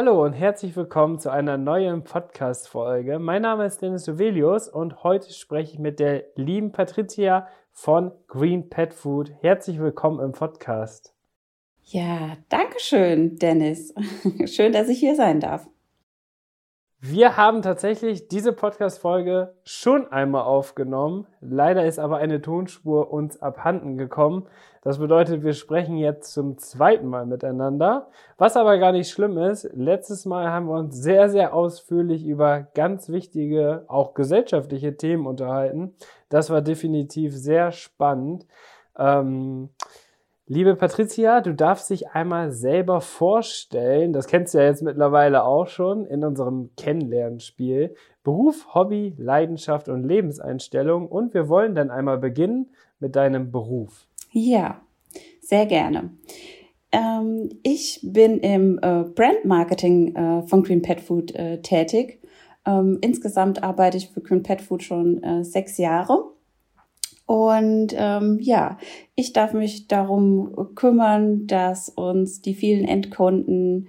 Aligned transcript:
Hallo 0.00 0.24
und 0.24 0.32
herzlich 0.32 0.76
willkommen 0.76 1.18
zu 1.18 1.28
einer 1.28 1.58
neuen 1.58 2.04
Podcast-Folge. 2.04 3.18
Mein 3.18 3.42
Name 3.42 3.66
ist 3.66 3.82
Dennis 3.82 4.06
Uvelius 4.06 4.68
und 4.68 5.02
heute 5.02 5.32
spreche 5.32 5.72
ich 5.72 5.78
mit 5.80 5.98
der 5.98 6.22
lieben 6.36 6.70
Patricia 6.70 7.48
von 7.72 8.12
Green 8.28 8.70
Pet 8.70 8.94
Food. 8.94 9.32
Herzlich 9.40 9.80
willkommen 9.80 10.20
im 10.20 10.30
Podcast. 10.30 11.16
Ja, 11.82 12.36
danke 12.48 12.78
schön, 12.78 13.38
Dennis. 13.38 13.92
Schön, 14.46 14.72
dass 14.72 14.88
ich 14.88 15.00
hier 15.00 15.16
sein 15.16 15.40
darf. 15.40 15.66
Wir 17.00 17.36
haben 17.36 17.62
tatsächlich 17.62 18.26
diese 18.26 18.52
Podcast-Folge 18.52 19.54
schon 19.62 20.10
einmal 20.10 20.42
aufgenommen. 20.42 21.28
Leider 21.40 21.86
ist 21.86 22.00
aber 22.00 22.16
eine 22.16 22.42
Tonspur 22.42 23.12
uns 23.12 23.40
abhanden 23.40 23.96
gekommen. 23.96 24.48
Das 24.82 24.98
bedeutet, 24.98 25.44
wir 25.44 25.52
sprechen 25.52 25.96
jetzt 25.96 26.32
zum 26.32 26.58
zweiten 26.58 27.06
Mal 27.06 27.24
miteinander. 27.24 28.08
Was 28.36 28.56
aber 28.56 28.78
gar 28.78 28.90
nicht 28.90 29.10
schlimm 29.10 29.38
ist. 29.38 29.70
Letztes 29.74 30.26
Mal 30.26 30.50
haben 30.50 30.66
wir 30.66 30.74
uns 30.74 30.96
sehr, 30.96 31.28
sehr 31.28 31.54
ausführlich 31.54 32.26
über 32.26 32.66
ganz 32.74 33.08
wichtige, 33.08 33.84
auch 33.86 34.14
gesellschaftliche 34.14 34.96
Themen 34.96 35.28
unterhalten. 35.28 35.94
Das 36.30 36.50
war 36.50 36.62
definitiv 36.62 37.32
sehr 37.32 37.70
spannend. 37.70 38.44
Ähm, 38.98 39.68
Liebe 40.50 40.76
Patricia, 40.76 41.42
du 41.42 41.52
darfst 41.52 41.90
dich 41.90 42.12
einmal 42.12 42.52
selber 42.52 43.02
vorstellen, 43.02 44.14
das 44.14 44.26
kennst 44.26 44.54
du 44.54 44.58
ja 44.58 44.64
jetzt 44.64 44.82
mittlerweile 44.82 45.44
auch 45.44 45.66
schon 45.66 46.06
in 46.06 46.24
unserem 46.24 46.70
Kennenlernspiel. 46.78 47.94
Beruf, 48.24 48.74
Hobby, 48.74 49.14
Leidenschaft 49.18 49.90
und 49.90 50.04
Lebenseinstellung. 50.04 51.06
Und 51.06 51.34
wir 51.34 51.50
wollen 51.50 51.74
dann 51.74 51.90
einmal 51.90 52.16
beginnen 52.16 52.70
mit 52.98 53.14
deinem 53.14 53.50
Beruf. 53.50 54.06
Ja, 54.32 54.80
sehr 55.42 55.66
gerne. 55.66 56.12
Ähm, 56.92 57.50
ich 57.62 58.00
bin 58.02 58.38
im 58.38 58.78
äh, 58.80 59.04
Brandmarketing 59.04 60.16
äh, 60.16 60.42
von 60.46 60.62
Green 60.62 60.80
Pet 60.80 61.02
Food 61.02 61.34
äh, 61.34 61.60
tätig. 61.60 62.22
Ähm, 62.64 62.96
insgesamt 63.02 63.62
arbeite 63.62 63.98
ich 63.98 64.08
für 64.08 64.22
Green 64.22 64.42
Pet 64.42 64.62
Food 64.62 64.82
schon 64.82 65.22
äh, 65.22 65.44
sechs 65.44 65.76
Jahre 65.76 66.37
und 67.28 67.88
ähm, 67.94 68.38
ja, 68.40 68.78
ich 69.14 69.34
darf 69.34 69.52
mich 69.52 69.86
darum 69.86 70.74
kümmern, 70.74 71.46
dass 71.46 71.90
uns 71.90 72.40
die 72.40 72.54
vielen 72.54 72.88
Endkunden 72.88 73.88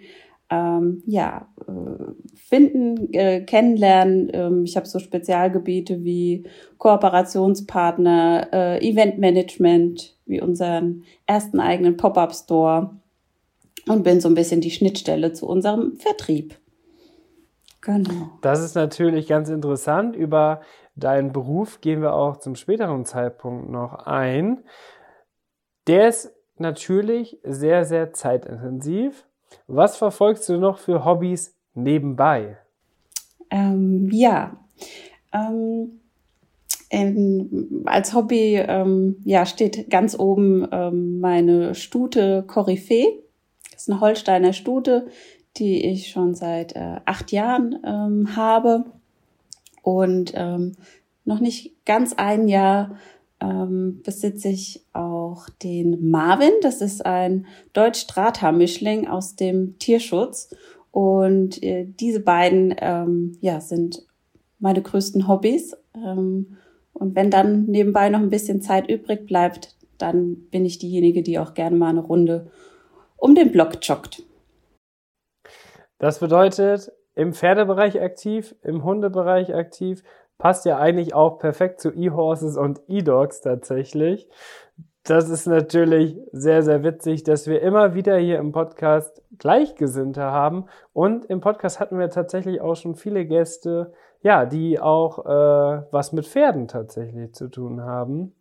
ähm, 0.50 1.04
ja 1.06 1.48
äh, 1.66 2.34
finden, 2.36 3.14
äh, 3.14 3.40
kennenlernen. 3.46 4.30
Ähm, 4.34 4.66
ich 4.66 4.76
habe 4.76 4.88
so 4.88 5.00
Spezialgebiete 5.00 6.04
wie 6.04 6.48
Kooperationspartner, 6.80 8.50
äh, 8.52 8.86
Eventmanagement, 8.86 10.18
wie 10.26 10.42
unseren 10.42 11.06
ersten 11.26 11.62
eigenen 11.62 11.96
Pop-up 11.96 12.36
Store 12.36 12.98
und 13.88 14.04
bin 14.04 14.20
so 14.20 14.28
ein 14.28 14.36
bisschen 14.36 14.60
die 14.60 14.72
Schnittstelle 14.72 15.32
zu 15.32 15.48
unserem 15.48 15.96
Vertrieb. 15.96 16.60
Genau. 17.80 18.32
Das 18.42 18.62
ist 18.62 18.76
natürlich 18.76 19.28
ganz 19.28 19.48
interessant. 19.48 20.18
Über 20.18 20.60
deinen 21.00 21.32
Beruf 21.32 21.82
gehen 21.82 22.02
wir 22.02 22.14
auch 22.14 22.38
zum 22.38 22.56
späteren 22.56 23.06
Zeitpunkt 23.06 23.70
noch 23.70 24.06
ein. 24.06 24.64
Der 25.88 26.10
ist 26.10 26.32
natürlich 26.58 27.40
sehr, 27.44 27.86
sehr 27.86 28.14
zeitintensiv. 28.14 29.26
Was 29.68 29.98
verfolgst 29.98 30.48
du 30.50 30.58
noch 30.58 30.78
für 30.78 31.06
Hobbys 31.06 31.56
nebenbei? 31.74 32.58
Ähm, 33.50 34.10
ja, 34.12 34.58
ähm, 35.34 36.00
in, 36.90 37.84
als 37.86 38.14
Hobby 38.14 38.56
ähm, 38.56 39.18
ja, 39.24 39.46
steht 39.46 39.90
ganz 39.90 40.18
oben 40.18 40.68
ähm, 40.72 41.20
meine 41.20 41.76
Stute 41.76 42.44
Koryphäe. 42.46 43.24
Das 43.72 43.84
ist 43.84 43.90
eine 43.90 44.02
Holsteiner 44.02 44.54
Stute, 44.54 45.08
die 45.58 45.86
ich 45.86 46.10
schon 46.10 46.36
seit 46.36 46.76
äh, 46.76 47.00
acht 47.06 47.32
Jahren 47.32 47.80
ähm, 47.86 48.36
habe 48.36 48.86
und 49.90 50.34
ähm, 50.36 50.74
noch 51.26 51.40
nicht 51.40 51.84
ganz 51.84 52.14
ein 52.14 52.48
Jahr 52.48 52.96
ähm, 53.42 54.02
besitze 54.04 54.50
ich 54.50 54.86
auch 54.94 55.50
den 55.64 56.12
Marvin. 56.12 56.52
Das 56.62 56.82
ist 56.82 57.04
ein 57.04 57.48
Deutsch-Strata-Mischling 57.74 59.08
aus 59.08 59.36
dem 59.36 59.80
Tierschutz. 59.80 60.56
Und 60.92 61.64
äh, 61.64 61.88
diese 61.88 62.20
beiden 62.20 62.76
ähm, 62.78 63.38
ja, 63.42 63.62
sind 63.62 64.06
meine 64.60 64.84
größten 64.84 65.28
Hobbys. 65.28 65.76
Ähm, 65.96 66.58
und 66.94 67.16
wenn 67.16 67.32
dann 67.32 67.66
nebenbei 67.66 68.10
noch 68.10 68.20
ein 68.20 68.30
bisschen 68.30 68.62
Zeit 68.62 68.88
übrig 68.90 69.26
bleibt, 69.26 69.76
dann 69.98 70.36
bin 70.52 70.66
ich 70.66 70.78
diejenige, 70.78 71.24
die 71.24 71.40
auch 71.40 71.56
gerne 71.56 71.76
mal 71.76 71.90
eine 71.90 72.02
Runde 72.02 72.52
um 73.18 73.34
den 73.34 73.52
Block 73.52 73.80
joggt. 73.82 74.22
Das 75.98 76.20
bedeutet, 76.20 76.92
im 77.16 77.34
Pferdebereich 77.34 78.02
aktiv, 78.02 78.56
im 78.64 78.84
Hundebereich 78.84 79.54
aktiv, 79.54 80.04
passt 80.38 80.66
ja 80.66 80.78
eigentlich 80.78 81.14
auch 81.14 81.38
perfekt 81.38 81.82
zu 81.82 81.92
E-Horses 81.92 82.58
und 82.58 82.82
E-Dogs 82.88 83.42
tatsächlich. 83.42 84.30
Das 85.04 85.30
ist 85.30 85.48
natürlich 85.48 86.18
sehr, 86.32 86.62
sehr 86.62 86.84
witzig, 86.84 87.24
dass 87.24 87.48
wir 87.48 87.62
immer 87.62 87.94
wieder 87.94 88.18
hier 88.18 88.38
im 88.38 88.52
Podcast 88.52 89.22
Gleichgesinnte 89.38 90.22
haben. 90.22 90.66
Und 90.94 91.26
im 91.26 91.42
Podcast 91.42 91.80
hatten 91.80 91.98
wir 91.98 92.10
tatsächlich 92.10 92.62
auch 92.62 92.76
schon 92.76 92.96
viele 92.96 93.26
Gäste, 93.26 93.94
ja, 94.22 94.46
die 94.46 94.80
auch 94.80 95.26
äh, 95.26 95.84
was 95.92 96.14
mit 96.14 96.28
Pferden 96.28 96.68
tatsächlich 96.68 97.34
zu 97.34 97.48
tun 97.48 97.82
haben. 97.82 98.36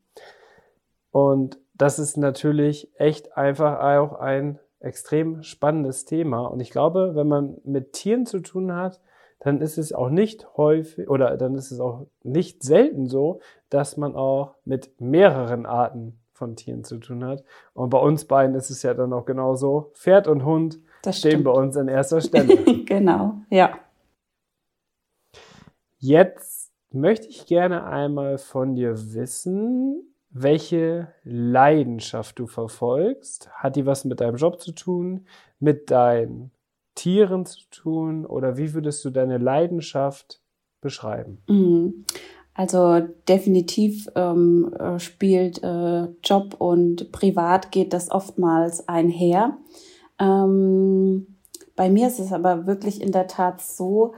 Und 1.11 1.59
das 1.75 1.99
ist 1.99 2.17
natürlich 2.17 2.93
echt 2.99 3.37
einfach 3.37 3.81
auch 3.81 4.19
ein 4.19 4.59
extrem 4.81 5.43
spannendes 5.43 6.05
Thema. 6.05 6.47
Und 6.47 6.61
ich 6.61 6.71
glaube, 6.71 7.15
wenn 7.15 7.29
man 7.29 7.59
mit 7.65 7.93
Tieren 7.93 8.27
zu 8.27 8.41
tun 8.41 8.73
hat, 8.73 9.01
dann 9.41 9.61
ist 9.61 9.79
es 9.79 9.93
auch 9.93 10.11
nicht 10.11 10.57
häufig 10.57 11.09
oder 11.09 11.37
dann 11.37 11.55
ist 11.55 11.71
es 11.71 11.81
auch 11.81 12.07
nicht 12.23 12.63
selten 12.63 13.07
so, 13.07 13.41
dass 13.71 13.97
man 13.97 14.17
auch 14.17 14.55
mit 14.65 15.01
mehreren 15.01 15.65
Arten 15.65 16.19
von 16.33 16.57
Tieren 16.57 16.85
zu 16.85 16.99
tun 16.99 17.25
hat. 17.25 17.45
Und 17.75 17.91
bei 17.91 17.99
uns 17.99 18.25
beiden 18.25 18.55
ist 18.55 18.71
es 18.71 18.83
ja 18.83 18.95
dann 18.95 19.13
auch 19.13 19.27
genauso. 19.27 19.91
Pferd 19.95 20.29
und 20.29 20.45
Hund 20.45 20.81
das 21.03 21.19
stehen 21.19 21.45
bei 21.45 21.51
uns 21.51 21.77
an 21.77 21.89
erster 21.89 22.21
Stelle. 22.21 22.57
genau, 22.85 23.41
ja. 23.51 23.79
Jetzt 25.99 26.73
möchte 26.91 27.29
ich 27.29 27.47
gerne 27.47 27.85
einmal 27.85 28.39
von 28.39 28.75
dir 28.75 28.95
wissen, 29.15 30.15
welche 30.31 31.09
Leidenschaft 31.25 32.39
du 32.39 32.47
verfolgst. 32.47 33.51
Hat 33.53 33.77
die 33.77 33.87
was 33.87 34.05
mit 34.05 34.21
deinem 34.21 34.37
Job 34.37 34.61
zu 34.61 34.73
tun, 34.73 35.27
mit 35.59 35.91
deinen 35.91 36.51
Tieren 36.95 37.47
zu 37.47 37.61
tun 37.71 38.27
oder 38.27 38.57
wie 38.57 38.75
würdest 38.75 39.05
du 39.05 39.11
deine 39.11 39.39
Leidenschaft 39.39 40.41
beschreiben? 40.81 41.39
Mhm. 41.49 42.05
Also 42.55 43.01
definitiv 43.29 44.09
ähm, 44.17 44.75
äh, 44.79 44.99
spielt 44.99 45.63
äh, 45.63 46.09
Job 46.25 46.57
und 46.59 47.13
Privat 47.13 47.71
geht 47.71 47.93
das 47.93 48.11
oftmals 48.11 48.89
einher. 48.89 49.57
Ähm, 50.19 51.39
bei 51.77 51.89
mir 51.89 52.09
ist 52.09 52.19
es 52.19 52.33
aber 52.33 52.67
wirklich 52.67 53.01
in 53.01 53.13
der 53.13 53.29
Tat 53.29 53.61
so, 53.61 54.15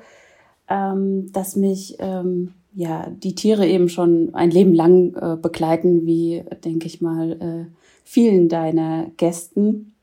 ähm, 0.69 1.31
dass 1.33 1.55
mich 1.55 1.97
ähm, 1.99 2.55
ja, 2.73 3.09
die 3.11 3.35
Tiere 3.35 3.67
eben 3.67 3.89
schon 3.89 4.35
ein 4.35 4.51
Leben 4.51 4.75
lang 4.75 5.15
äh, 5.15 5.37
begleiten, 5.37 6.07
wie, 6.07 6.45
denke 6.65 6.87
ich 6.87 7.01
mal, 7.01 7.33
äh, 7.33 7.75
vielen 8.05 8.49
deiner 8.49 9.11
Gästen. 9.17 9.95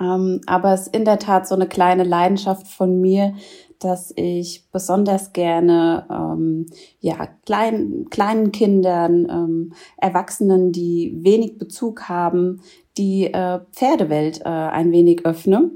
Ähm, 0.00 0.40
aber 0.46 0.74
es 0.74 0.82
ist 0.82 0.96
in 0.96 1.04
der 1.04 1.18
Tat 1.18 1.46
so 1.46 1.54
eine 1.54 1.68
kleine 1.68 2.02
Leidenschaft 2.02 2.66
von 2.66 3.00
mir, 3.00 3.34
dass 3.78 4.12
ich 4.16 4.64
besonders 4.72 5.32
gerne 5.32 6.06
ähm, 6.10 6.66
ja, 7.00 7.28
klein, 7.44 8.06
kleinen 8.10 8.50
Kindern, 8.50 9.28
ähm, 9.30 9.72
Erwachsenen, 9.96 10.72
die 10.72 11.16
wenig 11.20 11.58
Bezug 11.58 12.08
haben, 12.08 12.60
die 12.96 13.26
äh, 13.26 13.60
Pferdewelt 13.72 14.40
äh, 14.40 14.48
ein 14.48 14.90
wenig 14.90 15.26
öffne. 15.26 15.70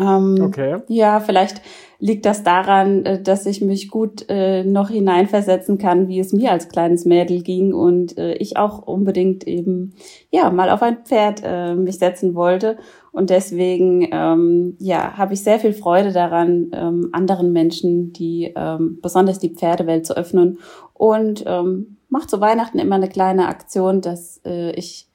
Ähm, 0.00 0.38
okay. 0.40 0.78
Ja, 0.88 1.20
vielleicht 1.20 1.60
liegt 2.02 2.26
das 2.26 2.42
daran, 2.42 3.04
äh, 3.06 3.22
dass 3.22 3.46
ich 3.46 3.60
mich 3.60 3.88
gut 3.88 4.26
äh, 4.28 4.64
noch 4.64 4.90
hineinversetzen 4.90 5.78
kann, 5.78 6.08
wie 6.08 6.18
es 6.18 6.32
mir 6.32 6.50
als 6.50 6.68
kleines 6.68 7.04
Mädel 7.04 7.42
ging 7.42 7.72
und 7.72 8.18
äh, 8.18 8.34
ich 8.34 8.56
auch 8.56 8.82
unbedingt 8.88 9.46
eben 9.46 9.94
ja 10.32 10.50
mal 10.50 10.68
auf 10.68 10.82
ein 10.82 11.04
Pferd 11.04 11.42
äh, 11.44 11.76
mich 11.76 11.98
setzen 11.98 12.34
wollte. 12.34 12.76
Und 13.12 13.30
deswegen, 13.30 14.08
ähm, 14.10 14.74
ja, 14.80 15.16
habe 15.16 15.34
ich 15.34 15.44
sehr 15.44 15.60
viel 15.60 15.72
Freude 15.72 16.12
daran, 16.12 16.72
ähm, 16.72 17.10
anderen 17.12 17.52
Menschen 17.52 18.12
die 18.12 18.52
ähm, 18.56 18.98
besonders 19.00 19.38
die 19.38 19.54
Pferdewelt 19.54 20.04
zu 20.04 20.16
öffnen. 20.16 20.58
Und 20.94 21.44
ähm, 21.46 21.98
macht 22.08 22.30
zu 22.30 22.40
Weihnachten 22.40 22.80
immer 22.80 22.96
eine 22.96 23.08
kleine 23.08 23.46
Aktion, 23.46 24.00
dass 24.00 24.40
äh, 24.44 24.72
ich 24.72 25.06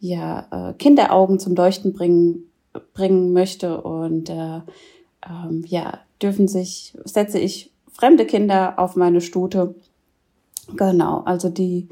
ja 0.00 0.48
äh, 0.50 0.74
Kinderaugen 0.74 1.38
zum 1.38 1.54
Leuchten 1.54 1.94
bringen 1.94 2.50
bringen 2.92 3.32
möchte. 3.32 3.80
Und 3.80 4.28
äh, 4.28 4.60
ähm, 5.26 5.64
ja 5.66 6.00
dürfen 6.22 6.48
sich 6.48 6.96
setze 7.04 7.38
ich 7.38 7.72
fremde 7.92 8.26
Kinder 8.26 8.78
auf 8.78 8.96
meine 8.96 9.20
Stute. 9.20 9.74
Genau, 10.76 11.20
also 11.20 11.48
die 11.48 11.88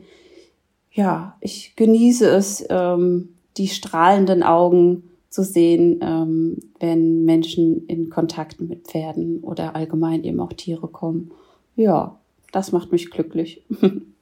ja 0.92 1.36
ich 1.40 1.76
genieße 1.76 2.28
es 2.28 2.64
ähm, 2.68 3.34
die 3.56 3.68
strahlenden 3.68 4.42
Augen 4.42 5.10
zu 5.30 5.42
sehen, 5.42 6.00
ähm, 6.02 6.58
wenn 6.78 7.24
Menschen 7.24 7.86
in 7.86 8.08
Kontakt 8.08 8.60
mit 8.60 8.86
Pferden 8.86 9.40
oder 9.40 9.74
allgemein 9.74 10.22
eben 10.24 10.40
auch 10.40 10.52
Tiere 10.52 10.88
kommen. 10.88 11.32
Ja, 11.76 12.20
das 12.52 12.72
macht 12.72 12.92
mich 12.92 13.10
glücklich. 13.10 13.64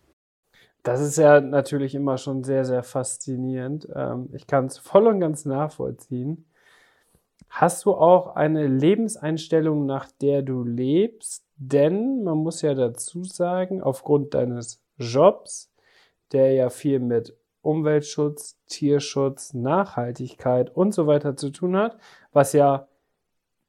Das 0.84 1.00
ist 1.00 1.16
ja 1.16 1.40
natürlich 1.40 1.94
immer 1.94 2.19
schon 2.19 2.43
sehr, 2.43 2.64
sehr 2.64 2.82
faszinierend. 2.82 3.88
Ähm, 3.94 4.31
ich 4.32 4.48
kann 4.48 4.66
es 4.66 4.78
voll 4.78 5.06
und 5.06 5.20
ganz 5.20 5.44
nachvollziehen. 5.44 6.44
Hast 7.54 7.84
du 7.84 7.93
auch 7.93 8.34
eine 8.34 8.66
Lebenseinstellung, 8.66 9.84
nach 9.84 10.10
der 10.22 10.40
du 10.40 10.64
lebst? 10.64 11.44
Denn 11.56 12.25
man 12.25 12.38
muss 12.38 12.62
ja 12.62 12.72
dazu 12.72 13.25
sagen, 13.25 13.82
aufgrund 13.82 14.32
deines 14.32 14.82
Jobs, 14.96 15.70
der 16.32 16.54
ja 16.54 16.70
viel 16.70 16.99
mit 16.99 17.37
Umweltschutz, 17.60 18.58
Tierschutz, 18.69 19.52
Nachhaltigkeit 19.52 20.75
und 20.75 20.94
so 20.94 21.06
weiter 21.06 21.37
zu 21.37 21.50
tun 21.50 21.76
hat, 21.76 21.99
was 22.32 22.54
ja 22.54 22.88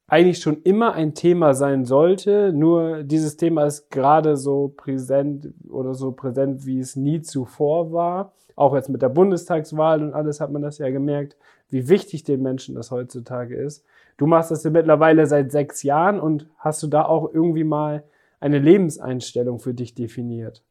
eigentlich 0.08 0.40
schon 0.40 0.62
immer 0.62 0.94
ein 0.94 1.14
Thema 1.14 1.54
sein 1.54 1.84
sollte, 1.84 2.54
nur 2.54 3.04
dieses 3.04 3.36
Thema 3.36 3.66
ist 3.66 3.92
gerade 3.92 4.38
so 4.38 4.70
präsent 4.78 5.54
oder 5.70 5.94
so 5.94 6.14
präsent, 6.14 6.66
wie 6.66 6.80
es 6.80 6.96
nie 6.96 7.22
zuvor 7.22 7.92
war. 7.92 8.32
Auch 8.56 8.76
jetzt 8.76 8.90
mit 8.90 9.02
der 9.02 9.10
Bundestagswahl 9.10 10.02
und 10.02 10.14
alles 10.14 10.40
hat 10.40 10.52
man 10.52 10.62
das 10.62 10.78
ja 10.78 10.90
gemerkt, 10.90 11.36
wie 11.74 11.90
wichtig 11.90 12.24
den 12.24 12.42
Menschen 12.42 12.76
das 12.76 12.92
heutzutage 12.92 13.56
ist. 13.56 13.84
Du 14.18 14.28
machst 14.28 14.52
das 14.52 14.64
ja 14.64 14.70
mittlerweile 14.70 15.26
seit 15.26 15.52
sechs 15.52 15.84
Jahren 15.84 16.20
und 16.20 16.48
hast 16.58 16.82
du 16.84 16.88
da 16.88 17.06
auch 17.06 17.34
irgendwie 17.34 17.64
mal 17.64 18.04
eine 18.40 18.60
Lebenseinstellung 18.60 19.60
für 19.60 19.74
dich 19.74 19.96
definiert? 19.96 20.62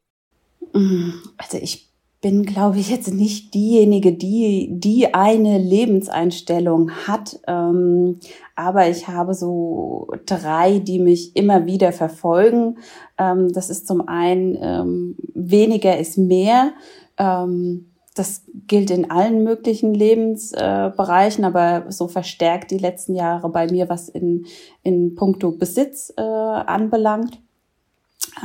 Also 1.37 1.59
ich 1.61 1.93
bin, 2.21 2.45
glaube 2.45 2.79
ich, 2.79 2.89
jetzt 2.89 3.13
nicht 3.13 3.53
diejenige, 3.53 4.13
die, 4.13 4.69
die 4.71 5.13
eine 5.13 5.59
Lebenseinstellung 5.59 6.93
hat. 6.93 7.41
Ähm, 7.49 8.21
aber 8.55 8.89
ich 8.89 9.09
habe 9.09 9.35
so 9.35 10.09
drei, 10.25 10.79
die 10.79 11.01
mich 11.01 11.35
immer 11.35 11.67
wieder 11.67 11.91
verfolgen. 11.91 12.79
Ähm, 13.19 13.53
das 13.53 13.71
ist 13.71 13.89
zum 13.89 14.07
einen, 14.07 14.57
ähm, 14.63 15.17
weniger 15.35 15.99
ist 15.99 16.17
mehr. 16.17 16.73
Ähm, 17.19 17.92
das 18.14 18.43
gilt 18.67 18.91
in 18.91 19.11
allen 19.11 19.43
möglichen 19.43 19.94
Lebensbereichen, 19.94 21.44
äh, 21.44 21.47
aber 21.47 21.91
so 21.91 22.09
verstärkt 22.09 22.70
die 22.70 22.79
letzten 22.79 23.14
Jahre 23.14 23.49
bei 23.49 23.67
mir, 23.70 23.88
was 23.88 24.09
in, 24.09 24.47
in 24.82 25.14
puncto 25.14 25.53
Besitz 25.53 26.12
äh, 26.17 26.20
anbelangt. 26.20 27.38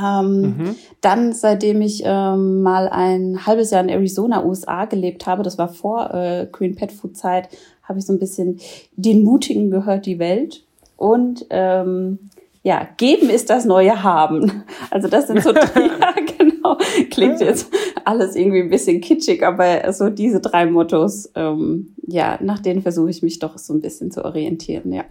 Ähm, 0.02 0.40
mhm. 0.40 0.76
Dann, 1.00 1.32
seitdem 1.32 1.82
ich 1.82 2.02
ähm, 2.04 2.62
mal 2.62 2.88
ein 2.88 3.46
halbes 3.46 3.70
Jahr 3.70 3.82
in 3.82 3.88
Arizona, 3.88 4.44
USA 4.44 4.86
gelebt 4.86 5.26
habe, 5.26 5.42
das 5.42 5.58
war 5.58 5.68
vor 5.68 6.14
äh, 6.14 6.46
Green 6.50 6.74
Pet 6.74 6.92
Food 6.92 7.16
Zeit, 7.16 7.48
habe 7.82 7.98
ich 7.98 8.06
so 8.06 8.12
ein 8.12 8.18
bisschen 8.18 8.60
den 8.96 9.22
Mutigen 9.22 9.70
gehört 9.70 10.06
die 10.06 10.18
Welt. 10.18 10.64
Und 10.96 11.46
ähm, 11.50 12.30
ja, 12.62 12.86
geben 12.96 13.30
ist 13.30 13.50
das 13.50 13.64
neue 13.64 14.02
Haben. 14.02 14.64
Also 14.90 15.08
das 15.08 15.28
sind 15.28 15.42
so, 15.42 15.52
ja, 15.54 16.14
genau, 16.38 16.76
klingt 17.10 17.40
jetzt 17.40 17.70
alles 18.08 18.34
irgendwie 18.34 18.60
ein 18.62 18.70
bisschen 18.70 19.00
kitschig, 19.00 19.44
aber 19.44 19.92
so 19.92 20.08
diese 20.08 20.40
drei 20.40 20.66
Mottos, 20.66 21.30
ähm, 21.34 21.94
ja, 22.06 22.38
nach 22.42 22.58
denen 22.58 22.82
versuche 22.82 23.10
ich 23.10 23.22
mich 23.22 23.38
doch 23.38 23.58
so 23.58 23.74
ein 23.74 23.80
bisschen 23.80 24.10
zu 24.10 24.24
orientieren, 24.24 24.92
ja 24.92 25.04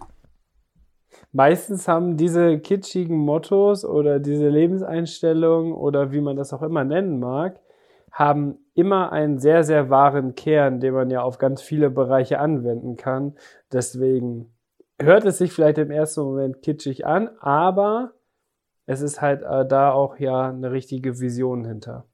meistens 1.32 1.88
haben 1.88 2.16
diese 2.16 2.58
kitschigen 2.58 3.16
Mottos 3.16 3.84
oder 3.84 4.18
diese 4.18 4.48
Lebenseinstellungen 4.48 5.72
oder 5.72 6.12
wie 6.12 6.20
man 6.20 6.36
das 6.36 6.52
auch 6.52 6.62
immer 6.62 6.84
nennen 6.84 7.18
mag, 7.18 7.60
haben 8.10 8.58
immer 8.74 9.12
einen 9.12 9.38
sehr, 9.38 9.64
sehr 9.64 9.90
wahren 9.90 10.34
Kern, 10.34 10.80
den 10.80 10.94
man 10.94 11.10
ja 11.10 11.22
auf 11.22 11.38
ganz 11.38 11.62
viele 11.62 11.90
Bereiche 11.90 12.38
anwenden 12.38 12.96
kann. 12.96 13.34
Deswegen 13.72 14.52
hört 15.00 15.24
es 15.24 15.38
sich 15.38 15.52
vielleicht 15.52 15.78
im 15.78 15.90
ersten 15.90 16.22
Moment 16.22 16.62
kitschig 16.62 17.06
an, 17.06 17.30
aber 17.40 18.12
es 18.86 19.02
ist 19.02 19.20
halt 19.20 19.42
äh, 19.42 19.66
da 19.66 19.92
auch 19.92 20.18
ja 20.18 20.48
eine 20.48 20.72
richtige 20.72 21.20
Vision 21.20 21.64
hinter. 21.64 22.06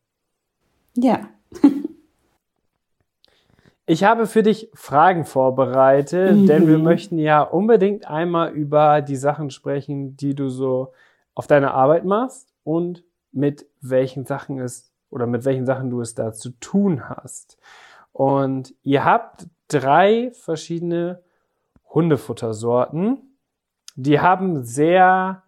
Ja. 0.96 1.28
Ich 3.86 4.02
habe 4.02 4.26
für 4.26 4.42
dich 4.42 4.70
Fragen 4.72 5.26
vorbereitet, 5.26 6.36
mhm. 6.36 6.46
denn 6.46 6.66
wir 6.66 6.78
möchten 6.78 7.18
ja 7.18 7.42
unbedingt 7.42 8.08
einmal 8.08 8.52
über 8.52 9.02
die 9.02 9.16
Sachen 9.16 9.50
sprechen, 9.50 10.16
die 10.16 10.34
du 10.34 10.48
so 10.48 10.94
auf 11.34 11.46
deiner 11.46 11.74
Arbeit 11.74 12.06
machst 12.06 12.48
und 12.64 13.04
mit 13.30 13.66
welchen 13.82 14.24
Sachen 14.24 14.58
es 14.58 14.90
oder 15.10 15.26
mit 15.26 15.44
welchen 15.44 15.66
Sachen 15.66 15.90
du 15.90 16.00
es 16.00 16.14
da 16.14 16.32
zu 16.32 16.50
tun 16.60 17.10
hast. 17.10 17.58
Und 18.12 18.74
ihr 18.82 19.04
habt 19.04 19.48
drei 19.68 20.30
verschiedene 20.32 21.22
Hundefuttersorten. 21.92 23.36
Die 23.96 24.18
haben 24.18 24.64
sehr 24.64 25.42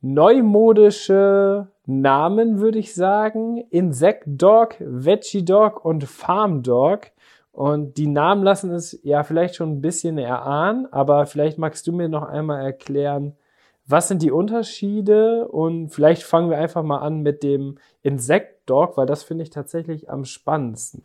neumodische 0.00 1.68
Namen, 1.86 2.60
würde 2.60 2.78
ich 2.78 2.94
sagen. 2.94 3.64
Insect 3.70 4.24
Dog, 4.26 4.76
Veggie 4.80 5.44
Dog 5.44 5.84
und 5.84 6.04
Farm 6.04 6.62
Dog. 6.62 7.10
Und 7.52 7.98
die 7.98 8.08
Namen 8.08 8.42
lassen 8.42 8.72
es 8.72 8.98
ja 9.04 9.22
vielleicht 9.22 9.54
schon 9.54 9.70
ein 9.70 9.80
bisschen 9.80 10.18
erahnen, 10.18 10.88
aber 10.90 11.26
vielleicht 11.26 11.56
magst 11.56 11.86
du 11.86 11.92
mir 11.92 12.08
noch 12.08 12.24
einmal 12.24 12.64
erklären, 12.64 13.36
was 13.86 14.08
sind 14.08 14.22
die 14.22 14.32
Unterschiede? 14.32 15.46
Und 15.48 15.90
vielleicht 15.90 16.22
fangen 16.22 16.50
wir 16.50 16.58
einfach 16.58 16.82
mal 16.82 16.98
an 16.98 17.20
mit 17.20 17.42
dem 17.42 17.78
Insect 18.02 18.68
Dog, 18.68 18.96
weil 18.96 19.06
das 19.06 19.22
finde 19.22 19.44
ich 19.44 19.50
tatsächlich 19.50 20.10
am 20.10 20.24
spannendsten. 20.24 21.02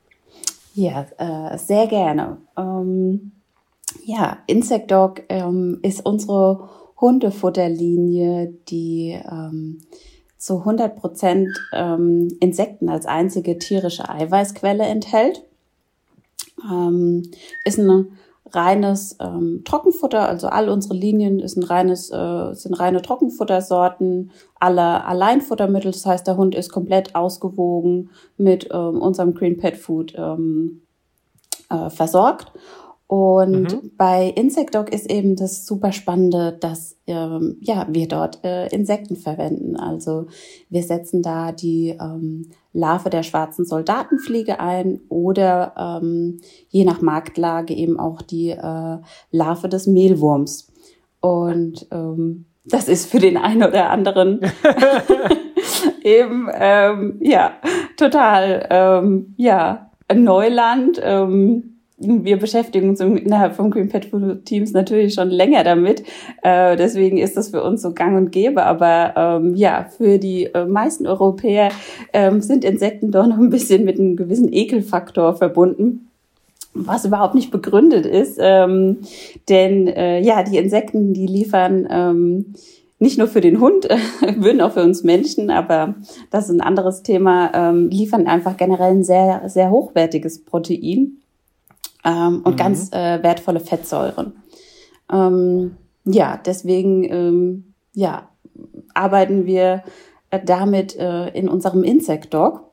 Ja, 0.74 1.06
äh, 1.18 1.58
sehr 1.58 1.88
gerne. 1.88 2.38
Ähm, 2.58 3.34
ja, 4.06 4.38
Insect 4.48 4.92
Dog 4.92 5.24
ähm, 5.30 5.80
ist 5.84 6.06
unsere 6.06 6.70
Hundefutterlinie, 7.00 8.54
die 8.70 9.20
ähm, 9.30 9.80
zu 10.40 10.60
100 10.60 10.96
Prozent 10.96 11.50
ähm, 11.74 12.30
Insekten 12.40 12.90
als 12.90 13.06
einzige 13.06 13.60
tierische 13.60 14.10
Eiweißquelle 14.10 14.86
enthält. 14.86 15.44
Ähm, 16.72 17.30
ist 17.66 17.78
ein 17.78 18.18
reines 18.52 19.18
ähm, 19.20 19.64
Trockenfutter, 19.66 20.28
also 20.28 20.48
all 20.48 20.70
unsere 20.70 20.96
Linien 20.96 21.40
ist 21.40 21.58
ein 21.58 21.64
reines, 21.64 22.10
äh, 22.10 22.54
sind 22.54 22.80
reine 22.80 23.02
Trockenfuttersorten, 23.02 24.32
alle 24.60 25.06
Alleinfuttermittel, 25.06 25.92
das 25.92 26.06
heißt, 26.06 26.26
der 26.26 26.38
Hund 26.38 26.56
ist 26.56 26.72
komplett 26.72 27.16
ausgewogen 27.16 28.10
mit 28.38 28.70
ähm, 28.72 29.02
unserem 29.02 29.36
Green 29.36 29.58
Pet 29.58 29.78
Food 29.78 30.14
ähm, 30.18 30.82
äh, 31.70 31.90
versorgt. 31.90 32.52
Und 33.10 33.74
mhm. 33.74 33.92
bei 33.98 34.32
Insect 34.36 34.76
Dog 34.76 34.94
ist 34.94 35.10
eben 35.10 35.36
das 35.36 35.66
super 35.66 35.92
spannende, 35.92 36.56
dass 36.60 36.96
ähm, 37.08 37.58
ja 37.60 37.88
wir 37.90 38.08
dort 38.08 38.46
äh, 38.46 38.68
Insekten 38.68 39.16
verwenden. 39.16 39.78
Also 39.78 40.28
wir 40.70 40.84
setzen 40.84 41.24
da 41.24 41.52
die 41.52 41.98
ähm, 42.00 42.52
Larve 42.72 43.10
der 43.10 43.24
schwarzen 43.24 43.66
Soldatenfliege 43.66 44.60
ein 44.60 45.00
oder 45.10 46.00
ähm, 46.04 46.40
je 46.68 46.86
nach 46.86 47.02
Marktlage 47.02 47.74
eben 47.74 48.00
auch 48.00 48.22
die 48.22 48.52
äh, 48.52 48.98
Larve 49.32 49.70
des 49.70 49.88
Mehlwurms. 49.88 50.72
Und 51.20 51.88
ähm, 51.90 52.46
das 52.64 52.88
ist 52.88 53.10
für 53.10 53.18
den 53.18 53.38
einen 53.38 53.64
oder 53.64 53.90
anderen 53.90 54.42
eben 56.04 56.48
ähm, 56.54 57.18
ja 57.22 57.54
total 57.98 58.68
ähm, 58.70 59.34
ja 59.36 59.90
Neuland. 60.14 61.02
Ähm, 61.04 61.79
wir 62.00 62.38
beschäftigen 62.38 62.90
uns 62.90 63.00
innerhalb 63.00 63.56
vom 63.56 63.72
Green 63.72 63.90
Pet 63.90 64.06
Food 64.06 64.46
Teams 64.46 64.72
natürlich 64.72 65.14
schon 65.14 65.30
länger 65.30 65.64
damit. 65.64 66.04
Äh, 66.42 66.76
deswegen 66.78 67.18
ist 67.18 67.36
das 67.38 67.50
für 67.50 67.64
uns 67.64 67.82
so 67.82 67.94
gang 67.94 68.18
und 68.18 68.32
gäbe. 68.32 68.64
Aber 68.64 69.14
ähm, 69.16 69.56
ja, 69.56 69.86
für 69.98 70.18
die 70.18 70.46
äh, 70.46 70.66
meisten 70.66 71.08
Europäer 71.08 71.70
ähm, 72.14 72.42
sind 72.42 72.64
Insekten 72.64 73.12
doch 73.12 73.28
noch 73.28 73.38
ein 73.38 73.50
bisschen 73.50 73.84
mit 73.86 74.00
einem 74.00 74.16
gewissen 74.16 74.52
Ekelfaktor 74.52 75.36
verbunden 75.36 76.06
was 76.74 77.04
überhaupt 77.04 77.34
nicht 77.34 77.50
begründet 77.52 78.06
ist. 78.06 78.38
Ähm, 78.40 79.00
denn 79.50 79.88
äh, 79.88 80.22
ja, 80.22 80.44
die 80.44 80.58
Insekten, 80.58 81.14
die 81.14 81.26
liefern 81.26 81.88
ähm, 81.90 82.54
nicht 83.00 83.18
nur 83.18 83.28
für 83.28 83.42
den 83.42 83.60
Hund, 83.60 83.88
würden 84.38 84.62
auch 84.62 84.74
für 84.74 84.84
uns 84.84 85.04
Menschen, 85.04 85.50
aber 85.50 85.96
das 86.32 86.46
ist 86.46 86.52
ein 86.52 86.62
anderes 86.62 87.02
Thema, 87.02 87.52
ähm, 87.54 87.90
liefern 87.90 88.28
einfach 88.28 88.56
generell 88.56 88.92
ein 88.92 89.04
sehr, 89.04 89.44
sehr 89.48 89.72
hochwertiges 89.72 90.44
Protein 90.44 91.18
ähm, 92.04 92.42
und 92.44 92.54
mhm. 92.54 92.58
ganz 92.58 92.92
äh, 92.92 93.22
wertvolle 93.24 93.60
Fettsäuren. 93.60 94.34
Ähm, 95.12 95.78
ja, 96.06 96.38
deswegen 96.38 97.04
ähm, 97.04 97.74
ja, 97.94 98.30
arbeiten 98.94 99.46
wir 99.46 99.84
äh, 100.30 100.40
damit 100.44 100.96
äh, 100.96 101.30
in 101.30 101.50
unserem 101.50 101.84
Insect 101.84 102.34
Dog. 102.34 102.64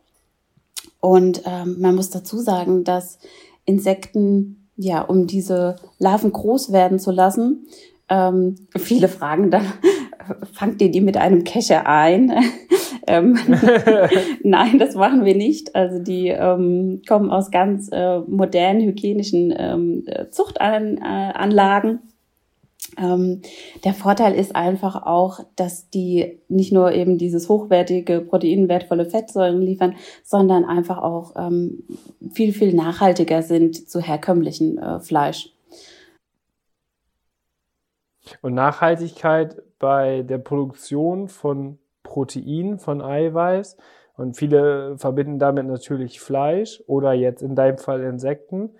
Und 1.00 1.42
ähm, 1.45 1.76
man 1.80 1.95
muss 1.95 2.11
dazu 2.11 2.38
sagen, 2.38 2.85
dass 2.85 3.18
Insekten, 3.64 4.68
ja, 4.76 5.02
um 5.02 5.26
diese 5.26 5.76
Larven 5.99 6.33
groß 6.33 6.73
werden 6.73 6.99
zu 6.99 7.11
lassen, 7.11 7.66
ähm, 8.08 8.56
viele 8.76 9.08
fragen 9.08 9.50
dann, 9.50 9.66
fangt 10.52 10.80
ihr 10.80 10.90
die 10.90 11.00
mit 11.00 11.16
einem 11.16 11.44
Kescher 11.44 11.86
ein? 11.86 12.32
ähm, 13.06 13.38
Nein, 14.42 14.78
das 14.78 14.94
machen 14.94 15.25
wir 15.25 15.34
nicht. 15.34 15.75
Also 15.75 16.02
die 16.02 16.28
ähm, 16.28 17.02
kommen 17.08 17.30
aus 17.30 17.50
ganz 17.50 17.88
äh, 17.92 18.20
modernen 18.20 18.82
hygienischen 18.82 19.54
ähm, 19.56 20.04
Zuchtanlagen. 20.30 22.00
Ähm, 22.98 23.42
der 23.84 23.94
Vorteil 23.94 24.34
ist 24.34 24.54
einfach 24.54 25.04
auch, 25.04 25.40
dass 25.56 25.90
die 25.90 26.38
nicht 26.48 26.72
nur 26.72 26.92
eben 26.92 27.18
dieses 27.18 27.48
hochwertige, 27.48 28.20
proteinwertvolle 28.20 29.06
Fettsäuren 29.06 29.60
liefern, 29.60 29.96
sondern 30.25 30.64
einfach 30.64 30.98
auch 30.98 31.34
ähm, 31.36 31.84
viel, 32.32 32.52
viel 32.52 32.75
nachhaltiger 32.75 33.42
sind 33.42 33.88
zu 33.88 34.00
herkömmlichen 34.00 34.78
äh, 34.78 35.00
Fleisch. 35.00 35.55
Und 38.42 38.54
Nachhaltigkeit 38.54 39.62
bei 39.78 40.23
der 40.23 40.38
Produktion 40.38 41.28
von 41.28 41.78
Protein, 42.02 42.78
von 42.78 43.02
Eiweiß. 43.02 43.76
Und 44.16 44.37
viele 44.37 44.97
verbinden 44.99 45.38
damit 45.38 45.66
natürlich 45.66 46.21
Fleisch 46.21 46.83
oder 46.87 47.12
jetzt 47.12 47.42
in 47.42 47.54
deinem 47.54 47.78
Fall 47.78 48.02
Insekten. 48.02 48.71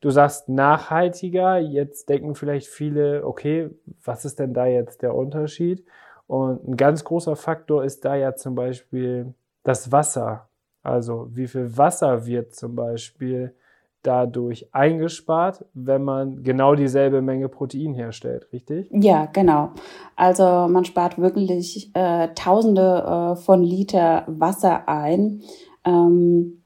Du 0.00 0.10
sagst 0.10 0.48
nachhaltiger, 0.48 1.58
jetzt 1.58 2.08
denken 2.08 2.34
vielleicht 2.34 2.68
viele, 2.68 3.26
okay, 3.26 3.70
was 4.04 4.24
ist 4.24 4.38
denn 4.38 4.54
da 4.54 4.66
jetzt 4.66 5.02
der 5.02 5.14
Unterschied? 5.14 5.84
Und 6.26 6.66
ein 6.68 6.76
ganz 6.76 7.04
großer 7.04 7.36
Faktor 7.36 7.84
ist 7.84 8.04
da 8.04 8.14
ja 8.14 8.34
zum 8.34 8.54
Beispiel 8.54 9.34
das 9.64 9.90
Wasser. 9.90 10.48
Also 10.82 11.28
wie 11.32 11.48
viel 11.48 11.76
Wasser 11.76 12.26
wird 12.26 12.54
zum 12.54 12.76
Beispiel 12.76 13.54
dadurch 14.02 14.68
eingespart, 14.72 15.64
wenn 15.74 16.04
man 16.04 16.42
genau 16.42 16.74
dieselbe 16.74 17.20
Menge 17.22 17.48
Protein 17.48 17.94
herstellt, 17.94 18.48
richtig? 18.52 18.88
Ja, 18.92 19.26
genau. 19.26 19.70
Also 20.16 20.44
man 20.68 20.84
spart 20.84 21.18
wirklich 21.18 21.90
äh, 21.94 22.28
Tausende 22.34 23.34
äh, 23.34 23.36
von 23.36 23.62
Liter 23.62 24.24
Wasser 24.26 24.88
ein. 24.88 25.42
Ähm, 25.84 26.62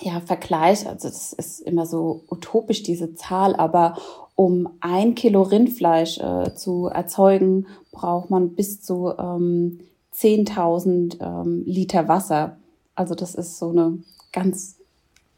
ja, 0.00 0.20
Vergleich, 0.20 0.86
also 0.86 1.08
das 1.08 1.32
ist 1.32 1.60
immer 1.60 1.86
so 1.86 2.24
utopisch, 2.30 2.82
diese 2.82 3.14
Zahl, 3.14 3.56
aber 3.56 3.96
um 4.34 4.68
ein 4.80 5.14
Kilo 5.14 5.42
Rindfleisch 5.42 6.18
äh, 6.18 6.54
zu 6.54 6.86
erzeugen, 6.86 7.66
braucht 7.90 8.30
man 8.30 8.54
bis 8.54 8.80
zu 8.80 9.12
ähm, 9.18 9.80
10.000 10.14 11.20
ähm, 11.20 11.62
Liter 11.66 12.06
Wasser. 12.06 12.56
Also 12.94 13.14
das 13.14 13.34
ist 13.34 13.58
so 13.58 13.70
eine 13.70 13.98
ganz 14.32 14.77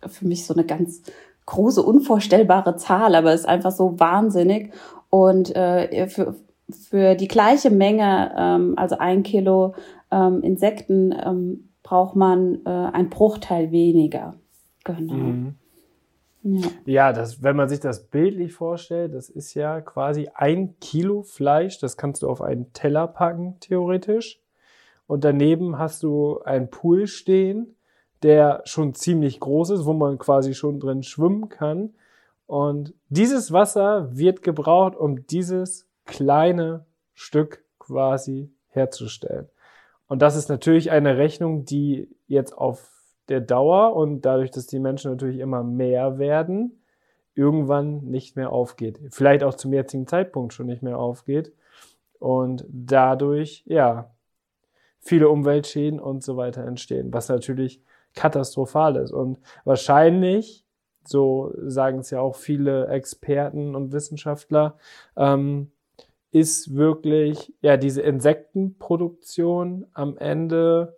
für 0.07 0.27
mich 0.27 0.47
so 0.47 0.55
eine 0.55 0.65
ganz 0.65 1.03
große, 1.47 1.83
unvorstellbare 1.83 2.77
Zahl, 2.77 3.15
aber 3.15 3.35
ist 3.35 3.49
einfach 3.49 3.73
so 3.73 3.99
wahnsinnig. 3.99 4.73
Und 5.11 5.55
äh, 5.57 6.07
für, 6.09 6.37
für 6.71 7.15
die 7.15 7.29
gleiche 7.29 7.71
Menge, 7.71 8.33
ähm, 8.37 8.75
also 8.77 8.99
ein 8.99 9.23
Kilo 9.23 9.75
ähm, 10.11 10.43
Insekten, 10.43 11.13
ähm, 11.13 11.71
braucht 11.83 12.15
man 12.15 12.61
äh, 12.65 12.69
ein 12.69 13.11
Bruchteil 13.11 13.73
weniger. 13.73 14.35
Genau. 14.85 15.15
Mhm. 15.15 15.55
Ja, 16.43 16.69
ja 16.85 17.13
das, 17.13 17.43
wenn 17.43 17.57
man 17.57 17.69
sich 17.69 17.81
das 17.81 18.07
bildlich 18.07 18.53
vorstellt, 18.53 19.15
das 19.15 19.29
ist 19.29 19.55
ja 19.55 19.81
quasi 19.81 20.31
ein 20.35 20.79
Kilo 20.81 21.23
Fleisch, 21.23 21.79
das 21.79 21.97
kannst 21.97 22.23
du 22.23 22.29
auf 22.29 22.43
einen 22.43 22.73
Teller 22.73 23.09
packen, 23.09 23.57
theoretisch. 23.61 24.41
Und 25.07 25.25
daneben 25.25 25.79
hast 25.79 26.05
du 26.05 26.41
einen 26.43 26.71
Pool 26.71 27.09
stehen 27.09 27.75
der 28.23 28.63
schon 28.65 28.95
ziemlich 28.95 29.41
groß 29.41 29.71
ist, 29.71 29.85
wo 29.85 29.93
man 29.93 30.19
quasi 30.19 30.55
schon 30.55 30.81
drin 30.81 31.03
schwimmen 31.03 31.49
kann. 31.49 31.95
Und 32.47 32.95
dieses 33.09 33.53
Wasser 33.53 34.09
wird 34.17 34.43
gebraucht, 34.43 34.97
um 34.97 35.27
dieses 35.27 35.87
kleine 36.05 36.85
Stück 37.15 37.65
quasi 37.79 38.51
herzustellen. 38.69 39.49
Und 40.09 40.23
das 40.23 40.37
ist 40.37 40.49
natürlich 40.49 40.91
eine 40.91 41.17
Rechnung, 41.17 41.65
die 41.65 42.09
jetzt 42.27 42.57
auf 42.57 42.91
der 43.29 43.41
Dauer 43.41 43.95
und 43.95 44.23
dadurch, 44.23 44.51
dass 44.51 44.67
die 44.67 44.81
Menschen 44.81 45.13
natürlich 45.13 45.39
immer 45.39 45.63
mehr 45.63 46.19
werden, 46.19 46.83
irgendwann 47.35 47.99
nicht 48.07 48.35
mehr 48.37 48.51
aufgeht. 48.51 49.01
Vielleicht 49.11 49.45
auch 49.45 49.55
zum 49.55 49.73
jetzigen 49.73 50.07
Zeitpunkt 50.07 50.53
schon 50.53 50.67
nicht 50.67 50.83
mehr 50.83 50.99
aufgeht. 50.99 51.53
Und 52.19 52.67
dadurch, 52.69 53.63
ja, 53.67 54.11
viele 54.99 55.29
Umweltschäden 55.29 56.01
und 56.01 56.23
so 56.23 56.37
weiter 56.37 56.65
entstehen, 56.65 57.13
was 57.13 57.29
natürlich 57.29 57.81
katastrophal 58.15 58.97
ist. 58.97 59.13
Und 59.13 59.39
wahrscheinlich, 59.65 60.65
so 61.05 61.53
sagen 61.67 62.01
es 62.01 62.11
ja 62.11 62.21
auch 62.21 62.37
viele 62.37 62.89
Experten 62.89 63.75
und 63.75 63.93
Wissenschaftler, 63.93 64.77
ähm, 65.17 65.71
ist 66.33 66.75
wirklich 66.75 67.53
ja 67.61 67.77
diese 67.77 68.03
Insektenproduktion 68.03 69.87
am 69.93 70.17
Ende 70.17 70.97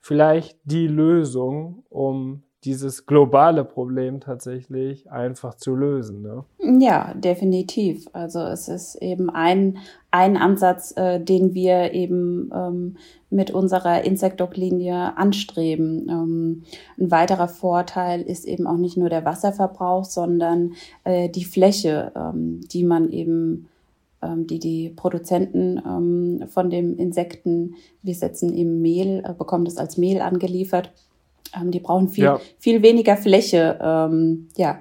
vielleicht 0.00 0.58
die 0.64 0.88
Lösung, 0.88 1.84
um 1.88 2.42
dieses 2.64 3.06
globale 3.06 3.64
Problem 3.64 4.20
tatsächlich 4.20 5.10
einfach 5.10 5.54
zu 5.54 5.74
lösen. 5.74 6.22
Ne? 6.22 6.44
Ja, 6.80 7.12
definitiv. 7.14 8.06
Also 8.12 8.38
es 8.40 8.68
ist 8.68 8.94
eben 8.96 9.30
ein, 9.30 9.78
ein 10.12 10.36
Ansatz, 10.36 10.96
äh, 10.96 11.18
den 11.18 11.54
wir 11.54 11.92
eben 11.92 12.52
ähm, 12.54 12.96
mit 13.30 13.50
unserer 13.50 14.04
Insectdoc-Linie 14.04 15.16
anstreben. 15.16 16.08
Ähm, 16.08 16.62
ein 17.00 17.10
weiterer 17.10 17.48
Vorteil 17.48 18.22
ist 18.22 18.44
eben 18.44 18.68
auch 18.68 18.78
nicht 18.78 18.96
nur 18.96 19.08
der 19.08 19.24
Wasserverbrauch, 19.24 20.04
sondern 20.04 20.74
äh, 21.02 21.28
die 21.28 21.44
Fläche, 21.44 22.12
ähm, 22.14 22.60
die 22.72 22.84
man 22.84 23.10
eben 23.10 23.68
ähm, 24.22 24.46
die 24.46 24.60
die 24.60 24.88
Produzenten 24.88 25.82
ähm, 25.84 26.46
von 26.48 26.70
dem 26.70 26.96
Insekten, 26.96 27.74
wir 28.02 28.14
setzen 28.14 28.54
eben 28.54 28.80
Mehl, 28.80 29.24
äh, 29.26 29.34
bekommen 29.34 29.64
das 29.64 29.78
als 29.78 29.96
Mehl 29.98 30.20
angeliefert 30.20 30.92
ähm, 31.54 31.70
die 31.70 31.80
brauchen 31.80 32.08
viel, 32.08 32.24
ja. 32.24 32.40
viel 32.58 32.82
weniger 32.82 33.16
Fläche, 33.16 33.78
ähm, 33.80 34.48
ja, 34.56 34.78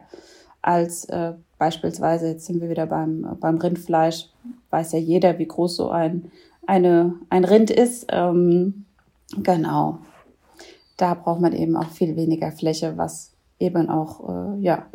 als 0.62 1.06
äh, 1.06 1.34
beispielsweise, 1.58 2.28
jetzt 2.28 2.46
sind 2.46 2.62
wir 2.62 2.70
wieder 2.70 2.86
beim, 2.86 3.38
beim 3.40 3.58
Rindfleisch, 3.58 4.30
weiß 4.70 4.94
ja 4.94 5.00
jeder, 5.00 5.38
wie 5.40 5.48
groß 5.48 5.76
so 5.76 5.90
ein, 5.90 6.32
eine, 6.66 7.16
ein 7.30 7.46
Rind 7.46 7.70
ist. 7.70 8.08
Ähm, 8.10 8.86
genau. 9.44 10.00
Da 10.98 11.14
braucht 11.14 11.42
man 11.42 11.54
eben 11.54 11.76
auch 11.76 11.90
viel 11.90 12.16
weniger 12.16 12.52
Fläche, 12.52 12.98
was 12.98 13.34
eben 13.60 13.90
auch, 13.90 14.30
äh, 14.30 14.60
ja, 14.62 14.86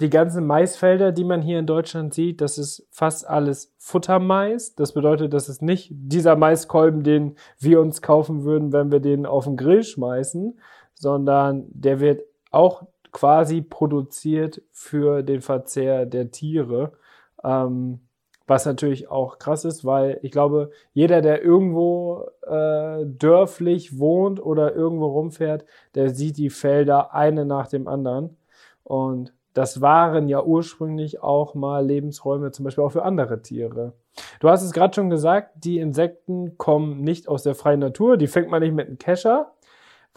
die 0.00 0.10
ganzen 0.10 0.46
Maisfelder, 0.46 1.10
die 1.10 1.24
man 1.24 1.40
hier 1.40 1.58
in 1.58 1.66
Deutschland 1.66 2.12
sieht, 2.12 2.42
das 2.42 2.58
ist 2.58 2.86
fast 2.90 3.26
alles 3.26 3.72
Futtermais. 3.78 4.74
Das 4.74 4.92
bedeutet, 4.92 5.32
das 5.32 5.48
ist 5.48 5.62
nicht 5.62 5.88
dieser 5.90 6.36
Maiskolben, 6.36 7.02
den 7.02 7.36
wir 7.58 7.80
uns 7.80 8.02
kaufen 8.02 8.44
würden, 8.44 8.74
wenn 8.74 8.92
wir 8.92 9.00
den 9.00 9.24
auf 9.24 9.44
den 9.44 9.56
Grill 9.56 9.82
schmeißen, 9.82 10.58
sondern 10.98 11.66
der 11.68 12.00
wird 12.00 12.22
auch 12.50 12.84
quasi 13.12 13.62
produziert 13.62 14.62
für 14.72 15.22
den 15.22 15.40
Verzehr 15.40 16.06
der 16.06 16.30
Tiere. 16.30 16.92
Ähm, 17.44 18.00
was 18.46 18.64
natürlich 18.64 19.10
auch 19.10 19.38
krass 19.38 19.64
ist, 19.64 19.84
weil 19.84 20.20
ich 20.22 20.30
glaube, 20.30 20.70
jeder, 20.92 21.20
der 21.20 21.42
irgendwo 21.42 22.28
äh, 22.46 23.04
dörflich 23.04 23.98
wohnt 23.98 24.44
oder 24.44 24.74
irgendwo 24.74 25.06
rumfährt, 25.06 25.64
der 25.94 26.10
sieht 26.10 26.36
die 26.36 26.50
Felder 26.50 27.12
eine 27.12 27.44
nach 27.44 27.66
dem 27.66 27.88
anderen. 27.88 28.36
Und 28.84 29.32
das 29.52 29.80
waren 29.80 30.28
ja 30.28 30.44
ursprünglich 30.44 31.22
auch 31.22 31.54
mal 31.54 31.84
Lebensräume, 31.84 32.52
zum 32.52 32.64
Beispiel 32.64 32.84
auch 32.84 32.92
für 32.92 33.04
andere 33.04 33.42
Tiere. 33.42 33.94
Du 34.38 34.48
hast 34.48 34.62
es 34.62 34.72
gerade 34.72 34.94
schon 34.94 35.10
gesagt, 35.10 35.64
die 35.64 35.78
Insekten 35.78 36.56
kommen 36.56 37.00
nicht 37.00 37.26
aus 37.26 37.42
der 37.42 37.54
freien 37.54 37.80
Natur, 37.80 38.16
die 38.16 38.26
fängt 38.28 38.50
man 38.50 38.62
nicht 38.62 38.74
mit 38.74 38.86
einem 38.86 38.98
Kescher, 38.98 39.52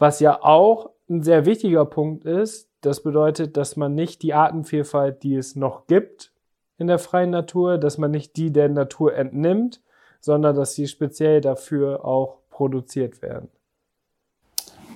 was 0.00 0.18
ja 0.18 0.42
auch 0.42 0.90
ein 1.08 1.22
sehr 1.22 1.46
wichtiger 1.46 1.84
Punkt 1.84 2.24
ist. 2.24 2.68
Das 2.80 3.02
bedeutet, 3.02 3.56
dass 3.56 3.76
man 3.76 3.94
nicht 3.94 4.22
die 4.22 4.32
Artenvielfalt, 4.32 5.22
die 5.22 5.36
es 5.36 5.54
noch 5.54 5.86
gibt 5.86 6.32
in 6.78 6.86
der 6.86 6.98
freien 6.98 7.30
Natur, 7.30 7.76
dass 7.76 7.98
man 7.98 8.10
nicht 8.10 8.36
die 8.36 8.50
der 8.50 8.70
Natur 8.70 9.14
entnimmt, 9.14 9.82
sondern 10.20 10.56
dass 10.56 10.74
sie 10.74 10.88
speziell 10.88 11.42
dafür 11.42 12.04
auch 12.04 12.38
produziert 12.48 13.20
werden. 13.20 13.48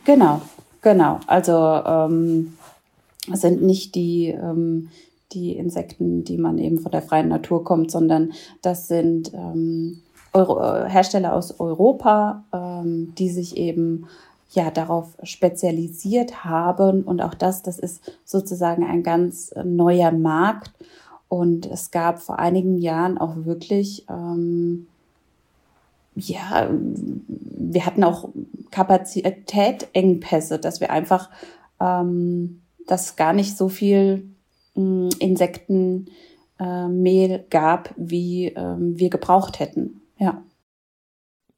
Genau, 0.07 0.41
genau. 0.81 1.21
Also 1.27 1.53
ähm, 1.53 2.57
sind 3.31 3.63
nicht 3.63 3.95
die, 3.95 4.29
ähm, 4.29 4.89
die 5.33 5.57
Insekten, 5.57 6.25
die 6.25 6.39
man 6.39 6.57
eben 6.57 6.79
von 6.79 6.93
der 6.93 7.03
freien 7.03 7.29
Natur 7.29 7.65
kommt, 7.65 7.91
sondern 7.91 8.33
das 8.63 8.89
sind 8.89 9.35
ähm, 9.35 10.01
Euro 10.33 10.87
Hersteller 10.87 11.35
aus 11.35 11.61
Europa, 11.61 12.45
ähm, 12.53 13.15
die 13.17 13.29
sich 13.29 13.57
eben 13.57 14.07
ja 14.55 14.71
darauf 14.71 15.17
spezialisiert 15.23 16.45
haben 16.45 17.03
und 17.03 17.23
auch 17.23 17.35
das, 17.35 17.63
das 17.63 17.79
ist 17.79 18.19
sozusagen 18.25 18.85
ein 18.85 19.03
ganz 19.03 19.55
neuer 19.65 20.13
Markt 20.13 20.73
und 21.29 21.67
es 21.67 21.91
gab 21.91 22.21
vor 22.21 22.39
einigen 22.39 22.79
Jahren 22.79 23.19
auch 23.19 23.45
wirklich 23.45 24.07
ähm, 24.09 24.87
ja, 26.17 26.71
wir 26.71 27.87
hatten 27.87 28.05
auch 28.05 28.29
Kapazitätengpässe, 28.71 30.59
dass 30.59 30.81
wir 30.81 30.91
einfach, 30.91 31.31
ähm, 31.81 32.61
dass 32.87 33.17
gar 33.17 33.33
nicht 33.33 33.57
so 33.57 33.69
viel 33.69 34.29
äh, 34.77 35.09
Insektenmehl 35.19 36.09
äh, 36.59 37.45
gab, 37.51 37.93
wie 37.97 38.49
ähm, 38.49 38.99
wir 38.99 39.11
gebraucht 39.11 39.59
hätten. 39.59 40.01
Ja. 40.19 40.43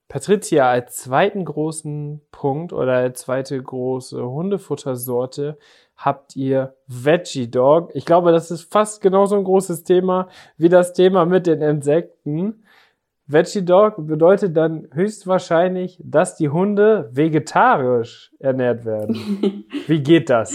Patricia, 0.09 0.71
als 0.71 0.99
zweiten 0.99 1.45
großen 1.45 2.21
Punkt 2.31 2.73
oder 2.73 2.93
als 2.93 3.23
zweite 3.23 3.61
große 3.61 4.23
Hundefuttersorte 4.23 5.59
habt 5.97 6.37
ihr 6.37 6.75
Veggie 6.87 7.51
Dog. 7.51 7.91
Ich 7.95 8.05
glaube, 8.05 8.31
das 8.31 8.51
ist 8.51 8.73
fast 8.73 9.01
genauso 9.01 9.37
ein 9.37 9.45
großes 9.45 9.83
Thema 9.83 10.29
wie 10.57 10.69
das 10.69 10.93
Thema 10.93 11.25
mit 11.25 11.47
den 11.47 11.61
Insekten. 11.61 12.63
Veggie 13.27 13.65
Dog 13.65 13.95
bedeutet 14.07 14.57
dann 14.57 14.89
höchstwahrscheinlich, 14.93 15.99
dass 16.05 16.37
die 16.37 16.51
Hunde 16.51 17.11
vegetarisch 17.13 18.33
ernährt 18.39 18.85
werden. 18.85 19.65
Wie 19.89 20.01
geht 20.01 20.31
das? 20.31 20.55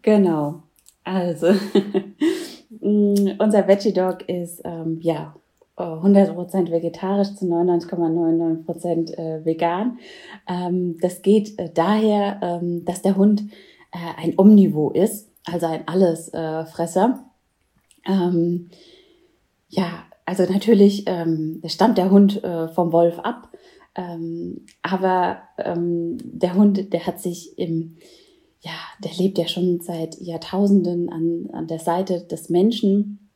Genau. 0.00 0.62
Also, 1.04 1.48
unser 2.80 3.68
Veggie 3.68 3.92
Dog 3.92 4.26
ist 4.28 4.62
ähm, 4.64 4.98
ja 5.02 5.36
100% 5.76 6.70
vegetarisch 6.70 7.34
zu 7.34 7.44
99,99% 7.44 9.12
äh, 9.14 9.44
vegan. 9.44 9.98
Ähm, 10.48 10.98
das 11.00 11.22
geht 11.22 11.58
äh, 11.58 11.70
daher, 11.72 12.40
ähm, 12.42 12.84
dass 12.84 13.02
der 13.02 13.16
Hund 13.16 13.42
äh, 13.92 13.98
ein 14.16 14.34
Omnivore 14.38 14.96
ist, 14.96 15.30
also 15.44 15.66
ein 15.66 15.86
Allesfresser. 15.86 17.24
Ähm, 18.06 18.70
ja, 19.68 20.04
also 20.24 20.44
natürlich 20.44 21.04
stammt 21.66 21.98
der 21.98 22.10
Hund 22.10 22.42
vom 22.74 22.92
Wolf 22.92 23.20
ab, 23.20 23.48
aber 24.82 25.38
der 25.56 26.54
Hund, 26.54 26.92
der 26.92 27.06
hat 27.06 27.20
sich 27.20 27.56
im, 27.58 27.96
ja, 28.60 28.72
der 29.04 29.12
lebt 29.18 29.38
ja 29.38 29.46
schon 29.46 29.80
seit 29.80 30.20
Jahrtausenden 30.20 31.08
an, 31.10 31.48
an 31.52 31.68
der 31.68 31.78
Seite 31.78 32.26
des 32.26 32.48
Menschen. 32.48 33.30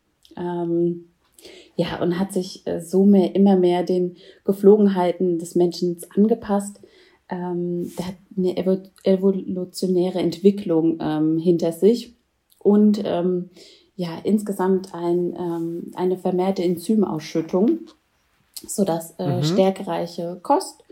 Ja, 1.81 2.03
und 2.03 2.19
hat 2.19 2.35
sich 2.35 2.67
äh, 2.67 2.83
so 2.83 3.07
mehr, 3.07 3.35
immer 3.35 3.57
mehr 3.57 3.85
den 3.85 4.19
Geflogenheiten 4.45 5.39
des 5.39 5.55
Menschen 5.55 5.97
angepasst. 6.15 6.79
Ähm, 7.31 7.91
der 7.99 8.09
hat 8.09 8.17
eine 8.37 8.55
evolutionäre 9.05 10.19
Entwicklung 10.19 10.99
ähm, 11.01 11.39
hinter 11.39 11.73
sich 11.73 12.17
und 12.59 13.01
ähm, 13.07 13.49
ja 13.97 14.11
insgesamt 14.25 14.93
ein, 14.93 15.35
ähm, 15.39 15.91
eine 15.95 16.19
vermehrte 16.19 16.63
Enzymausschüttung, 16.63 17.79
sodass 18.67 19.15
äh, 19.19 19.39
mhm. 19.39 19.43
stärkereiche 19.43 20.39
Kost 20.43 20.85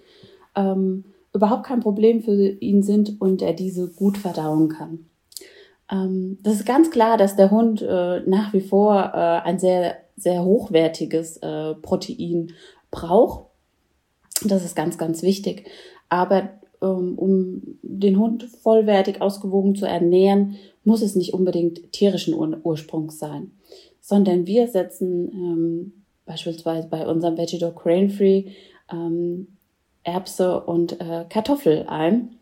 ähm, 0.56 1.04
überhaupt 1.34 1.66
kein 1.66 1.80
Problem 1.80 2.22
für 2.22 2.32
ihn 2.32 2.82
sind 2.82 3.20
und 3.20 3.42
er 3.42 3.52
diese 3.52 3.88
gut 3.88 4.16
verdauen 4.16 4.70
kann. 4.70 5.04
Ähm, 5.90 6.38
das 6.42 6.54
ist 6.54 6.66
ganz 6.66 6.90
klar, 6.90 7.18
dass 7.18 7.36
der 7.36 7.50
Hund 7.50 7.82
äh, 7.82 8.20
nach 8.20 8.54
wie 8.54 8.62
vor 8.62 9.12
äh, 9.14 9.46
ein 9.46 9.58
sehr, 9.58 10.07
sehr 10.18 10.44
hochwertiges 10.44 11.38
äh, 11.38 11.74
Protein 11.74 12.52
braucht. 12.90 13.46
Das 14.44 14.64
ist 14.64 14.76
ganz, 14.76 14.98
ganz 14.98 15.22
wichtig. 15.22 15.68
Aber 16.08 16.50
ähm, 16.80 17.18
um 17.18 17.78
den 17.82 18.18
Hund 18.18 18.44
vollwertig 18.44 19.20
ausgewogen 19.20 19.74
zu 19.74 19.86
ernähren, 19.86 20.56
muss 20.84 21.02
es 21.02 21.16
nicht 21.16 21.34
unbedingt 21.34 21.92
tierischen 21.92 22.34
Ur 22.34 22.58
Ursprungs 22.62 23.18
sein, 23.18 23.52
sondern 24.00 24.46
wir 24.46 24.68
setzen 24.68 25.28
ähm, 25.32 25.92
beispielsweise 26.24 26.88
bei 26.88 27.06
unserem 27.06 27.36
Veggie 27.36 27.58
Crane 27.74 28.10
Free 28.10 28.44
ähm, 28.90 29.48
Erbse 30.04 30.60
und 30.60 31.00
äh, 31.00 31.26
Kartoffel 31.28 31.84
ein. 31.88 32.36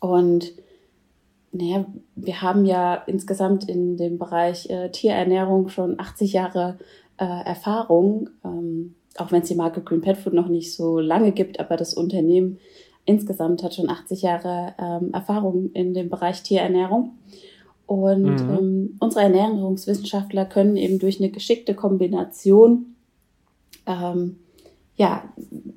Und 0.00 0.52
naja, 1.52 1.84
wir 2.14 2.42
haben 2.42 2.64
ja 2.64 2.94
insgesamt 3.06 3.68
in 3.68 3.96
dem 3.96 4.18
Bereich 4.18 4.70
äh, 4.70 4.90
Tierernährung 4.90 5.68
schon 5.68 5.98
80 5.98 6.32
Jahre 6.32 6.78
äh, 7.18 7.24
Erfahrung, 7.24 8.30
ähm, 8.44 8.94
auch 9.16 9.32
wenn 9.32 9.42
es 9.42 9.48
die 9.48 9.56
Marke 9.56 9.80
Green 9.80 10.00
Pet 10.00 10.16
Food 10.16 10.32
noch 10.32 10.48
nicht 10.48 10.74
so 10.74 11.00
lange 11.00 11.32
gibt, 11.32 11.58
aber 11.58 11.76
das 11.76 11.94
Unternehmen 11.94 12.58
insgesamt 13.04 13.62
hat 13.62 13.74
schon 13.74 13.90
80 13.90 14.22
Jahre 14.22 14.74
ähm, 14.78 15.12
Erfahrung 15.12 15.70
in 15.72 15.94
dem 15.94 16.08
Bereich 16.08 16.42
Tierernährung. 16.42 17.18
Und 17.86 18.22
mhm. 18.22 18.58
ähm, 18.58 18.96
unsere 19.00 19.24
Ernährungswissenschaftler 19.24 20.44
können 20.44 20.76
eben 20.76 21.00
durch 21.00 21.18
eine 21.18 21.30
geschickte 21.30 21.74
Kombination 21.74 22.94
ähm, 23.86 24.36
ja, 24.94 25.24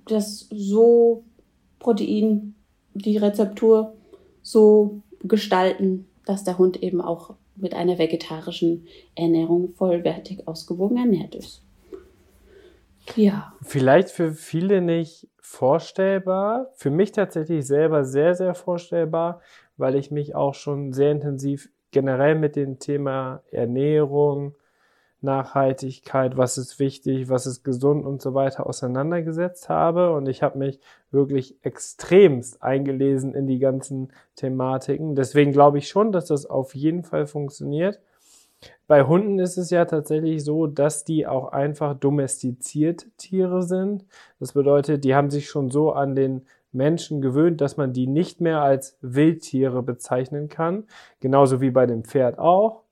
das 0.05 0.47
so 0.51 1.23
Protein, 1.79 2.55
die 2.93 3.17
Rezeptur 3.17 3.93
so 4.41 5.01
gestalten, 5.23 6.07
dass 6.25 6.43
der 6.43 6.57
Hund 6.57 6.81
eben 6.81 7.01
auch 7.01 7.35
mit 7.55 7.73
einer 7.73 7.97
vegetarischen 7.97 8.87
Ernährung 9.15 9.73
vollwertig 9.73 10.47
ausgewogen 10.47 10.97
ernährt 10.97 11.35
ist. 11.35 11.63
Ja. 13.15 13.53
Vielleicht 13.61 14.09
für 14.09 14.31
viele 14.31 14.81
nicht 14.81 15.27
vorstellbar, 15.39 16.71
für 16.75 16.89
mich 16.89 17.11
tatsächlich 17.11 17.67
selber 17.67 18.05
sehr, 18.05 18.33
sehr 18.33 18.55
vorstellbar, 18.55 19.41
weil 19.77 19.95
ich 19.95 20.09
mich 20.09 20.35
auch 20.35 20.53
schon 20.53 20.93
sehr 20.93 21.11
intensiv 21.11 21.69
generell 21.91 22.35
mit 22.35 22.55
dem 22.55 22.79
Thema 22.79 23.43
Ernährung, 23.51 24.55
Nachhaltigkeit, 25.23 26.37
was 26.37 26.57
ist 26.57 26.79
wichtig, 26.79 27.29
was 27.29 27.45
ist 27.45 27.63
gesund 27.63 28.05
und 28.05 28.21
so 28.21 28.33
weiter 28.33 28.67
auseinandergesetzt 28.67 29.69
habe. 29.69 30.13
Und 30.13 30.27
ich 30.27 30.43
habe 30.43 30.59
mich 30.59 30.79
wirklich 31.11 31.57
extremst 31.63 32.61
eingelesen 32.61 33.33
in 33.33 33.47
die 33.47 33.59
ganzen 33.59 34.11
Thematiken. 34.35 35.15
Deswegen 35.15 35.51
glaube 35.51 35.77
ich 35.77 35.87
schon, 35.87 36.11
dass 36.11 36.25
das 36.25 36.45
auf 36.45 36.75
jeden 36.75 37.03
Fall 37.03 37.25
funktioniert. 37.25 37.99
Bei 38.87 39.03
Hunden 39.03 39.39
ist 39.39 39.57
es 39.57 39.69
ja 39.69 39.85
tatsächlich 39.85 40.43
so, 40.43 40.67
dass 40.67 41.03
die 41.03 41.27
auch 41.27 41.51
einfach 41.51 41.95
domestiziert 41.95 43.07
Tiere 43.17 43.63
sind. 43.63 44.05
Das 44.39 44.53
bedeutet, 44.53 45.03
die 45.03 45.15
haben 45.15 45.29
sich 45.29 45.49
schon 45.49 45.71
so 45.71 45.91
an 45.91 46.15
den 46.15 46.45
Menschen 46.71 47.21
gewöhnt, 47.21 47.61
dass 47.61 47.77
man 47.77 47.93
die 47.93 48.07
nicht 48.07 48.41
mehr 48.41 48.61
als 48.61 48.97
Wildtiere 49.01 49.83
bezeichnen 49.83 50.49
kann. 50.49 50.85
Genauso 51.19 51.61
wie 51.61 51.71
bei 51.71 51.85
dem 51.85 52.03
Pferd 52.03 52.39
auch. 52.39 52.82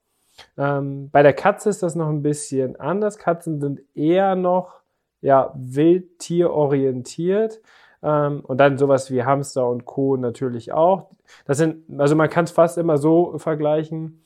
Ähm, 0.57 1.09
bei 1.11 1.23
der 1.23 1.33
Katze 1.33 1.69
ist 1.69 1.83
das 1.83 1.95
noch 1.95 2.09
ein 2.09 2.23
bisschen 2.23 2.79
anders. 2.79 3.17
Katzen 3.17 3.59
sind 3.59 3.81
eher 3.95 4.35
noch 4.35 4.81
ja, 5.21 5.53
wildtierorientiert. 5.55 7.61
Ähm, 8.03 8.41
und 8.41 8.57
dann 8.57 8.77
sowas 8.77 9.11
wie 9.11 9.23
Hamster 9.23 9.69
und 9.69 9.85
Co. 9.85 10.17
natürlich 10.17 10.73
auch. 10.73 11.09
Das 11.45 11.57
sind, 11.57 11.99
also 11.99 12.15
man 12.15 12.29
kann 12.29 12.45
es 12.45 12.51
fast 12.51 12.77
immer 12.77 12.97
so 12.97 13.37
vergleichen. 13.37 14.23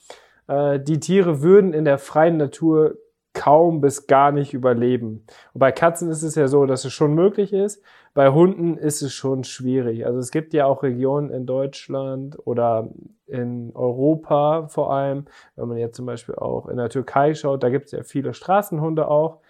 Äh, 0.47 0.79
die 0.79 0.99
Tiere 0.99 1.41
würden 1.41 1.73
in 1.73 1.85
der 1.85 1.97
freien 1.97 2.37
Natur 2.37 2.97
kaum 3.33 3.81
bis 3.81 4.07
gar 4.07 4.31
nicht 4.31 4.53
überleben. 4.53 5.25
Und 5.53 5.59
bei 5.59 5.71
Katzen 5.71 6.09
ist 6.09 6.23
es 6.23 6.35
ja 6.35 6.47
so, 6.47 6.65
dass 6.65 6.85
es 6.85 6.93
schon 6.93 7.13
möglich 7.13 7.51
ist. 7.51 7.83
Bei 8.15 8.29
Hunden 8.29 8.77
ist 8.77 9.01
es 9.01 9.13
schon 9.13 9.43
schwierig. 9.43 10.05
Also 10.05 10.19
es 10.19 10.31
gibt 10.31 10.53
ja 10.53 10.65
auch 10.65 10.83
Regionen 10.83 11.29
in 11.29 11.45
Deutschland 11.45 12.37
oder 12.47 12.87
in 13.27 13.71
Europa 13.75 14.69
vor 14.69 14.93
allem, 14.93 15.25
wenn 15.57 15.67
man 15.67 15.77
jetzt 15.77 15.97
zum 15.97 16.05
Beispiel 16.05 16.35
auch 16.35 16.69
in 16.69 16.77
der 16.77 16.87
Türkei 16.87 17.33
schaut, 17.33 17.61
da 17.61 17.69
gibt 17.69 17.87
es 17.87 17.91
ja 17.91 18.03
viele 18.03 18.33
Straßenhunde 18.33 19.09
auch. 19.09 19.41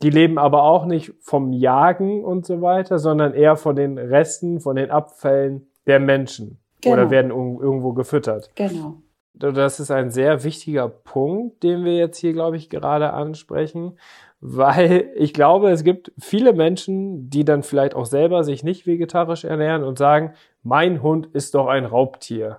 Die 0.00 0.08
leben 0.08 0.38
aber 0.38 0.62
auch 0.62 0.86
nicht 0.86 1.12
vom 1.20 1.52
Jagen 1.52 2.24
und 2.24 2.46
so 2.46 2.62
weiter, 2.62 2.98
sondern 2.98 3.34
eher 3.34 3.56
von 3.56 3.76
den 3.76 3.98
Resten, 3.98 4.60
von 4.60 4.76
den 4.76 4.90
Abfällen 4.90 5.68
der 5.86 6.00
Menschen. 6.00 6.58
Genau. 6.80 6.94
Oder 6.94 7.10
werden 7.10 7.30
irgendwo 7.30 7.92
gefüttert. 7.92 8.50
Genau. 8.54 9.02
Das 9.34 9.80
ist 9.80 9.90
ein 9.90 10.10
sehr 10.10 10.44
wichtiger 10.44 10.88
Punkt, 10.88 11.62
den 11.62 11.84
wir 11.84 11.96
jetzt 11.96 12.16
hier, 12.16 12.32
glaube 12.32 12.56
ich, 12.56 12.70
gerade 12.70 13.12
ansprechen, 13.12 13.98
weil 14.44 15.12
ich 15.14 15.32
glaube, 15.32 15.70
es 15.70 15.84
gibt 15.84 16.10
viele 16.18 16.52
Menschen, 16.52 17.30
die 17.30 17.44
dann 17.44 17.62
vielleicht 17.62 17.94
auch 17.94 18.06
selber 18.06 18.42
sich 18.42 18.64
nicht 18.64 18.88
vegetarisch 18.88 19.44
ernähren 19.44 19.84
und 19.84 19.98
sagen, 19.98 20.34
mein 20.64 21.00
Hund 21.00 21.26
ist 21.26 21.54
doch 21.54 21.68
ein 21.68 21.84
Raubtier. 21.84 22.58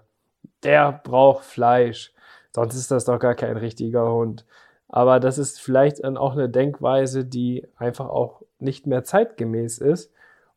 Der 0.63 1.01
braucht 1.03 1.43
Fleisch. 1.43 2.13
Sonst 2.51 2.75
ist 2.75 2.89
das 2.89 3.03
doch 3.03 3.19
gar 3.19 3.35
kein 3.35 3.57
richtiger 3.57 4.09
Hund. 4.09 4.45
Aber 4.87 5.19
das 5.19 5.37
ist 5.37 5.59
vielleicht 5.59 6.05
dann 6.05 6.15
auch 6.15 6.31
eine 6.31 6.47
Denkweise, 6.47 7.25
die 7.25 7.67
einfach 7.75 8.07
auch 8.07 8.43
nicht 8.59 8.87
mehr 8.87 9.03
zeitgemäß 9.03 9.79
ist. 9.79 10.09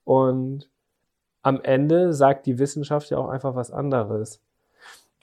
Und 0.04 0.68
am 1.42 1.60
Ende 1.60 2.12
sagt 2.12 2.46
die 2.46 2.60
Wissenschaft 2.60 3.10
ja 3.10 3.18
auch 3.18 3.30
einfach 3.30 3.56
was 3.56 3.72
anderes. 3.72 4.40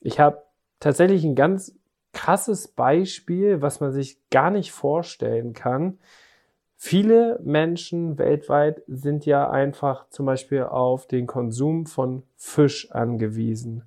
Ich 0.02 0.20
habe 0.20 0.44
tatsächlich 0.82 1.24
ein 1.24 1.36
ganz 1.36 1.74
krasses 2.14 2.68
Beispiel, 2.68 3.62
was 3.62 3.80
man 3.80 3.92
sich 3.92 4.18
gar 4.30 4.52
nicht 4.52 4.72
vorstellen 4.72 5.54
kann. 5.54 5.98
Viele 6.76 7.40
Menschen 7.44 8.18
weltweit 8.18 8.82
sind 8.88 9.26
ja 9.26 9.50
einfach 9.50 10.08
zum 10.10 10.26
Beispiel 10.26 10.64
auf 10.64 11.08
den 11.08 11.28
Konsum 11.28 11.86
von 11.86 12.24
Fisch 12.36 12.92
angewiesen, 12.92 13.84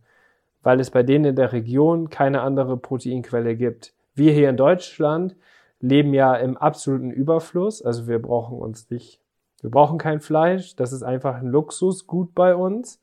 weil 0.62 0.80
es 0.80 0.90
bei 0.90 1.02
denen 1.02 1.26
in 1.26 1.36
der 1.36 1.52
Region 1.52 2.10
keine 2.10 2.40
andere 2.40 2.76
Proteinquelle 2.76 3.56
gibt. 3.56 3.94
Wir 4.14 4.32
hier 4.32 4.48
in 4.48 4.56
Deutschland 4.56 5.36
leben 5.80 6.14
ja 6.14 6.34
im 6.36 6.56
absoluten 6.56 7.10
Überfluss, 7.10 7.82
also 7.82 8.08
wir 8.08 8.20
brauchen 8.20 8.58
uns 8.58 8.88
nicht, 8.90 9.20
wir 9.60 9.70
brauchen 9.70 9.98
kein 9.98 10.20
Fleisch, 10.20 10.74
das 10.76 10.92
ist 10.92 11.02
einfach 11.02 11.36
ein 11.36 11.48
Luxusgut 11.48 12.34
bei 12.34 12.54
uns. 12.54 13.02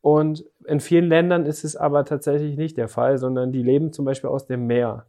Und 0.00 0.44
in 0.66 0.80
vielen 0.80 1.08
Ländern 1.08 1.46
ist 1.46 1.64
es 1.64 1.76
aber 1.76 2.04
tatsächlich 2.04 2.56
nicht 2.56 2.76
der 2.76 2.88
Fall, 2.88 3.18
sondern 3.18 3.52
die 3.52 3.62
leben 3.62 3.92
zum 3.92 4.04
Beispiel 4.04 4.30
aus 4.30 4.46
dem 4.46 4.66
Meer. 4.66 5.06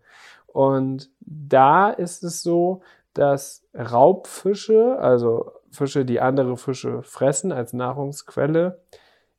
Und 0.48 1.10
da 1.20 1.90
ist 1.90 2.24
es 2.24 2.42
so, 2.42 2.82
dass 3.14 3.66
Raubfische, 3.74 4.98
also 5.00 5.52
Fische, 5.70 6.06
die 6.06 6.20
andere 6.20 6.58
Fische 6.58 7.04
fressen 7.04 7.52
als 7.52 7.74
Nahrungsquelle, 7.74 8.82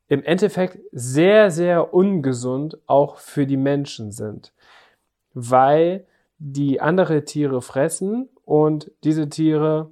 im 0.09 0.23
Endeffekt 0.23 0.79
sehr, 0.93 1.51
sehr 1.51 1.95
ungesund 1.95 2.79
auch 2.87 3.17
für 3.17 3.47
die 3.47 3.57
Menschen 3.57 4.13
sind, 4.13 4.53
weil 5.33 6.07
die 6.39 6.81
andere 6.81 7.25
Tiere 7.25 7.63
fressen 7.63 8.29
und 8.45 8.91
diese 9.05 9.29
Tiere 9.29 9.91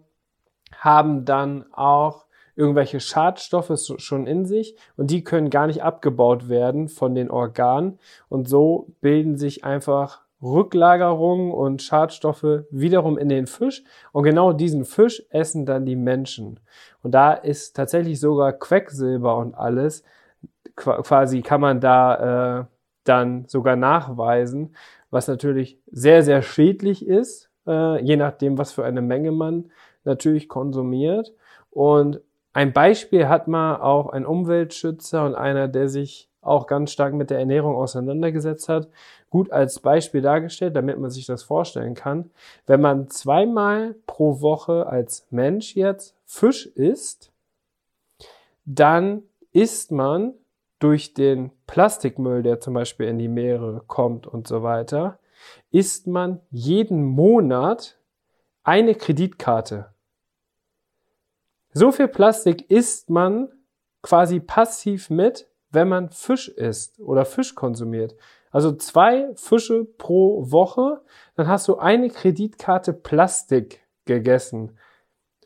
haben 0.76 1.24
dann 1.24 1.64
auch 1.72 2.26
irgendwelche 2.56 3.00
Schadstoffe 3.00 3.72
schon 3.98 4.26
in 4.26 4.44
sich 4.44 4.76
und 4.96 5.10
die 5.10 5.24
können 5.24 5.50
gar 5.50 5.66
nicht 5.66 5.82
abgebaut 5.82 6.48
werden 6.48 6.88
von 6.88 7.14
den 7.14 7.30
Organen 7.30 7.98
und 8.28 8.48
so 8.48 8.88
bilden 9.00 9.36
sich 9.36 9.64
einfach 9.64 10.22
Rücklagerungen 10.42 11.52
und 11.52 11.82
Schadstoffe 11.82 12.64
wiederum 12.70 13.18
in 13.18 13.28
den 13.28 13.46
Fisch 13.46 13.84
und 14.12 14.24
genau 14.24 14.52
diesen 14.52 14.84
Fisch 14.84 15.22
essen 15.30 15.66
dann 15.66 15.84
die 15.84 15.96
Menschen. 15.96 16.60
Und 17.02 17.12
da 17.12 17.32
ist 17.32 17.76
tatsächlich 17.76 18.20
sogar 18.20 18.52
Quecksilber 18.54 19.36
und 19.36 19.54
alles, 19.54 20.02
quasi 20.76 21.42
kann 21.42 21.60
man 21.60 21.80
da 21.80 22.60
äh, 22.60 22.64
dann 23.04 23.44
sogar 23.48 23.76
nachweisen, 23.76 24.74
was 25.10 25.28
natürlich 25.28 25.78
sehr, 25.90 26.22
sehr 26.22 26.42
schädlich 26.42 27.06
ist, 27.06 27.50
äh, 27.66 28.02
je 28.02 28.16
nachdem, 28.16 28.56
was 28.56 28.72
für 28.72 28.84
eine 28.84 29.02
Menge 29.02 29.32
man 29.32 29.70
natürlich 30.04 30.48
konsumiert. 30.48 31.32
Und 31.70 32.20
ein 32.52 32.72
Beispiel 32.72 33.28
hat 33.28 33.48
mal 33.48 33.76
auch 33.76 34.10
ein 34.10 34.26
Umweltschützer 34.26 35.24
und 35.24 35.34
einer, 35.34 35.68
der 35.68 35.88
sich 35.88 36.28
auch 36.42 36.66
ganz 36.66 36.90
stark 36.90 37.14
mit 37.14 37.30
der 37.30 37.38
Ernährung 37.38 37.76
auseinandergesetzt 37.76 38.68
hat, 38.68 38.88
gut 39.28 39.52
als 39.52 39.80
Beispiel 39.80 40.22
dargestellt, 40.22 40.74
damit 40.74 40.98
man 40.98 41.10
sich 41.10 41.26
das 41.26 41.42
vorstellen 41.42 41.94
kann. 41.94 42.30
Wenn 42.66 42.80
man 42.80 43.08
zweimal 43.10 43.94
pro 44.06 44.40
Woche 44.40 44.86
als 44.86 45.26
Mensch 45.30 45.76
jetzt 45.76 46.16
Fisch 46.24 46.66
isst, 46.66 47.30
dann 48.64 49.22
isst 49.52 49.92
man 49.92 50.34
durch 50.78 51.14
den 51.14 51.50
Plastikmüll, 51.66 52.42
der 52.42 52.60
zum 52.60 52.74
Beispiel 52.74 53.06
in 53.06 53.18
die 53.18 53.28
Meere 53.28 53.82
kommt 53.86 54.26
und 54.26 54.48
so 54.48 54.62
weiter, 54.62 55.18
isst 55.70 56.06
man 56.06 56.40
jeden 56.50 57.04
Monat 57.04 57.98
eine 58.62 58.94
Kreditkarte. 58.94 59.92
So 61.72 61.92
viel 61.92 62.08
Plastik 62.08 62.70
isst 62.70 63.10
man 63.10 63.48
quasi 64.02 64.40
passiv 64.40 65.10
mit, 65.10 65.48
wenn 65.70 65.88
man 65.88 66.10
Fisch 66.10 66.48
isst 66.48 66.98
oder 67.00 67.24
Fisch 67.24 67.54
konsumiert. 67.54 68.16
Also 68.50 68.72
zwei 68.72 69.30
Fische 69.36 69.84
pro 69.84 70.50
Woche, 70.50 71.00
dann 71.36 71.46
hast 71.46 71.68
du 71.68 71.78
eine 71.78 72.08
Kreditkarte 72.08 72.92
Plastik 72.92 73.86
gegessen. 74.04 74.76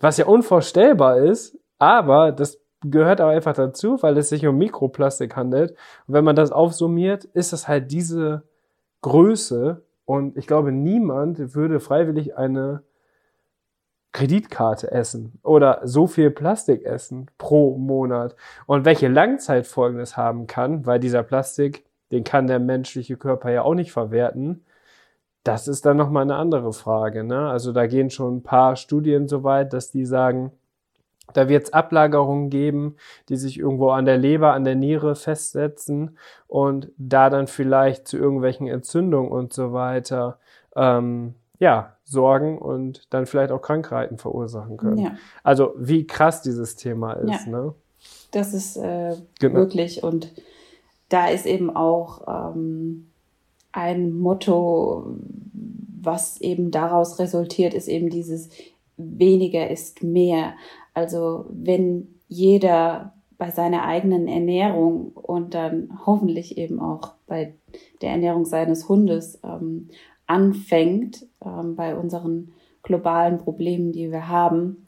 Was 0.01 0.17
ja 0.17 0.27
unvorstellbar 0.27 1.19
ist, 1.19 1.59
aber 1.79 2.33
das 2.33 2.59
gehört 2.81 3.21
aber 3.21 3.33
einfach 3.33 3.55
dazu, 3.55 4.03
weil 4.03 4.17
es 4.17 4.31
sich 4.31 4.47
um 4.47 4.57
Mikroplastik 4.57 5.37
handelt. 5.37 5.73
Und 6.07 6.15
wenn 6.15 6.25
man 6.25 6.37
das 6.37 6.53
aufsummiert, 6.53 7.25
ist 7.25 7.53
das 7.53 7.69
halt 7.69 7.91
diese 7.91 8.45
Größe. 9.03 9.83
Und 10.07 10.37
ich 10.37 10.47
glaube, 10.47 10.73
niemand 10.73 11.55
würde 11.55 11.81
freiwillig 11.81 12.37
eine 12.37 12.83
Kreditkarte 14.15 14.93
essen 14.93 15.41
oder 15.43 15.81
so 15.83 16.07
viel 16.07 16.31
Plastik 16.31 16.85
essen 16.85 17.31
pro 17.37 17.77
Monat. 17.77 18.37
Und 18.65 18.85
welche 18.85 19.09
Langzeitfolgen 19.09 19.99
das 19.99 20.17
haben 20.17 20.47
kann, 20.47 20.87
weil 20.87 21.01
dieser 21.01 21.25
Plastik, 21.25 21.85
den 22.13 22.23
kann 22.23 22.47
der 22.47 22.61
menschliche 22.61 23.17
Körper 23.17 23.51
ja 23.51 23.63
auch 23.63 23.75
nicht 23.75 23.91
verwerten. 23.91 24.65
Das 25.43 25.67
ist 25.67 25.85
dann 25.85 25.97
nochmal 25.97 26.23
eine 26.23 26.37
andere 26.37 26.73
Frage. 26.73 27.25
Ne? 27.25 27.51
Also 27.51 27.73
da 27.73 27.89
gehen 27.89 28.09
schon 28.09 28.37
ein 28.37 28.43
paar 28.45 28.77
Studien 28.77 29.27
so 29.27 29.43
weit, 29.43 29.73
dass 29.73 29.91
die 29.91 30.07
sagen, 30.07 30.53
da 31.33 31.49
wird 31.49 31.65
es 31.65 31.73
Ablagerungen 31.73 32.51
geben, 32.51 32.97
die 33.29 33.37
sich 33.37 33.59
irgendwo 33.59 33.91
an 33.91 34.05
der 34.05 34.19
Leber, 34.19 34.53
an 34.53 34.63
der 34.63 34.77
Niere 34.77 35.17
festsetzen 35.17 36.19
und 36.47 36.93
da 36.99 37.31
dann 37.31 37.49
vielleicht 37.49 38.07
zu 38.07 38.17
irgendwelchen 38.17 38.69
Entzündungen 38.69 39.33
und 39.33 39.53
so 39.53 39.73
weiter 39.73 40.39
ähm, 40.77 41.35
ja, 41.59 41.97
sorgen 42.05 42.59
und 42.59 43.07
dann 43.11 43.27
vielleicht 43.27 43.53
auch 43.53 43.63
Krankheiten 43.63 44.19
verursachen 44.19 44.77
können. 44.77 44.99
Ja. 44.99 45.17
Also 45.43 45.75
wie 45.77 46.07
krass 46.07 46.43
dieses 46.43 46.77
Thema 46.77 47.13
ist. 47.15 47.47
Ja. 47.47 47.51
Ne? 47.51 47.75
Das 48.33 48.53
ist 48.53 48.77
äh, 48.77 49.17
genau. 49.39 49.55
wirklich 49.55 50.03
und 50.03 50.33
da 51.09 51.29
ist 51.29 51.47
eben 51.47 51.75
auch 51.75 52.55
ähm, 52.55 53.11
ein 53.73 54.13
Motto, 54.19 55.17
was 56.01 56.41
eben 56.41 56.71
daraus 56.71 57.19
resultiert, 57.19 57.75
ist 57.75 57.89
eben 57.89 58.11
dieses 58.11 58.49
weniger 58.97 59.71
ist 59.71 60.03
mehr. 60.03 60.55
Also 60.93 61.47
wenn 61.51 62.15
jeder 62.29 63.15
bei 63.37 63.51
seiner 63.51 63.85
eigenen 63.85 64.29
Ernährung 64.29 65.09
und 65.15 65.55
dann 65.55 66.01
hoffentlich 66.07 66.57
eben 66.57 66.81
auch 66.81 67.15
bei 67.27 67.55
der 68.01 68.11
Ernährung 68.11 68.45
seines 68.45 68.89
Hundes 68.89 69.41
ähm, 69.43 69.89
anfängt 70.27 71.27
ähm, 71.45 71.77
bei 71.77 71.95
unseren 71.95 72.53
globalen 72.83 73.39
Problemen, 73.39 73.93
die 73.93 74.11
wir 74.11 74.29
haben, 74.29 74.87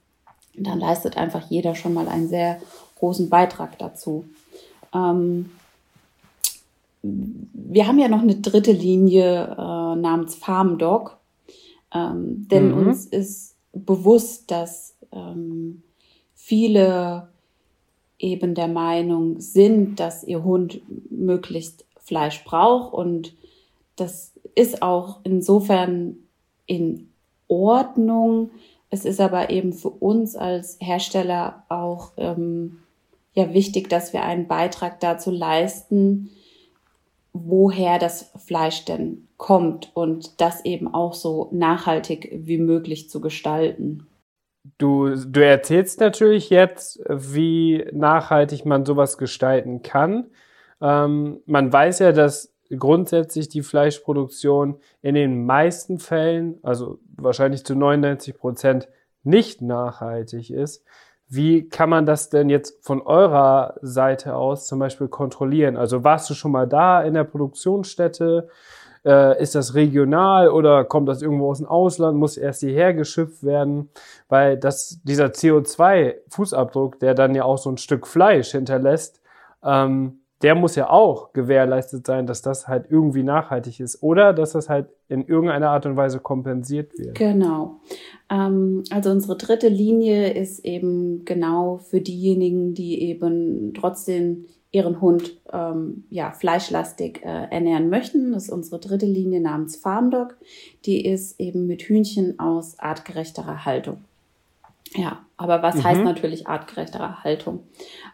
dann 0.54 0.80
leistet 0.80 1.16
einfach 1.16 1.50
jeder 1.50 1.74
schon 1.74 1.94
mal 1.94 2.08
einen 2.08 2.28
sehr 2.28 2.60
großen 2.98 3.28
Beitrag 3.28 3.78
dazu. 3.78 4.24
Ähm, 4.94 5.50
wir 7.02 7.86
haben 7.86 7.98
ja 7.98 8.08
noch 8.08 8.22
eine 8.22 8.36
dritte 8.36 8.72
Linie 8.72 9.44
äh, 9.50 9.96
namens 9.96 10.34
Farm 10.34 10.78
Dog, 10.78 11.16
ähm, 11.94 12.48
denn 12.48 12.72
mhm. 12.72 12.88
uns 12.88 13.06
ist 13.06 13.54
bewusst, 13.72 14.50
dass 14.50 14.94
ähm, 15.12 15.82
viele 16.34 17.28
eben 18.18 18.54
der 18.54 18.68
Meinung 18.68 19.40
sind, 19.40 20.00
dass 20.00 20.24
ihr 20.24 20.42
Hund 20.42 20.80
möglichst 21.10 21.84
Fleisch 22.02 22.44
braucht 22.44 22.94
und 22.94 23.34
das 23.96 24.32
ist 24.56 24.82
auch 24.82 25.20
insofern 25.22 26.16
in 26.66 27.10
Ordnung. 27.46 28.50
Es 28.90 29.04
ist 29.04 29.20
aber 29.20 29.50
eben 29.50 29.72
für 29.72 29.90
uns 29.90 30.34
als 30.34 30.78
Hersteller 30.80 31.64
auch 31.68 32.12
ähm, 32.16 32.78
ja 33.34 33.52
wichtig, 33.54 33.88
dass 33.88 34.12
wir 34.12 34.24
einen 34.24 34.48
Beitrag 34.48 34.98
dazu 34.98 35.30
leisten, 35.30 36.30
woher 37.32 37.98
das 37.98 38.32
Fleisch 38.44 38.84
denn 38.86 39.28
kommt 39.36 39.90
und 39.94 40.40
das 40.40 40.64
eben 40.64 40.92
auch 40.92 41.12
so 41.12 41.48
nachhaltig 41.52 42.30
wie 42.32 42.58
möglich 42.58 43.10
zu 43.10 43.20
gestalten. 43.20 44.06
Du, 44.78 45.14
du 45.14 45.44
erzählst 45.44 46.00
natürlich 46.00 46.50
jetzt, 46.50 46.98
wie 47.08 47.86
nachhaltig 47.92 48.64
man 48.64 48.86
sowas 48.86 49.18
gestalten 49.18 49.82
kann. 49.82 50.26
Ähm, 50.80 51.40
man 51.44 51.72
weiß 51.72 52.00
ja, 52.00 52.12
dass 52.12 52.55
grundsätzlich 52.76 53.48
die 53.48 53.62
Fleischproduktion 53.62 54.78
in 55.02 55.14
den 55.14 55.44
meisten 55.46 55.98
Fällen, 55.98 56.58
also 56.62 56.98
wahrscheinlich 57.16 57.64
zu 57.64 57.74
99 57.74 58.36
Prozent, 58.36 58.88
nicht 59.22 59.60
nachhaltig 59.60 60.50
ist. 60.50 60.84
Wie 61.28 61.68
kann 61.68 61.90
man 61.90 62.06
das 62.06 62.30
denn 62.30 62.48
jetzt 62.48 62.84
von 62.84 63.02
eurer 63.02 63.74
Seite 63.82 64.36
aus 64.36 64.66
zum 64.66 64.78
Beispiel 64.78 65.08
kontrollieren? 65.08 65.76
Also 65.76 66.04
warst 66.04 66.30
du 66.30 66.34
schon 66.34 66.52
mal 66.52 66.68
da 66.68 67.02
in 67.02 67.14
der 67.14 67.24
Produktionsstätte? 67.24 68.48
Äh, 69.04 69.42
ist 69.42 69.56
das 69.56 69.74
regional 69.74 70.48
oder 70.48 70.84
kommt 70.84 71.08
das 71.08 71.22
irgendwo 71.22 71.50
aus 71.50 71.58
dem 71.58 71.66
Ausland? 71.66 72.16
Muss 72.16 72.36
erst 72.36 72.60
hierher 72.60 72.94
geschifft 72.94 73.42
werden? 73.42 73.90
Weil 74.28 74.56
das, 74.56 75.00
dieser 75.02 75.26
CO2-Fußabdruck, 75.26 77.00
der 77.00 77.14
dann 77.14 77.34
ja 77.34 77.44
auch 77.44 77.58
so 77.58 77.70
ein 77.70 77.78
Stück 77.78 78.06
Fleisch 78.06 78.52
hinterlässt, 78.52 79.20
ähm, 79.64 80.20
der 80.42 80.54
muss 80.54 80.76
ja 80.76 80.90
auch 80.90 81.32
gewährleistet 81.32 82.06
sein, 82.06 82.26
dass 82.26 82.42
das 82.42 82.68
halt 82.68 82.86
irgendwie 82.90 83.22
nachhaltig 83.22 83.80
ist 83.80 84.02
oder 84.02 84.32
dass 84.32 84.52
das 84.52 84.68
halt 84.68 84.88
in 85.08 85.26
irgendeiner 85.26 85.70
Art 85.70 85.86
und 85.86 85.96
Weise 85.96 86.20
kompensiert 86.20 86.92
wird. 86.98 87.16
Genau. 87.16 87.80
Ähm, 88.30 88.84
also 88.90 89.10
unsere 89.10 89.36
dritte 89.36 89.68
Linie 89.68 90.34
ist 90.34 90.64
eben 90.64 91.24
genau 91.24 91.78
für 91.78 92.00
diejenigen, 92.00 92.74
die 92.74 93.02
eben 93.02 93.72
trotzdem 93.74 94.46
ihren 94.72 95.00
Hund 95.00 95.38
ähm, 95.52 96.04
ja, 96.10 96.32
fleischlastig 96.32 97.22
äh, 97.24 97.46
ernähren 97.50 97.88
möchten. 97.88 98.32
Das 98.32 98.44
ist 98.44 98.50
unsere 98.50 98.78
dritte 98.78 99.06
Linie 99.06 99.40
namens 99.40 99.76
Farm 99.76 100.10
Dog. 100.10 100.36
Die 100.84 101.06
ist 101.06 101.40
eben 101.40 101.66
mit 101.66 101.82
Hühnchen 101.82 102.38
aus 102.38 102.78
artgerechterer 102.78 103.64
Haltung. 103.64 104.04
Ja, 104.96 105.26
aber 105.36 105.62
was 105.62 105.76
mhm. 105.76 105.84
heißt 105.84 106.04
natürlich 106.04 106.46
artgerechtere 106.46 107.22
Haltung? 107.22 107.60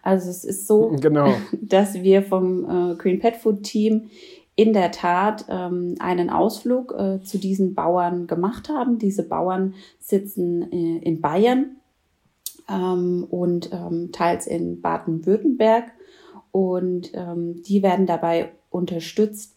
Also 0.03 0.31
es 0.31 0.45
ist 0.45 0.67
so, 0.67 0.97
genau. 1.01 1.33
dass 1.61 1.95
wir 1.95 2.23
vom 2.23 2.93
äh, 2.93 2.95
Green 2.97 3.21
Pet 3.21 3.37
Food 3.37 3.63
Team 3.63 4.11
in 4.55 4.73
der 4.73 4.91
Tat 4.91 5.47
ähm, 5.49 5.95
einen 5.99 6.29
Ausflug 6.29 6.93
äh, 6.93 7.23
zu 7.23 7.39
diesen 7.39 7.75
Bauern 7.75 8.27
gemacht 8.27 8.69
haben. 8.69 8.99
Diese 8.99 9.27
Bauern 9.27 9.75
sitzen 9.99 10.71
äh, 10.71 10.99
in 10.99 11.21
Bayern 11.21 11.77
ähm, 12.69 13.27
und 13.31 13.73
ähm, 13.73 14.11
teils 14.13 14.47
in 14.47 14.83
Baden-Württemberg 14.83 15.93
und 16.51 17.13
ähm, 17.15 17.63
die 17.63 17.83
werden 17.83 18.07
dabei 18.07 18.53
unterstützt, 18.71 19.57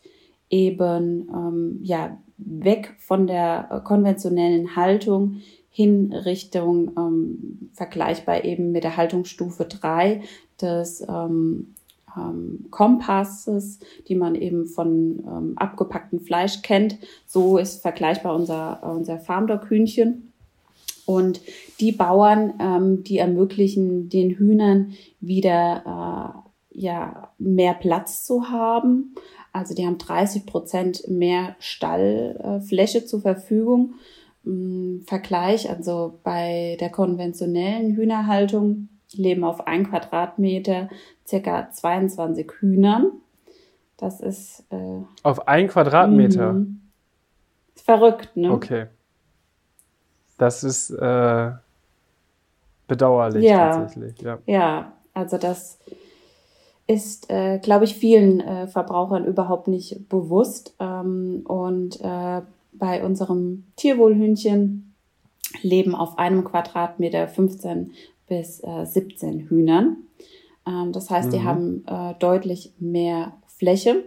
eben 0.49 1.27
ähm, 1.29 1.79
ja 1.83 2.17
weg 2.37 2.95
von 2.99 3.27
der 3.27 3.81
konventionellen 3.83 4.75
Haltung 4.75 5.41
hin 5.75 6.13
Richtung 6.13 6.91
ähm, 6.97 7.69
vergleichbar 7.73 8.45
eben 8.45 8.71
mit 8.71 8.85
der 8.85 8.95
Haltungsstufe 8.95 9.65
3 9.65 10.21
des 10.61 11.01
ähm, 11.01 11.75
ähm, 12.15 12.67
Kompasses, 12.71 13.79
die 14.07 14.15
man 14.15 14.35
eben 14.35 14.67
von 14.67 15.19
ähm, 15.27 15.57
abgepacktem 15.57 16.21
Fleisch 16.21 16.61
kennt. 16.61 16.97
So 17.27 17.57
ist 17.57 17.81
vergleichbar 17.81 18.33
unser, 18.33 18.89
unser 18.95 19.19
Farmdog-Hühnchen. 19.19 20.31
Und 21.05 21.41
die 21.81 21.91
Bauern, 21.91 22.53
ähm, 22.61 23.03
die 23.03 23.17
ermöglichen 23.17 24.07
den 24.07 24.31
Hühnern 24.31 24.93
wieder 25.19 26.45
äh, 26.71 26.79
ja, 26.79 27.33
mehr 27.37 27.73
Platz 27.73 28.25
zu 28.25 28.49
haben. 28.49 29.13
Also 29.51 29.75
die 29.75 29.85
haben 29.85 29.97
30 29.97 30.45
Prozent 30.45 31.09
mehr 31.09 31.57
Stallfläche 31.59 32.99
äh, 32.99 33.05
zur 33.05 33.19
Verfügung. 33.19 33.95
Im 34.45 35.01
Vergleich, 35.05 35.69
also 35.69 36.19
bei 36.23 36.77
der 36.79 36.89
konventionellen 36.89 37.95
Hühnerhaltung 37.95 38.89
leben 39.13 39.43
auf 39.43 39.67
ein 39.67 39.89
Quadratmeter 39.89 40.89
circa 41.27 41.71
22 41.71 42.51
Hühnern. 42.59 43.11
Das 43.97 44.19
ist. 44.19 44.63
Äh, 44.69 45.01
auf 45.23 45.47
ein 45.47 45.67
Quadratmeter? 45.67 46.53
Mh, 46.53 46.65
verrückt, 47.75 48.35
ne? 48.35 48.51
Okay. 48.51 48.87
Das 50.37 50.63
ist 50.63 50.89
äh, 50.89 51.51
bedauerlich 52.87 53.43
ja, 53.43 53.71
tatsächlich. 53.71 54.21
Ja. 54.21 54.39
ja, 54.45 54.93
also 55.13 55.37
das 55.37 55.79
ist, 56.87 57.31
äh, 57.31 57.59
glaube 57.59 57.85
ich, 57.85 57.95
vielen 57.95 58.41
äh, 58.41 58.67
Verbrauchern 58.67 59.25
überhaupt 59.25 59.67
nicht 59.67 60.09
bewusst. 60.09 60.75
Ähm, 60.79 61.41
und 61.45 61.99
äh, 62.01 62.41
bei 62.77 63.03
unserem 63.03 63.65
Tierwohlhühnchen 63.75 64.93
leben 65.61 65.95
auf 65.95 66.17
einem 66.17 66.43
Quadratmeter 66.43 67.27
15 67.27 67.91
bis 68.27 68.61
äh, 68.63 68.85
17 68.85 69.47
Hühnern. 69.47 69.97
Ähm, 70.67 70.91
das 70.91 71.09
heißt, 71.09 71.29
mhm. 71.29 71.31
die 71.31 71.43
haben 71.43 71.85
äh, 71.87 72.13
deutlich 72.19 72.73
mehr 72.79 73.33
Fläche. 73.47 74.03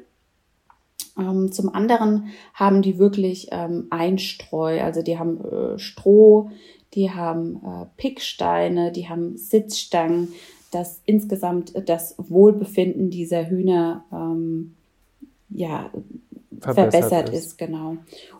Ähm, 1.19 1.53
zum 1.53 1.69
anderen 1.75 2.29
haben 2.55 2.83
die 2.83 2.99
wirklich 2.99 3.49
ähm, 3.51 3.87
Einstreu, 3.91 4.81
also 4.81 5.03
die 5.03 5.19
haben 5.19 5.41
äh, 5.45 5.79
Stroh, 5.79 6.51
die 6.95 7.11
haben 7.11 7.57
äh, 7.57 7.87
Picksteine, 7.97 8.93
die 8.93 9.09
haben 9.09 9.37
Sitzstangen, 9.37 10.33
dass 10.71 11.01
insgesamt 11.07 11.73
das 11.89 12.15
Wohlbefinden 12.19 13.11
dieser 13.11 13.49
Hühner 13.49 14.05
ähm, 14.13 14.75
ja, 15.51 15.91
verbessert, 16.61 16.93
verbessert 16.93 17.29
ist. 17.31 17.47
ist. 17.47 17.59
genau. 17.59 17.97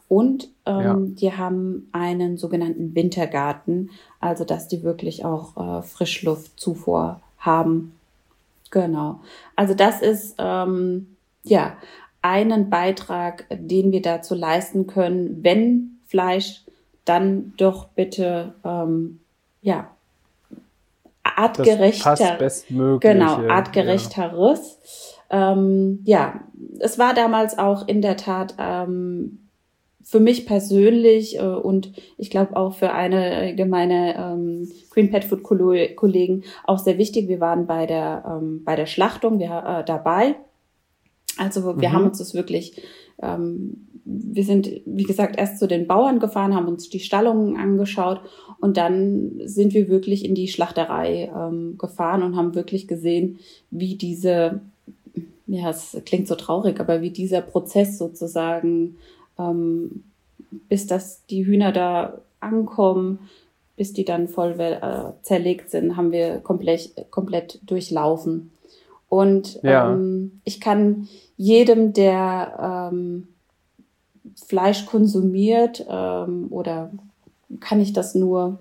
Und 0.09 0.49
ähm, 0.65 0.81
ja. 0.81 0.97
die 0.99 1.33
haben 1.33 1.89
einen 1.93 2.39
sogenannten 2.39 2.95
Wintergarten, 2.95 3.91
also 4.21 4.45
dass 4.45 4.69
die 4.69 4.83
wirklich 4.83 5.25
auch 5.25 5.57
äh, 5.57 5.83
Frischluftzufuhr 5.83 7.21
haben. 7.39 7.95
Genau. 8.71 9.21
Also 9.55 9.75
das 9.75 10.01
ist 10.01 10.37
ähm, 10.39 11.17
ja 11.43 11.77
einen 12.23 12.71
Beitrag, 12.71 13.47
den 13.51 13.93
wir 13.93 14.03
dazu 14.03 14.35
leisten 14.35 14.87
können, 14.87 15.43
wenn 15.43 15.99
Fleisch, 16.07 16.63
dann 17.05 17.53
doch 17.57 17.89
bitte 17.89 18.55
ähm, 18.65 19.21
ja 19.63 19.91
artgerechter, 21.23 22.39
genau 23.01 23.47
artgerechteres. 23.49 24.79
Ja. 24.83 25.18
Ähm, 25.31 26.01
ja, 26.05 26.41
es 26.81 26.99
war 26.99 27.15
damals 27.15 27.59
auch 27.59 27.87
in 27.87 28.03
der 28.03 28.17
Tat 28.17 28.55
ähm, 28.59 29.49
für 30.03 30.21
mich 30.21 30.47
persönlich 30.47 31.39
äh, 31.39 31.43
und 31.43 31.93
ich 32.17 32.31
glaube 32.31 32.57
auch 32.57 32.75
für 32.75 32.93
eine 32.93 33.55
meine 33.69 34.17
ähm, 34.17 34.71
Green 34.91 35.11
Pet 35.11 35.25
Food 35.25 35.43
Kollegen 35.43 36.45
auch 36.65 36.79
sehr 36.79 36.97
wichtig. 36.97 37.29
Wir 37.29 37.41
waren 37.41 37.67
bei 37.67 37.87
der 37.87 38.25
ähm, 38.27 38.63
bei 38.65 38.75
der 38.75 38.87
Schlachtung 38.87 39.39
wir, 39.39 39.81
äh, 39.81 39.85
dabei 39.85 40.37
also 41.39 41.81
wir 41.81 41.89
mhm. 41.89 41.93
haben 41.93 42.05
uns 42.07 42.19
das 42.19 42.35
wirklich, 42.35 42.83
ähm, 43.23 43.87
wir 44.05 44.45
sind, 44.45 44.71
wie 44.85 45.05
gesagt, 45.05 45.39
erst 45.39 45.59
zu 45.59 45.69
den 45.69 45.87
Bauern 45.87 46.19
gefahren, 46.19 46.55
haben 46.55 46.69
uns 46.69 46.89
die 46.89 47.01
Stallungen 47.01 47.57
angeschaut 47.57 48.21
und 48.61 48.77
dann 48.77 49.41
sind 49.45 49.73
wir 49.73 49.89
wirklich 49.89 50.25
in 50.25 50.35
die 50.35 50.49
Schlachterei 50.49 51.31
ähm, 51.35 51.77
gefahren 51.79 52.23
und 52.23 52.37
haben 52.37 52.55
wirklich 52.55 52.89
gesehen, 52.89 53.39
wie 53.71 53.97
diese, 53.97 54.61
ja, 55.49 55.71
es 55.71 55.97
klingt 56.05 56.29
so 56.29 56.35
traurig, 56.35 56.79
aber 56.79 57.01
wie 57.01 57.11
dieser 57.11 57.41
Prozess 57.41 57.99
sozusagen, 57.99 58.99
ähm, 59.39 60.05
bis 60.69 60.87
dass 60.87 61.25
die 61.27 61.45
Hühner 61.47 61.73
da 61.73 62.21
ankommen, 62.41 63.19
bis 63.77 63.93
die 63.93 64.05
dann 64.05 64.29
voll 64.29 64.61
äh, 64.61 65.13
zerlegt 65.23 65.71
sind, 65.71 65.97
haben 65.97 66.13
wir 66.13 66.39
komplett, 66.41 67.07
komplett 67.11 67.61
durchlaufen. 67.65 68.51
Und 69.09 69.61
ja. 69.63 69.91
ähm, 69.91 70.41
ich 70.45 70.61
kann 70.61 71.09
jedem, 71.37 71.95
der 71.95 72.91
ähm, 72.93 73.29
Fleisch 74.47 74.85
konsumiert 74.85 75.87
ähm, 75.89 76.49
oder 76.51 76.91
kann 77.61 77.81
ich 77.81 77.95
das 77.95 78.15
nur 78.15 78.59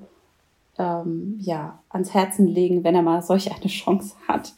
ähm, 0.78 1.38
ja, 1.40 1.80
ans 1.90 2.14
Herzen 2.14 2.48
legen, 2.48 2.84
wenn 2.84 2.96
er 2.96 3.02
mal 3.02 3.22
solch 3.22 3.52
eine 3.52 3.68
Chance 3.68 4.16
hat, 4.28 4.54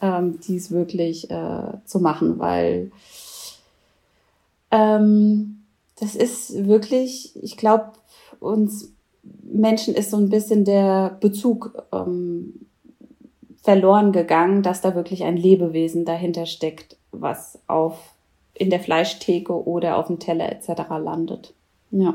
ähm, 0.00 0.38
dies 0.46 0.70
wirklich 0.70 1.30
äh, 1.30 1.78
zu 1.84 2.00
machen, 2.00 2.38
weil 2.38 2.90
ähm, 4.70 5.62
das 5.98 6.16
ist 6.16 6.66
wirklich, 6.66 7.32
ich 7.42 7.56
glaube, 7.56 7.92
uns 8.40 8.92
Menschen 9.42 9.94
ist 9.94 10.10
so 10.10 10.16
ein 10.16 10.30
bisschen 10.30 10.64
der 10.64 11.16
Bezug 11.20 11.84
ähm, 11.92 12.66
verloren 13.62 14.12
gegangen, 14.12 14.62
dass 14.62 14.80
da 14.80 14.94
wirklich 14.94 15.24
ein 15.24 15.36
Lebewesen 15.36 16.04
dahinter 16.04 16.46
steckt, 16.46 16.96
was 17.12 17.58
auf 17.66 18.14
in 18.54 18.70
der 18.70 18.80
Fleischtheke 18.80 19.66
oder 19.66 19.96
auf 19.96 20.06
dem 20.06 20.18
Teller 20.18 20.50
etc. 20.50 20.82
landet. 21.02 21.54
Ja. 21.90 22.14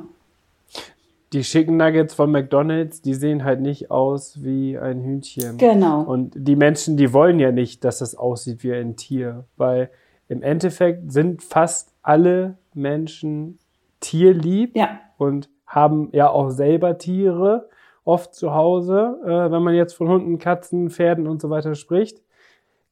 Die 1.35 1.41
Chicken 1.41 1.75
Nuggets 1.75 2.13
von 2.13 2.31
McDonald's, 2.31 3.01
die 3.01 3.13
sehen 3.13 3.43
halt 3.43 3.59
nicht 3.59 3.91
aus 3.91 4.41
wie 4.41 4.77
ein 4.77 5.03
Hühnchen. 5.03 5.57
Genau. 5.57 6.01
Und 6.01 6.33
die 6.33 6.55
Menschen, 6.55 6.95
die 6.95 7.11
wollen 7.11 7.39
ja 7.39 7.51
nicht, 7.51 7.83
dass 7.83 7.99
das 7.99 8.15
aussieht 8.15 8.63
wie 8.63 8.71
ein 8.71 8.95
Tier, 8.95 9.43
weil 9.57 9.89
im 10.29 10.41
Endeffekt 10.41 11.11
sind 11.11 11.43
fast 11.43 11.93
alle 12.01 12.57
Menschen 12.73 13.59
tierlieb 13.99 14.77
ja. 14.77 14.97
und 15.17 15.49
haben 15.67 16.07
ja 16.13 16.29
auch 16.29 16.51
selber 16.51 16.97
Tiere 16.97 17.67
oft 18.05 18.33
zu 18.33 18.53
Hause, 18.53 19.19
äh, 19.25 19.51
wenn 19.51 19.61
man 19.61 19.75
jetzt 19.75 19.91
von 19.91 20.07
Hunden, 20.07 20.39
Katzen, 20.39 20.89
Pferden 20.89 21.27
und 21.27 21.41
so 21.41 21.49
weiter 21.49 21.75
spricht. 21.75 22.21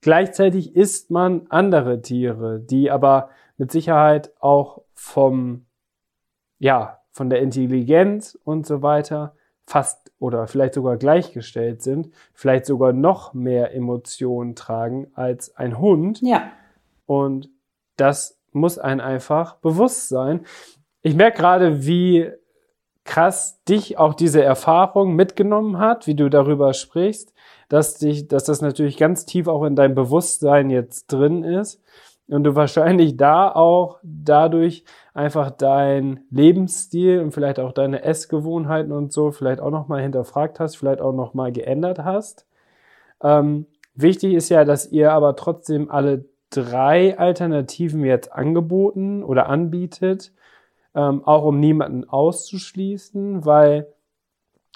Gleichzeitig 0.01 0.75
isst 0.75 1.11
man 1.11 1.43
andere 1.47 2.01
Tiere, 2.01 2.59
die 2.59 2.91
aber 2.91 3.29
mit 3.55 3.71
Sicherheit 3.71 4.33
auch 4.41 4.81
vom, 4.93 5.65
ja, 6.59 6.99
von 7.13 7.29
der 7.29 7.41
Intelligenz 7.41 8.37
und 8.43 8.65
so 8.65 8.81
weiter 8.81 9.35
fast 9.65 10.11
oder 10.19 10.47
vielleicht 10.47 10.73
sogar 10.73 10.97
gleichgestellt 10.97 11.81
sind, 11.81 12.09
vielleicht 12.33 12.65
sogar 12.65 12.91
noch 12.91 13.33
mehr 13.33 13.73
Emotionen 13.73 14.55
tragen 14.55 15.07
als 15.13 15.55
ein 15.55 15.79
Hund. 15.79 16.21
Ja. 16.21 16.51
Und 17.05 17.49
das 17.95 18.39
muss 18.51 18.77
ein 18.77 18.99
einfach 18.99 19.55
bewusst 19.57 20.09
sein. 20.09 20.45
Ich 21.01 21.15
merke 21.15 21.37
gerade, 21.37 21.85
wie 21.85 22.29
krass 23.03 23.61
dich 23.65 23.97
auch 23.97 24.13
diese 24.13 24.43
Erfahrung 24.43 25.15
mitgenommen 25.15 25.77
hat, 25.77 26.07
wie 26.07 26.15
du 26.15 26.29
darüber 26.29 26.73
sprichst, 26.73 27.33
dass 27.69 27.95
dich, 27.95 28.27
dass 28.27 28.45
das 28.45 28.61
natürlich 28.61 28.97
ganz 28.97 29.25
tief 29.25 29.47
auch 29.47 29.63
in 29.63 29.75
deinem 29.75 29.95
Bewusstsein 29.95 30.69
jetzt 30.69 31.07
drin 31.07 31.43
ist 31.43 31.81
und 32.27 32.43
du 32.43 32.55
wahrscheinlich 32.55 33.17
da 33.17 33.51
auch 33.51 33.99
dadurch 34.03 34.85
einfach 35.13 35.51
dein 35.51 36.21
Lebensstil 36.31 37.19
und 37.19 37.31
vielleicht 37.31 37.59
auch 37.59 37.71
deine 37.71 38.03
Essgewohnheiten 38.03 38.91
und 38.91 39.13
so 39.13 39.31
vielleicht 39.31 39.59
auch 39.59 39.69
nochmal 39.69 40.01
hinterfragt 40.01 40.59
hast, 40.59 40.75
vielleicht 40.75 41.01
auch 41.01 41.13
nochmal 41.13 41.51
geändert 41.51 41.99
hast. 41.99 42.47
Ähm, 43.21 43.67
wichtig 43.93 44.33
ist 44.33 44.49
ja, 44.49 44.65
dass 44.65 44.91
ihr 44.91 45.11
aber 45.11 45.35
trotzdem 45.35 45.91
alle 45.91 46.25
drei 46.49 47.17
Alternativen 47.17 48.03
jetzt 48.03 48.31
angeboten 48.31 49.23
oder 49.23 49.49
anbietet 49.49 50.33
ähm, 50.95 51.23
auch 51.25 51.43
um 51.43 51.59
niemanden 51.59 52.07
auszuschließen, 52.07 53.45
weil 53.45 53.87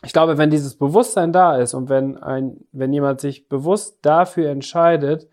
ich 0.03 0.13
glaube, 0.13 0.37
wenn 0.37 0.49
dieses 0.49 0.75
Bewusstsein 0.75 1.33
da 1.33 1.57
ist 1.57 1.73
und 1.73 1.89
wenn 1.89 2.17
ein, 2.17 2.65
wenn 2.71 2.93
jemand 2.93 3.19
sich 3.19 3.49
bewusst 3.49 3.99
dafür 4.03 4.49
entscheidet, 4.49 5.27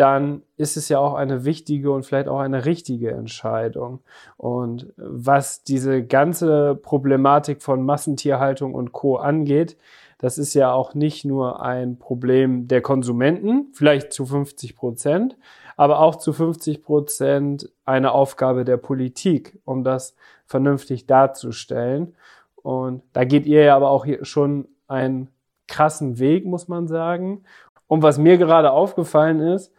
dann 0.00 0.42
ist 0.56 0.78
es 0.78 0.88
ja 0.88 0.98
auch 0.98 1.12
eine 1.12 1.44
wichtige 1.44 1.90
und 1.92 2.06
vielleicht 2.06 2.26
auch 2.26 2.38
eine 2.38 2.64
richtige 2.64 3.10
Entscheidung. 3.10 4.00
Und 4.38 4.90
was 4.96 5.62
diese 5.62 6.02
ganze 6.02 6.74
Problematik 6.74 7.62
von 7.62 7.84
Massentierhaltung 7.84 8.72
und 8.72 8.92
Co. 8.92 9.16
angeht, 9.16 9.76
das 10.16 10.38
ist 10.38 10.54
ja 10.54 10.72
auch 10.72 10.94
nicht 10.94 11.26
nur 11.26 11.62
ein 11.62 11.98
Problem 11.98 12.66
der 12.66 12.80
Konsumenten, 12.80 13.68
vielleicht 13.74 14.14
zu 14.14 14.24
50 14.24 14.74
Prozent, 14.74 15.36
aber 15.76 16.00
auch 16.00 16.16
zu 16.16 16.32
50 16.32 16.82
Prozent 16.82 17.70
eine 17.84 18.12
Aufgabe 18.12 18.64
der 18.64 18.78
Politik, 18.78 19.58
um 19.66 19.84
das 19.84 20.16
vernünftig 20.46 21.06
darzustellen. 21.06 22.14
Und 22.56 23.02
da 23.12 23.24
geht 23.24 23.44
ihr 23.44 23.64
ja 23.64 23.76
aber 23.76 23.90
auch 23.90 24.06
hier 24.06 24.24
schon 24.24 24.66
einen 24.88 25.28
krassen 25.68 26.18
Weg, 26.18 26.46
muss 26.46 26.68
man 26.68 26.88
sagen. 26.88 27.44
Und 27.86 28.02
was 28.02 28.16
mir 28.16 28.38
gerade 28.38 28.70
aufgefallen 28.70 29.40
ist, 29.40 29.74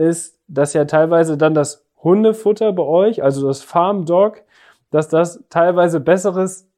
ist, 0.00 0.38
dass 0.48 0.72
ja 0.72 0.84
teilweise 0.84 1.36
dann 1.36 1.54
das 1.54 1.86
Hundefutter 2.02 2.72
bei 2.72 2.82
euch, 2.82 3.22
also 3.22 3.46
das 3.46 3.62
Farm 3.62 4.06
Dog, 4.06 4.42
dass 4.90 5.08
das 5.08 5.44
teilweise 5.50 6.00
besseres 6.00 6.68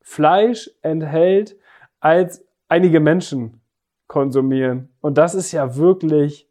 Fleisch 0.00 0.70
enthält, 0.82 1.56
als 2.00 2.44
einige 2.68 3.00
Menschen 3.00 3.60
konsumieren. 4.06 4.88
Und 5.00 5.18
das 5.18 5.34
ist 5.34 5.52
ja 5.52 5.76
wirklich, 5.76 6.48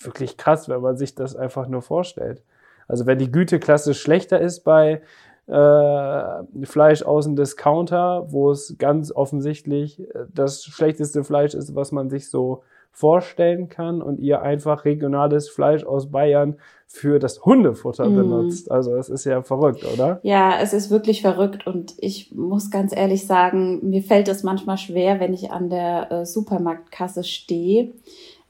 wirklich 0.00 0.36
krass, 0.36 0.68
wenn 0.68 0.80
man 0.80 0.96
sich 0.96 1.14
das 1.14 1.34
einfach 1.34 1.68
nur 1.68 1.82
vorstellt. 1.82 2.42
Also 2.86 3.06
wenn 3.06 3.18
die 3.18 3.30
Güteklasse 3.30 3.94
schlechter 3.94 4.40
ist 4.40 4.64
bei 4.64 5.02
äh, 5.46 6.66
Fleisch 6.66 7.02
aus 7.02 7.24
dem 7.24 7.36
Discounter, 7.36 8.26
wo 8.30 8.50
es 8.50 8.76
ganz 8.78 9.12
offensichtlich 9.12 10.00
äh, 10.00 10.26
das 10.32 10.64
schlechteste 10.64 11.24
Fleisch 11.24 11.54
ist, 11.54 11.74
was 11.74 11.92
man 11.92 12.10
sich 12.10 12.30
so 12.30 12.62
vorstellen 12.92 13.68
kann 13.68 14.02
und 14.02 14.18
ihr 14.18 14.42
einfach 14.42 14.84
regionales 14.84 15.48
Fleisch 15.48 15.84
aus 15.84 16.10
Bayern 16.10 16.56
für 16.86 17.18
das 17.18 17.44
Hundefutter 17.44 18.08
mm. 18.08 18.16
benutzt. 18.16 18.70
Also 18.70 18.96
es 18.96 19.08
ist 19.08 19.24
ja 19.24 19.42
verrückt, 19.42 19.84
oder? 19.84 20.18
Ja, 20.22 20.58
es 20.60 20.72
ist 20.72 20.90
wirklich 20.90 21.22
verrückt 21.22 21.66
und 21.66 21.94
ich 21.98 22.32
muss 22.32 22.70
ganz 22.70 22.94
ehrlich 22.94 23.26
sagen, 23.26 23.88
mir 23.88 24.02
fällt 24.02 24.28
es 24.28 24.42
manchmal 24.42 24.76
schwer, 24.76 25.20
wenn 25.20 25.32
ich 25.32 25.52
an 25.52 25.70
der 25.70 26.10
äh, 26.10 26.26
Supermarktkasse 26.26 27.24
stehe. 27.24 27.92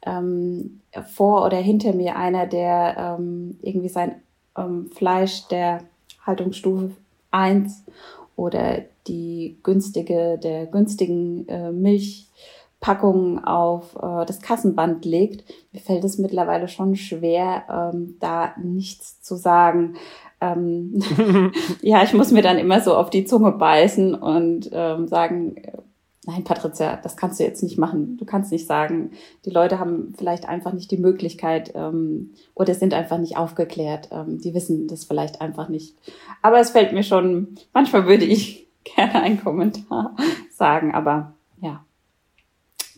Ähm, 0.06 0.80
vor 1.14 1.44
oder 1.44 1.58
hinter 1.58 1.92
mir 1.92 2.16
einer, 2.16 2.46
der 2.46 3.18
ähm, 3.18 3.58
irgendwie 3.60 3.90
sein 3.90 4.14
ähm, 4.56 4.90
Fleisch 4.94 5.46
der 5.48 5.82
Haltungsstufe 6.24 6.92
1 7.30 7.84
oder 8.36 8.78
die 9.06 9.58
günstige, 9.62 10.38
der 10.42 10.66
günstigen 10.66 11.46
äh, 11.48 11.72
Milch 11.72 12.26
Packungen 12.80 13.44
auf 13.44 13.94
äh, 13.96 14.24
das 14.24 14.40
Kassenband 14.40 15.04
legt. 15.04 15.44
Mir 15.72 15.80
fällt 15.80 16.04
es 16.04 16.18
mittlerweile 16.18 16.68
schon 16.68 16.96
schwer, 16.96 17.64
ähm, 17.70 18.16
da 18.20 18.54
nichts 18.62 19.22
zu 19.22 19.36
sagen. 19.36 19.94
Ähm, 20.40 21.02
ja, 21.82 22.02
ich 22.02 22.14
muss 22.14 22.30
mir 22.30 22.42
dann 22.42 22.58
immer 22.58 22.80
so 22.80 22.96
auf 22.96 23.10
die 23.10 23.26
Zunge 23.26 23.52
beißen 23.52 24.14
und 24.14 24.70
ähm, 24.72 25.06
sagen, 25.08 25.56
äh, 25.56 25.72
nein, 26.24 26.44
Patricia, 26.44 26.96
das 26.96 27.16
kannst 27.16 27.38
du 27.38 27.44
jetzt 27.44 27.62
nicht 27.62 27.78
machen. 27.78 28.16
Du 28.16 28.24
kannst 28.24 28.50
nicht 28.50 28.66
sagen, 28.66 29.10
die 29.44 29.50
Leute 29.50 29.78
haben 29.78 30.14
vielleicht 30.16 30.48
einfach 30.48 30.72
nicht 30.72 30.90
die 30.90 30.98
Möglichkeit 30.98 31.72
ähm, 31.74 32.32
oder 32.54 32.74
sind 32.74 32.94
einfach 32.94 33.18
nicht 33.18 33.36
aufgeklärt. 33.36 34.08
Ähm, 34.12 34.40
die 34.40 34.54
wissen 34.54 34.88
das 34.88 35.04
vielleicht 35.04 35.42
einfach 35.42 35.68
nicht. 35.68 35.96
Aber 36.40 36.60
es 36.60 36.70
fällt 36.70 36.92
mir 36.92 37.02
schon, 37.02 37.56
manchmal 37.74 38.06
würde 38.06 38.24
ich 38.24 38.68
gerne 38.96 39.20
einen 39.20 39.42
Kommentar 39.42 40.16
sagen, 40.50 40.94
aber. 40.94 41.34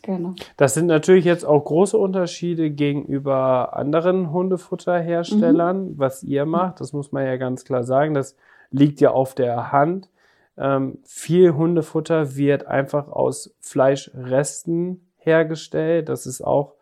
Genau. 0.03 0.35
Das 0.57 0.75
sind 0.75 0.87
natürlich 0.87 1.25
jetzt 1.25 1.45
auch 1.45 1.65
große 1.65 1.97
Unterschiede 1.97 2.71
gegenüber 2.71 3.77
anderen 3.77 4.33
Hundefutterherstellern, 4.33 5.91
mhm. 5.91 5.99
was 5.99 6.25
ihr 6.25 6.45
macht. 6.45 6.81
Das 6.81 6.93
muss 6.93 7.12
man 7.12 7.25
ja 7.25 7.37
ganz 7.37 7.65
klar 7.65 7.85
sagen. 7.85 8.15
Das 8.15 8.37
liegt 8.71 9.01
ja 9.01 9.12
auf 9.12 9.35
der 9.35 9.71
Hand. 9.71 10.09
Ähm, 10.59 10.99
viel 11.05 11.55
Hundefutter 11.55 12.37
wird 12.37 12.67
einfach 12.67 13.09
aus 13.09 13.55
Fleischresten 13.61 15.09
hergestellt. 15.17 16.09
Das 16.09 16.27
ist 16.27 16.43
auch 16.43 16.75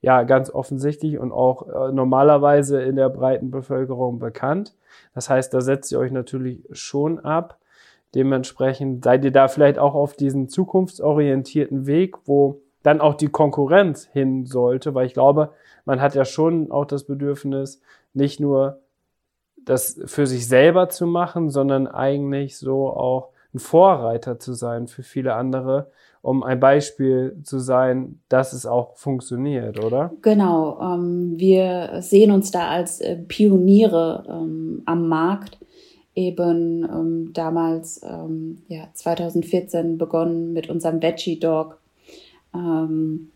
ja 0.00 0.22
ganz 0.24 0.50
offensichtlich 0.50 1.18
und 1.18 1.30
auch 1.30 1.68
äh, 1.68 1.92
normalerweise 1.92 2.82
in 2.82 2.96
der 2.96 3.10
breiten 3.10 3.50
Bevölkerung 3.50 4.18
bekannt. 4.18 4.74
Das 5.14 5.28
heißt, 5.28 5.52
da 5.52 5.60
setzt 5.60 5.92
ihr 5.92 5.98
euch 5.98 6.10
natürlich 6.10 6.64
schon 6.72 7.20
ab. 7.20 7.58
Dementsprechend 8.14 9.04
seid 9.04 9.24
ihr 9.24 9.32
da 9.32 9.48
vielleicht 9.48 9.78
auch 9.78 9.94
auf 9.94 10.14
diesen 10.14 10.48
zukunftsorientierten 10.48 11.86
Weg, 11.86 12.16
wo 12.26 12.60
dann 12.82 13.00
auch 13.00 13.14
die 13.14 13.28
Konkurrenz 13.28 14.08
hin 14.12 14.44
sollte, 14.44 14.94
weil 14.94 15.06
ich 15.06 15.14
glaube, 15.14 15.50
man 15.84 16.00
hat 16.00 16.14
ja 16.14 16.24
schon 16.24 16.70
auch 16.70 16.84
das 16.84 17.04
Bedürfnis, 17.04 17.80
nicht 18.12 18.40
nur 18.40 18.80
das 19.64 20.00
für 20.06 20.26
sich 20.26 20.46
selber 20.46 20.88
zu 20.88 21.06
machen, 21.06 21.50
sondern 21.50 21.86
eigentlich 21.86 22.58
so 22.58 22.88
auch 22.88 23.28
ein 23.54 23.58
Vorreiter 23.58 24.38
zu 24.38 24.54
sein 24.54 24.86
für 24.86 25.02
viele 25.02 25.34
andere, 25.34 25.90
um 26.22 26.42
ein 26.42 26.58
Beispiel 26.58 27.36
zu 27.42 27.58
sein, 27.58 28.20
dass 28.28 28.52
es 28.52 28.66
auch 28.66 28.96
funktioniert, 28.96 29.82
oder? 29.82 30.12
Genau. 30.22 30.80
Ähm, 30.80 31.34
wir 31.36 32.00
sehen 32.00 32.30
uns 32.30 32.50
da 32.50 32.68
als 32.68 33.00
äh, 33.00 33.16
Pioniere 33.16 34.24
ähm, 34.28 34.82
am 34.86 35.08
Markt 35.08 35.58
eben 36.14 36.84
ähm, 36.84 37.32
damals, 37.32 38.00
ähm, 38.02 38.62
ja, 38.68 38.88
2014 38.92 39.98
begonnen 39.98 40.52
mit 40.52 40.68
unserem 40.68 41.02
Veggie 41.02 41.38
Dog. 41.38 41.78
Ähm, 42.54 43.30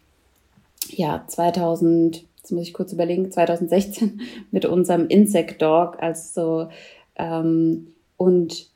ja, 0.89 1.25
2000, 1.27 2.25
jetzt 2.37 2.53
muss 2.53 2.63
ich 2.63 2.75
kurz 2.75 2.93
überlegen, 2.93 3.31
2016 3.31 4.21
mit 4.51 4.67
unserem 4.67 5.09
Insect 5.09 5.63
Dog. 5.63 5.97
Also, 6.01 6.69
ähm, 7.17 7.89
und 8.17 8.69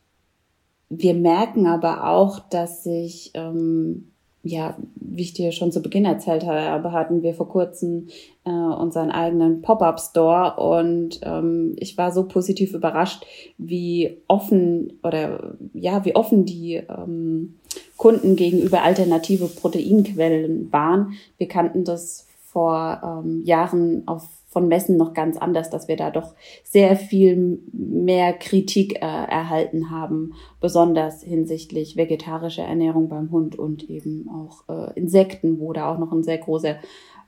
wir 0.89 1.15
merken 1.15 1.67
aber 1.67 2.09
auch, 2.09 2.41
dass 2.41 2.83
sich 2.85 3.31
ähm, 3.35 4.10
ja, 4.43 4.77
wie 4.95 5.23
ich 5.23 5.35
dir 5.35 5.53
schon 5.53 5.71
zu 5.71 5.83
Beginn 5.83 6.05
erzählt 6.05 6.47
habe, 6.47 6.93
hatten 6.93 7.23
wir 7.23 7.35
vor 7.35 7.49
kurzem 7.49 8.09
äh, 8.45 8.51
unseren 8.51 9.11
eigenen 9.11 9.61
Pop-up-Store 9.61 10.57
und 10.57 11.21
ähm, 11.23 11.77
ich 11.79 11.99
war 11.99 12.11
so 12.13 12.25
positiv 12.27 12.73
überrascht, 12.73 13.27
wie 13.59 14.23
offen 14.29 14.95
oder 15.03 15.57
ja, 15.75 16.05
wie 16.05 16.17
offen 16.17 16.47
die 16.47 16.77
ähm, 16.77 17.57
Kunden 17.99 18.35
gegenüber 18.35 18.83
alternative 18.83 19.47
Proteinquellen 19.47 20.73
waren. 20.73 21.13
Wir 21.37 21.49
kannten 21.49 21.85
das 21.85 22.27
vor 22.47 23.23
ähm, 23.25 23.43
Jahren 23.45 24.09
auf 24.09 24.27
von 24.51 24.67
Messen 24.67 24.97
noch 24.97 25.15
ganz 25.15 25.37
anders, 25.37 25.71
dass 25.71 25.89
wir 25.89 25.97
da 25.97 26.11
doch 26.11 26.35
sehr 26.65 26.97
viel 26.97 27.61
mehr 27.73 28.33
Kritik 28.33 28.97
äh, 28.97 28.99
erhalten 28.99 29.91
haben, 29.91 30.35
besonders 30.61 31.23
hinsichtlich 31.23 31.97
vegetarischer 31.97 32.65
Ernährung 32.65 33.09
beim 33.09 33.31
Hund 33.31 33.57
und 33.57 33.89
eben 33.89 34.29
auch 34.29 34.69
äh, 34.69 34.93
Insekten, 34.99 35.61
wo 35.61 35.73
da 35.73 35.93
auch 35.93 35.99
noch 35.99 36.13
ein 36.13 36.25
sehr 36.25 36.39
großer 36.39 36.77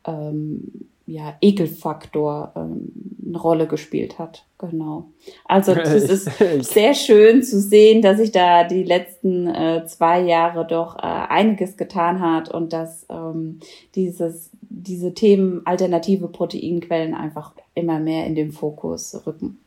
ähm, 0.05 0.89
ja, 1.13 1.37
Ekelfaktor 1.43 2.53
ähm, 2.57 2.91
eine 3.27 3.39
Rolle 3.39 3.67
gespielt 3.67 4.19
hat. 4.19 4.47
Genau. 4.59 5.11
Also 5.45 5.75
das 5.75 5.93
ist 5.93 6.31
sehr 6.73 6.95
schön 6.95 7.43
zu 7.43 7.61
sehen, 7.61 8.01
dass 8.01 8.17
sich 8.17 8.33
da 8.33 8.65
die 8.65 8.83
letzten 8.83 9.47
äh, 9.47 9.85
zwei 9.87 10.21
Jahre 10.21 10.67
doch 10.67 10.97
äh, 10.97 11.03
einiges 11.03 11.77
getan 11.77 12.21
hat 12.21 12.49
und 12.49 12.73
dass 12.73 13.07
ähm, 13.11 13.61
dieses, 13.95 14.51
diese 14.63 15.13
Themen 15.13 15.67
alternative 15.67 16.29
Proteinquellen 16.29 17.15
einfach 17.15 17.53
immer 17.75 18.01
mehr 18.01 18.27
in 18.27 18.35
den 18.35 18.51
Fokus 18.51 19.27
rücken. 19.27 19.59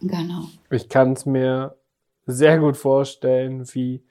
Genau. 0.00 0.44
Ich 0.70 0.88
kann 0.88 1.14
es 1.14 1.26
mir 1.26 1.74
sehr 2.26 2.58
gut 2.58 2.76
vorstellen, 2.76 3.66
wie 3.72 4.02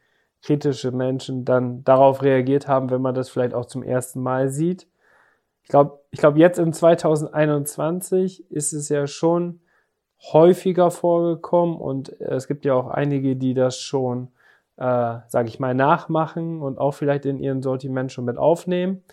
kritische 0.41 0.91
Menschen 0.91 1.45
dann 1.45 1.85
darauf 1.85 2.21
reagiert 2.21 2.67
haben, 2.67 2.89
wenn 2.89 3.01
man 3.01 3.15
das 3.15 3.29
vielleicht 3.29 3.53
auch 3.53 3.65
zum 3.65 3.81
ersten 3.81 4.21
Mal 4.21 4.49
sieht 4.49 4.87
ich 5.67 5.69
glaube, 5.69 5.99
ich 6.11 6.19
glaube, 6.19 6.39
jetzt 6.39 6.59
im 6.59 6.71
2021 6.71 8.49
ist 8.49 8.71
es 8.71 8.87
ja 8.87 9.05
schon 9.05 9.59
häufiger 10.31 10.91
vorgekommen 10.91 11.75
und 11.75 12.21
es 12.21 12.47
gibt 12.47 12.63
ja 12.63 12.73
auch 12.73 12.87
einige, 12.87 13.35
die 13.35 13.53
das 13.53 13.77
schon, 13.77 14.29
äh, 14.77 15.17
sage 15.27 15.49
ich 15.49 15.59
mal, 15.59 15.75
nachmachen 15.75 16.61
und 16.61 16.77
auch 16.77 16.93
vielleicht 16.93 17.25
in 17.25 17.37
ihren 17.37 17.61
Sortiment 17.61 18.13
schon 18.13 18.23
mit 18.23 18.37
aufnehmen. 18.37 19.03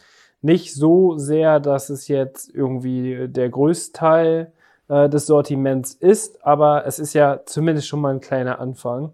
Nicht 0.42 0.72
so 0.74 1.18
sehr, 1.18 1.58
dass 1.58 1.90
es 1.90 2.06
jetzt 2.06 2.54
irgendwie 2.54 3.26
der 3.26 3.48
Größteil 3.48 4.52
äh, 4.86 5.08
des 5.08 5.26
Sortiments 5.26 5.94
ist, 5.94 6.46
aber 6.46 6.86
es 6.86 7.00
ist 7.00 7.14
ja 7.14 7.40
zumindest 7.46 7.88
schon 7.88 8.00
mal 8.00 8.14
ein 8.14 8.20
kleiner 8.20 8.60
Anfang. 8.60 9.12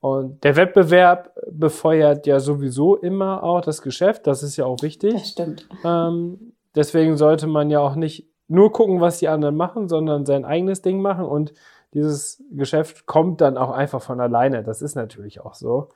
Und 0.00 0.42
der 0.42 0.56
Wettbewerb 0.56 1.36
befeuert 1.50 2.26
ja 2.26 2.40
sowieso 2.40 2.96
immer 2.96 3.42
auch 3.42 3.60
das 3.60 3.82
Geschäft, 3.82 4.26
das 4.26 4.42
ist 4.42 4.56
ja 4.56 4.64
auch 4.64 4.80
wichtig. 4.80 5.12
Das 5.12 5.28
stimmt. 5.28 5.68
Ähm, 5.84 6.52
deswegen 6.76 7.16
sollte 7.16 7.46
man 7.46 7.70
ja 7.70 7.80
auch 7.80 7.96
nicht 7.96 8.28
nur 8.48 8.72
gucken, 8.72 9.00
was 9.00 9.18
die 9.18 9.28
anderen 9.28 9.56
machen, 9.56 9.88
sondern 9.88 10.24
sein 10.24 10.44
eigenes 10.44 10.82
Ding 10.82 11.00
machen 11.00 11.24
und 11.24 11.52
dieses 11.94 12.42
Geschäft 12.52 13.06
kommt 13.06 13.40
dann 13.40 13.56
auch 13.56 13.70
einfach 13.70 14.02
von 14.02 14.20
alleine. 14.20 14.62
Das 14.62 14.82
ist 14.82 14.94
natürlich 14.94 15.40
auch 15.40 15.54
so. 15.54 15.88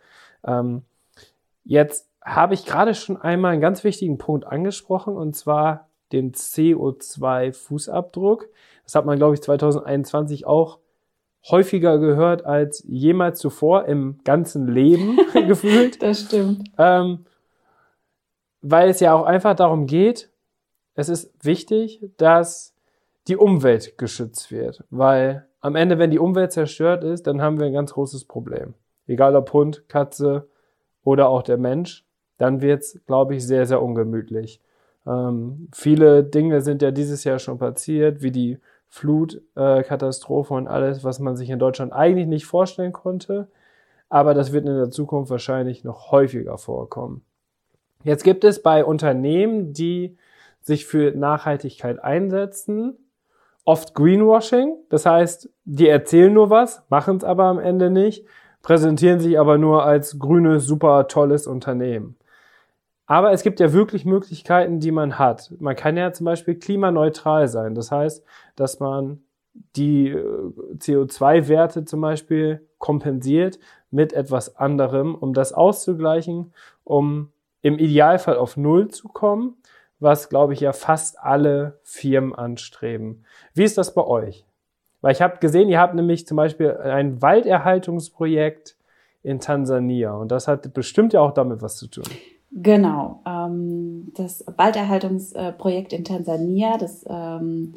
Ähm, 0.45 0.83
Jetzt 1.65 2.09
habe 2.25 2.55
ich 2.55 2.65
gerade 2.67 2.95
schon 2.95 3.17
einmal 3.17 3.53
einen 3.53 3.61
ganz 3.61 3.85
wichtigen 3.85 4.19
Punkt 4.19 4.45
angesprochen, 4.47 5.17
und 5.17 5.37
zwar 5.37 5.89
den 6.11 6.33
CO2-Fußabdruck. 6.33 8.47
Das 8.85 8.97
hat 8.97 9.07
man, 9.07 9.19
glaube 9.19 9.35
ich, 9.35 9.43
2021 9.43 10.47
auch 10.47 10.79
häufiger 11.49 11.99
gehört 11.99 12.45
als 12.45 12.85
jemals 12.87 13.39
zuvor 13.39 13.87
im 13.87 14.19
ganzen 14.25 14.67
Leben 14.67 15.19
gefühlt. 15.47 16.03
Das 16.03 16.23
stimmt. 16.23 16.69
Ähm, 16.77 17.25
weil 18.63 18.91
es 18.91 19.01
ja 19.01 19.15
auch 19.15 19.25
einfach 19.25 19.55
darum 19.55 19.87
geht, 19.87 20.30
es 21.01 21.09
ist 21.09 21.33
wichtig, 21.43 22.03
dass 22.19 22.75
die 23.27 23.37
Umwelt 23.37 23.97
geschützt 23.97 24.51
wird, 24.51 24.85
weil 24.91 25.47
am 25.61 25.75
Ende, 25.75 25.99
wenn 25.99 26.11
die 26.11 26.19
Umwelt 26.19 26.53
zerstört 26.53 27.05
ist, 27.05 27.27
dann 27.27 27.41
haben 27.41 27.59
wir 27.59 27.67
ein 27.67 27.73
ganz 27.73 27.95
großes 27.95 28.27
Problem. 28.27 28.75
Egal 29.07 29.35
ob 29.35 29.53
Hund, 29.53 29.89
Katze 29.89 30.49
oder 31.03 31.29
auch 31.29 31.43
der 31.43 31.57
Mensch, 31.57 32.05
dann 32.37 32.61
wird's, 32.61 33.01
glaube 33.07 33.35
ich, 33.35 33.47
sehr, 33.47 33.67
sehr 33.67 33.83
ungemütlich. 33.83 34.61
Ähm, 35.07 35.69
viele 35.73 36.23
Dinge 36.23 36.61
sind 36.61 36.83
ja 36.83 36.91
dieses 36.91 37.25
Jahr 37.25 37.39
schon 37.39 37.59
passiert, 37.59 38.23
wie 38.23 38.31
die 38.31 38.59
Flutkatastrophe 38.89 40.53
äh, 40.53 40.57
und 40.57 40.69
alles, 40.69 41.03
was 41.03 41.19
man 41.19 41.37
sich 41.37 41.49
in 41.49 41.59
Deutschland 41.59 41.93
eigentlich 41.93 42.27
nicht 42.27 42.47
vorstellen 42.47 42.93
konnte. 42.93 43.49
Aber 44.09 44.35
das 44.35 44.53
wird 44.53 44.67
in 44.67 44.77
der 44.77 44.91
Zukunft 44.91 45.31
wahrscheinlich 45.31 45.83
noch 45.83 46.11
häufiger 46.11 46.59
vorkommen. 46.59 47.23
Jetzt 48.03 48.25
gibt 48.25 48.45
es 48.45 48.63
bei 48.63 48.85
Unternehmen, 48.85 49.73
die 49.73 50.17
sich 50.61 50.87
für 50.87 51.13
Nachhaltigkeit 51.13 52.03
einsetzen, 52.03 52.97
oft 53.65 53.95
Greenwashing. 53.95 54.77
Das 54.89 55.07
heißt, 55.07 55.51
die 55.65 55.89
erzählen 55.89 56.33
nur 56.33 56.51
was, 56.51 56.83
machen 56.89 57.17
es 57.17 57.25
aber 57.25 57.45
am 57.45 57.59
Ende 57.59 57.91
nicht, 57.91 58.27
präsentieren 58.63 59.21
sich 59.21 59.39
aber 59.39 59.59
nur 59.59 59.85
als 59.85 60.19
grünes, 60.19 60.67
super 60.67 61.09
tolles 61.09 61.47
Unternehmen. 61.47 62.17
Aber 63.07 63.33
es 63.33 63.43
gibt 63.43 63.59
ja 63.59 63.73
wirklich 63.73 64.05
Möglichkeiten, 64.05 64.79
die 64.79 64.93
man 64.93 65.19
hat. 65.19 65.53
Man 65.59 65.75
kann 65.75 65.97
ja 65.97 66.13
zum 66.13 66.27
Beispiel 66.27 66.55
klimaneutral 66.55 67.49
sein. 67.49 67.75
Das 67.75 67.91
heißt, 67.91 68.25
dass 68.55 68.79
man 68.79 69.25
die 69.75 70.11
äh, 70.11 70.53
CO2-Werte 70.77 71.85
zum 71.85 72.01
Beispiel 72.01 72.69
kompensiert 72.79 73.59
mit 73.91 74.13
etwas 74.13 74.57
anderem, 74.57 75.17
um 75.17 75.35
das 75.35 75.53
auszugleichen, 75.53 76.53
um 76.85 77.33
im 77.63 77.79
Idealfall 77.79 78.37
auf 78.37 78.57
Null 78.57 78.89
zu 78.89 79.09
kommen, 79.09 79.57
was, 80.01 80.29
glaube 80.29 80.55
ich, 80.55 80.61
ja 80.61 80.73
fast 80.73 81.21
alle 81.21 81.79
Firmen 81.83 82.35
anstreben. 82.35 83.25
Wie 83.55 83.65
ist 83.65 83.79
das 83.79 83.95
bei 83.95 84.05
euch? 84.05 84.45
Weil 85.01 85.13
ich 85.13 85.23
habe 85.23 85.39
gesehen, 85.39 85.69
ihr 85.69 85.81
habt 85.81 85.95
nämlich 85.95 86.27
zum 86.27 86.37
Beispiel 86.37 86.73
ein 86.73 87.23
Walderhaltungsprojekt 87.23 88.77
in 89.23 89.41
Tansania 89.41 90.13
und 90.13 90.31
das 90.31 90.49
hat 90.49 90.73
bestimmt 90.75 91.13
ja 91.13 91.21
auch 91.21 91.33
damit 91.33 91.63
was 91.63 91.77
zu 91.77 91.87
tun. 91.87 92.05
Genau. 92.53 93.23
Ähm, 93.27 94.13
das 94.17 94.45
Walderhaltungsprojekt 94.57 95.93
in 95.93 96.05
Tansania, 96.05 96.79
das 96.79 97.05
ähm, 97.09 97.75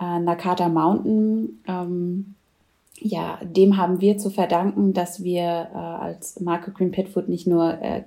äh, 0.00 0.18
Nakata 0.18 0.68
Mountain, 0.68 1.62
ähm, 1.66 2.34
ja, 3.02 3.38
dem 3.42 3.76
haben 3.76 4.00
wir 4.00 4.18
zu 4.18 4.30
verdanken, 4.30 4.92
dass 4.92 5.22
wir 5.22 5.42
äh, 5.72 5.76
als 5.76 6.40
Marke 6.40 6.70
Green 6.72 6.90
Pet 6.90 7.08
Food 7.08 7.28
nicht 7.28 7.46
nur 7.46 7.80
äh, 7.80 8.02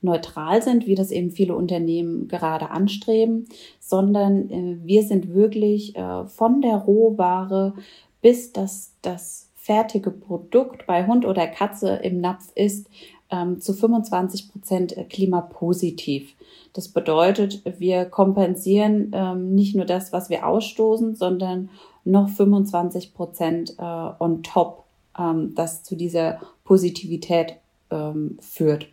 klimaneutral 0.00 0.62
sind, 0.62 0.86
wie 0.86 0.94
das 0.94 1.10
eben 1.10 1.30
viele 1.30 1.54
Unternehmen 1.54 2.28
gerade 2.28 2.70
anstreben, 2.70 3.48
sondern 3.80 4.50
äh, 4.50 4.76
wir 4.84 5.02
sind 5.02 5.34
wirklich 5.34 5.96
äh, 5.96 6.26
von 6.26 6.60
der 6.60 6.76
Rohware 6.76 7.74
bis 8.22 8.52
das, 8.52 8.92
das 9.02 9.50
fertige 9.54 10.10
Produkt 10.10 10.86
bei 10.86 11.06
Hund 11.06 11.24
oder 11.26 11.46
Katze 11.46 11.90
im 12.02 12.20
Napf 12.20 12.50
ist, 12.54 12.88
ähm, 13.30 13.60
zu 13.60 13.72
25 13.72 14.50
Prozent 14.50 14.96
äh, 14.96 15.04
klimapositiv. 15.04 16.34
Das 16.72 16.88
bedeutet, 16.88 17.62
wir 17.78 18.04
kompensieren 18.04 19.10
ähm, 19.12 19.54
nicht 19.54 19.74
nur 19.74 19.84
das, 19.84 20.12
was 20.12 20.30
wir 20.30 20.46
ausstoßen, 20.46 21.16
sondern 21.16 21.70
noch 22.04 22.28
25 22.28 23.14
Prozent 23.14 23.74
äh, 23.78 23.82
on 23.82 24.42
top, 24.42 24.84
ähm, 25.18 25.54
das 25.54 25.82
zu 25.82 25.96
dieser 25.96 26.40
Positivität 26.64 27.56
ähm, 27.90 28.38
führt. 28.40 28.88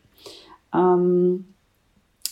Ähm, 0.73 1.53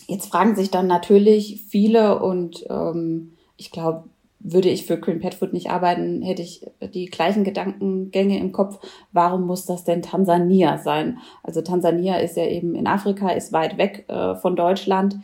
jetzt 0.08 0.28
fragen 0.28 0.56
sich 0.56 0.72
dann 0.72 0.88
natürlich 0.88 1.64
viele 1.70 2.22
und 2.22 2.66
ähm, 2.70 3.34
ich 3.58 3.72
glaube, 3.72 4.06
würde 4.44 4.70
ich 4.70 4.86
für 4.86 5.00
Green 5.00 5.20
Pet 5.20 5.36
Food 5.36 5.54
nicht 5.54 5.70
arbeiten, 5.70 6.22
hätte 6.22 6.42
ich 6.42 6.66
die 6.94 7.06
gleichen 7.06 7.44
Gedankengänge 7.44 8.40
im 8.40 8.52
Kopf. 8.52 8.80
Warum 9.12 9.46
muss 9.46 9.66
das 9.66 9.84
denn 9.84 10.02
Tansania 10.02 10.80
sein? 10.80 11.20
Also 11.44 11.62
Tansania 11.62 12.18
ist 12.18 12.38
ja 12.38 12.46
eben 12.46 12.76
in 12.76 12.88
Afrika, 12.88 13.30
ist 13.30 13.54
weit 13.54 13.78
weg 13.78 14.06
äh, 14.08 14.36
von 14.36 14.56
Deutschland. 14.56 15.18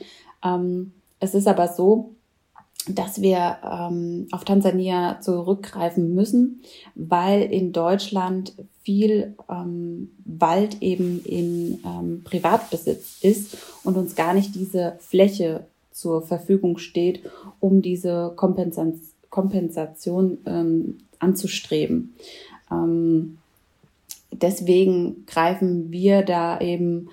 Ähm, 0.44 0.94
es 1.20 1.34
ist 1.34 1.48
aber 1.48 1.68
so, 1.68 2.12
dass 2.88 3.22
wir 3.22 3.58
ähm, 3.64 4.28
auf 4.32 4.46
Tansania 4.46 5.20
zurückgreifen 5.20 6.14
müssen, 6.14 6.62
weil 6.96 7.42
in 7.42 7.74
Deutschland 7.74 8.54
viel 8.88 9.36
ähm, 9.50 10.12
Wald 10.24 10.78
eben 10.82 11.22
in 11.26 11.82
ähm, 11.86 12.22
Privatbesitz 12.24 13.18
ist 13.22 13.58
und 13.84 13.98
uns 13.98 14.16
gar 14.16 14.34
nicht 14.34 14.56
diese 14.56 14.96
Fläche 15.00 15.66
zur 15.92 16.22
Verfügung 16.22 16.78
steht, 16.78 17.20
um 17.60 17.82
diese 17.82 18.32
Kompensation, 18.38 19.02
Kompensation 19.30 20.38
ähm, 20.46 21.00
anzustreben. 21.20 22.16
Ähm, 22.72 23.40
deswegen 24.32 25.26
greifen 25.26 25.92
wir 25.92 26.22
da 26.22 26.62
eben 26.62 27.10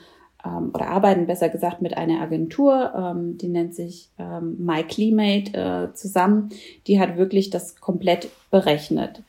ähm, 0.46 0.70
oder 0.72 0.86
arbeiten 0.90 1.26
besser 1.26 1.48
gesagt 1.48 1.82
mit 1.82 1.96
einer 1.96 2.20
Agentur, 2.20 2.92
ähm, 2.96 3.36
die 3.36 3.48
nennt 3.48 3.74
sich 3.74 4.10
MyClimate 4.16 5.54
äh, 5.90 5.94
zusammen. 5.94 6.50
Die 6.86 7.00
hat 7.00 7.16
wirklich 7.16 7.50
das 7.50 7.80
komplett 7.80 8.28
berechnet. 8.52 9.24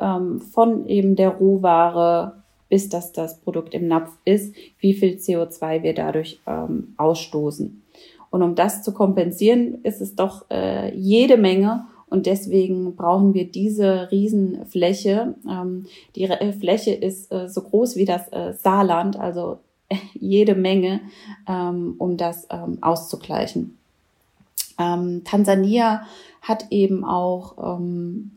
Ähm, 0.00 0.40
von 0.40 0.86
eben 0.86 1.14
der 1.14 1.30
Rohware 1.30 2.40
bis 2.70 2.88
dass 2.88 3.12
das 3.12 3.38
Produkt 3.40 3.74
im 3.74 3.88
Napf 3.88 4.12
ist, 4.24 4.54
wie 4.78 4.94
viel 4.94 5.16
CO2 5.16 5.82
wir 5.82 5.92
dadurch 5.92 6.40
ähm, 6.46 6.94
ausstoßen. 6.96 7.82
Und 8.30 8.42
um 8.42 8.54
das 8.54 8.82
zu 8.82 8.94
kompensieren, 8.94 9.80
ist 9.82 10.00
es 10.00 10.14
doch 10.14 10.46
äh, 10.50 10.96
jede 10.96 11.36
Menge. 11.36 11.86
Und 12.08 12.26
deswegen 12.26 12.96
brauchen 12.96 13.34
wir 13.34 13.50
diese 13.50 14.10
Riesenfläche. 14.10 15.34
Ähm, 15.48 15.86
die 16.14 16.24
Re 16.24 16.52
Fläche 16.52 16.92
ist 16.92 17.30
äh, 17.32 17.48
so 17.48 17.60
groß 17.60 17.96
wie 17.96 18.04
das 18.04 18.28
äh, 18.28 18.54
Saarland, 18.54 19.18
also 19.18 19.58
jede 20.14 20.54
Menge, 20.54 21.00
ähm, 21.48 21.96
um 21.98 22.16
das 22.16 22.46
ähm, 22.50 22.78
auszugleichen. 22.80 23.76
Ähm, 24.78 25.22
Tansania 25.24 26.02
hat 26.40 26.66
eben 26.70 27.04
auch 27.04 27.78
ähm, 27.78 28.30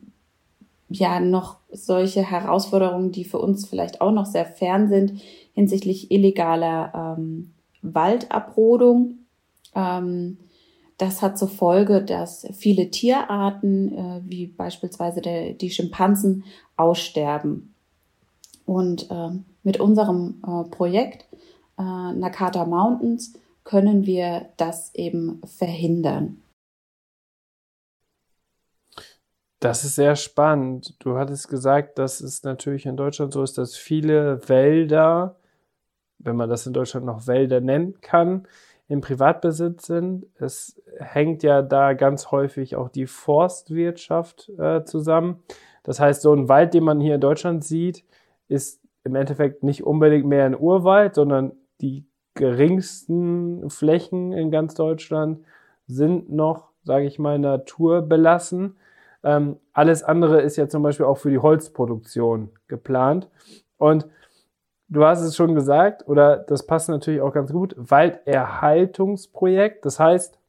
ja 0.93 1.19
noch 1.19 1.57
solche 1.71 2.21
Herausforderungen, 2.21 3.11
die 3.11 3.25
für 3.25 3.39
uns 3.39 3.67
vielleicht 3.67 4.01
auch 4.01 4.11
noch 4.11 4.25
sehr 4.25 4.45
fern 4.45 4.87
sind 4.87 5.21
hinsichtlich 5.53 6.11
illegaler 6.11 7.15
ähm, 7.17 7.53
Waldabrodung. 7.81 9.19
Ähm, 9.75 10.37
das 10.97 11.21
hat 11.21 11.37
zur 11.37 11.47
Folge, 11.47 12.03
dass 12.03 12.47
viele 12.53 12.89
Tierarten, 12.89 13.97
äh, 13.97 14.21
wie 14.25 14.47
beispielsweise 14.47 15.21
der, 15.21 15.53
die 15.53 15.69
Schimpansen, 15.69 16.43
aussterben. 16.77 17.73
Und 18.65 19.09
äh, 19.11 19.29
mit 19.63 19.79
unserem 19.79 20.41
äh, 20.45 20.69
Projekt 20.69 21.25
äh, 21.77 21.81
Nakata 21.81 22.65
Mountains 22.65 23.33
können 23.63 24.05
wir 24.05 24.49
das 24.57 24.93
eben 24.93 25.41
verhindern. 25.45 26.42
Das 29.63 29.85
ist 29.85 29.95
sehr 29.95 30.17
spannend. 30.17 30.93
Du 30.99 31.17
hattest 31.17 31.47
gesagt, 31.47 31.97
dass 31.97 32.19
es 32.19 32.43
natürlich 32.43 32.85
in 32.85 32.97
Deutschland 32.97 33.31
so 33.31 33.41
ist, 33.41 33.57
dass 33.57 33.77
viele 33.77 34.49
Wälder, 34.49 35.37
wenn 36.19 36.35
man 36.35 36.49
das 36.49 36.67
in 36.67 36.73
Deutschland 36.73 37.05
noch 37.05 37.27
Wälder 37.27 37.61
nennen 37.61 38.01
kann, 38.01 38.45
im 38.89 38.99
Privatbesitz 38.99 39.87
sind. 39.87 40.25
Es 40.35 40.81
hängt 40.99 41.43
ja 41.43 41.61
da 41.61 41.93
ganz 41.93 42.29
häufig 42.29 42.75
auch 42.75 42.89
die 42.89 43.05
Forstwirtschaft 43.05 44.49
äh, 44.59 44.83
zusammen. 44.83 45.41
Das 45.83 45.97
heißt, 45.97 46.23
so 46.23 46.33
ein 46.33 46.49
Wald, 46.49 46.73
den 46.73 46.83
man 46.83 46.99
hier 46.99 47.15
in 47.15 47.21
Deutschland 47.21 47.63
sieht, 47.63 48.03
ist 48.49 48.81
im 49.05 49.15
Endeffekt 49.15 49.63
nicht 49.63 49.85
unbedingt 49.85 50.25
mehr 50.25 50.45
ein 50.45 50.59
Urwald, 50.59 51.15
sondern 51.15 51.53
die 51.79 52.05
geringsten 52.33 53.69
Flächen 53.69 54.33
in 54.33 54.51
ganz 54.51 54.73
Deutschland 54.73 55.39
sind 55.87 56.29
noch, 56.29 56.71
sage 56.83 57.05
ich 57.05 57.17
mal, 57.17 57.39
naturbelassen. 57.39 58.75
Ähm, 59.23 59.57
alles 59.73 60.03
andere 60.03 60.41
ist 60.41 60.57
ja 60.57 60.67
zum 60.67 60.83
Beispiel 60.83 61.05
auch 61.05 61.17
für 61.17 61.29
die 61.29 61.39
Holzproduktion 61.39 62.49
geplant. 62.67 63.29
Und 63.77 64.07
du 64.89 65.05
hast 65.05 65.21
es 65.21 65.35
schon 65.35 65.55
gesagt, 65.55 66.07
oder 66.07 66.37
das 66.37 66.65
passt 66.65 66.89
natürlich 66.89 67.21
auch 67.21 67.33
ganz 67.33 67.51
gut, 67.51 67.75
Walderhaltungsprojekt. 67.77 69.85
Das 69.85 69.99
heißt, 69.99 70.39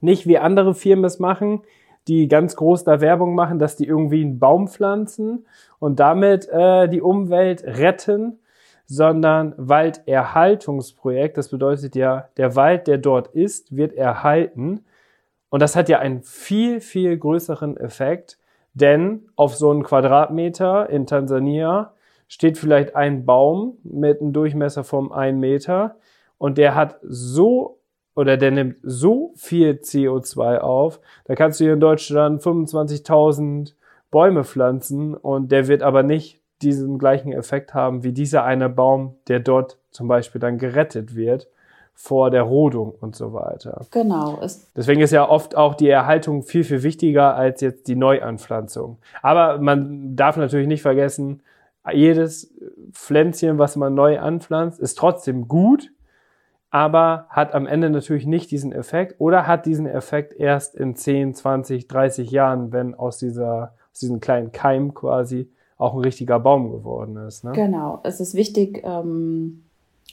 nicht 0.00 0.26
wie 0.26 0.38
andere 0.38 0.74
Firmen 0.74 1.04
es 1.04 1.18
machen, 1.18 1.62
die 2.08 2.28
ganz 2.28 2.56
groß 2.56 2.84
da 2.84 3.00
Werbung 3.00 3.34
machen, 3.34 3.58
dass 3.58 3.76
die 3.76 3.86
irgendwie 3.86 4.22
einen 4.22 4.38
Baum 4.38 4.68
pflanzen 4.68 5.46
und 5.78 5.98
damit 5.98 6.48
äh, 6.48 6.88
die 6.88 7.00
Umwelt 7.00 7.64
retten, 7.64 8.38
sondern 8.86 9.54
Walderhaltungsprojekt. 9.56 11.36
Das 11.36 11.48
bedeutet 11.48 11.96
ja, 11.96 12.28
der 12.36 12.54
Wald, 12.54 12.86
der 12.86 12.98
dort 12.98 13.28
ist, 13.28 13.76
wird 13.76 13.94
erhalten. 13.94 14.84
Und 15.48 15.60
das 15.62 15.76
hat 15.76 15.88
ja 15.88 15.98
einen 15.98 16.22
viel, 16.22 16.80
viel 16.80 17.16
größeren 17.16 17.76
Effekt, 17.76 18.38
denn 18.74 19.28
auf 19.36 19.56
so 19.56 19.70
einen 19.70 19.82
Quadratmeter 19.82 20.90
in 20.90 21.06
Tansania 21.06 21.94
steht 22.28 22.58
vielleicht 22.58 22.96
ein 22.96 23.24
Baum 23.24 23.78
mit 23.82 24.20
einem 24.20 24.32
Durchmesser 24.32 24.84
von 24.84 25.12
einem 25.12 25.40
Meter 25.40 25.96
und 26.38 26.58
der 26.58 26.74
hat 26.74 26.98
so 27.02 27.78
oder 28.14 28.36
der 28.36 28.50
nimmt 28.50 28.76
so 28.82 29.32
viel 29.36 29.72
CO2 29.72 30.58
auf, 30.58 31.00
da 31.26 31.34
kannst 31.34 31.60
du 31.60 31.64
hier 31.64 31.74
in 31.74 31.80
Deutschland 31.80 32.42
25.000 32.42 33.74
Bäume 34.10 34.44
pflanzen 34.44 35.14
und 35.14 35.52
der 35.52 35.68
wird 35.68 35.82
aber 35.82 36.02
nicht 36.02 36.40
diesen 36.62 36.98
gleichen 36.98 37.32
Effekt 37.32 37.74
haben 37.74 38.02
wie 38.02 38.12
dieser 38.12 38.44
eine 38.44 38.70
Baum, 38.70 39.16
der 39.28 39.40
dort 39.40 39.78
zum 39.90 40.08
Beispiel 40.08 40.40
dann 40.40 40.58
gerettet 40.58 41.14
wird 41.14 41.48
vor 41.98 42.30
der 42.30 42.42
Rodung 42.42 42.92
und 43.00 43.16
so 43.16 43.32
weiter. 43.32 43.86
Genau. 43.90 44.38
Deswegen 44.76 45.00
ist 45.00 45.12
ja 45.12 45.28
oft 45.28 45.56
auch 45.56 45.74
die 45.74 45.88
Erhaltung 45.88 46.42
viel, 46.42 46.62
viel 46.62 46.82
wichtiger 46.82 47.34
als 47.34 47.62
jetzt 47.62 47.88
die 47.88 47.96
Neuanpflanzung. 47.96 48.98
Aber 49.22 49.58
man 49.58 50.14
darf 50.14 50.36
natürlich 50.36 50.68
nicht 50.68 50.82
vergessen, 50.82 51.42
jedes 51.90 52.54
Pflänzchen, 52.92 53.58
was 53.58 53.76
man 53.76 53.94
neu 53.94 54.18
anpflanzt, 54.18 54.78
ist 54.78 54.98
trotzdem 54.98 55.48
gut, 55.48 55.90
aber 56.70 57.26
hat 57.30 57.54
am 57.54 57.66
Ende 57.66 57.88
natürlich 57.88 58.26
nicht 58.26 58.50
diesen 58.50 58.72
Effekt 58.72 59.14
oder 59.18 59.46
hat 59.46 59.64
diesen 59.64 59.86
Effekt 59.86 60.34
erst 60.34 60.74
in 60.74 60.96
10, 60.96 61.34
20, 61.34 61.88
30 61.88 62.30
Jahren, 62.30 62.72
wenn 62.72 62.94
aus 62.94 63.16
dieser, 63.18 63.74
aus 63.92 64.00
diesem 64.00 64.20
kleinen 64.20 64.52
Keim 64.52 64.92
quasi 64.92 65.50
auch 65.78 65.94
ein 65.94 66.00
richtiger 66.00 66.40
Baum 66.40 66.72
geworden 66.72 67.16
ist. 67.16 67.44
Ne? 67.44 67.52
Genau. 67.52 68.00
Es 68.02 68.20
ist 68.20 68.34
wichtig, 68.34 68.82
ähm, 68.84 69.65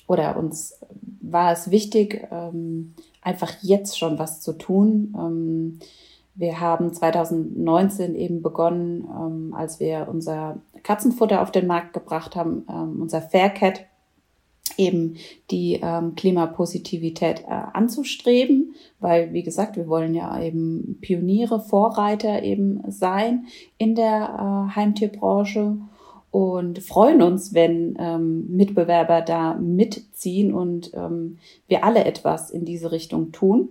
oder 0.07 0.37
uns 0.37 0.79
war 1.21 1.51
es 1.51 1.71
wichtig, 1.71 2.27
ähm, 2.31 2.93
einfach 3.21 3.51
jetzt 3.61 3.97
schon 3.97 4.19
was 4.19 4.41
zu 4.41 4.53
tun. 4.53 5.15
Ähm, 5.17 5.79
wir 6.35 6.59
haben 6.59 6.93
2019 6.93 8.15
eben 8.15 8.41
begonnen, 8.41 9.07
ähm, 9.07 9.53
als 9.53 9.79
wir 9.79 10.07
unser 10.09 10.57
Katzenfutter 10.81 11.41
auf 11.41 11.51
den 11.51 11.67
Markt 11.67 11.93
gebracht 11.93 12.35
haben, 12.35 12.63
unser 12.99 13.21
Faircat, 13.21 13.85
eben 14.75 15.15
die 15.51 15.79
Klimapositivität 16.15 17.41
äh, 17.41 17.51
anzustreben, 17.73 18.75
weil, 18.99 19.31
wie 19.31 19.43
gesagt, 19.43 19.77
wir 19.77 19.87
wollen 19.87 20.13
ja 20.13 20.41
eben 20.41 20.97
Pioniere, 20.99 21.61
Vorreiter 21.61 22.43
eben 22.43 22.83
sein 22.89 23.45
in 23.77 23.95
der 23.95 24.69
äh, 24.71 24.75
Heimtierbranche 24.75 25.77
und 26.33 26.81
freuen 26.81 27.21
uns, 27.21 27.53
wenn 27.53 27.95
ähm, 27.99 28.47
Mitbewerber 28.49 29.21
da 29.21 29.53
mitziehen 29.53 30.51
und 30.51 30.91
ähm, 30.95 31.37
wir 31.67 31.83
alle 31.83 32.05
etwas 32.05 32.49
in 32.49 32.65
diese 32.65 32.91
Richtung 32.91 33.31
tun. 33.31 33.69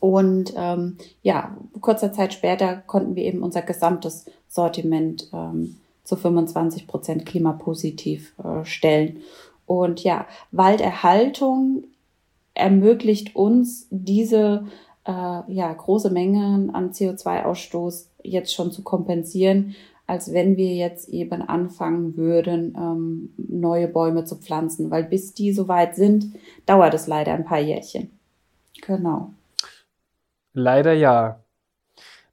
Und 0.00 0.54
ähm, 0.56 0.96
ja, 1.20 1.58
kurzer 1.82 2.10
Zeit 2.10 2.32
später 2.32 2.76
konnten 2.86 3.16
wir 3.16 3.24
eben 3.24 3.42
unser 3.42 3.60
gesamtes 3.60 4.24
Sortiment 4.48 5.28
ähm, 5.34 5.76
zu 6.04 6.16
25 6.16 6.86
Prozent 6.86 7.26
klimapositiv 7.26 8.32
äh, 8.42 8.64
stellen. 8.64 9.18
Und 9.66 10.02
ja, 10.02 10.26
Walderhaltung 10.50 11.84
ermöglicht 12.54 13.36
uns 13.36 13.88
diese 13.90 14.64
äh, 15.04 15.12
ja, 15.52 15.70
große 15.70 16.08
Mengen 16.08 16.70
an 16.74 16.92
CO2-Ausstoß 16.92 18.06
jetzt 18.22 18.54
schon 18.54 18.72
zu 18.72 18.80
kompensieren, 18.82 19.74
als 20.08 20.32
wenn 20.32 20.56
wir 20.56 20.74
jetzt 20.74 21.10
eben 21.10 21.42
anfangen 21.42 22.16
würden, 22.16 22.74
ähm, 22.76 23.34
neue 23.36 23.88
Bäume 23.88 24.24
zu 24.24 24.36
pflanzen. 24.36 24.90
Weil 24.90 25.04
bis 25.04 25.34
die 25.34 25.52
soweit 25.52 25.94
sind, 25.96 26.34
dauert 26.64 26.94
es 26.94 27.06
leider 27.06 27.34
ein 27.34 27.44
paar 27.44 27.60
Jährchen. 27.60 28.10
Genau. 28.86 29.34
Leider 30.54 30.94
ja. 30.94 31.40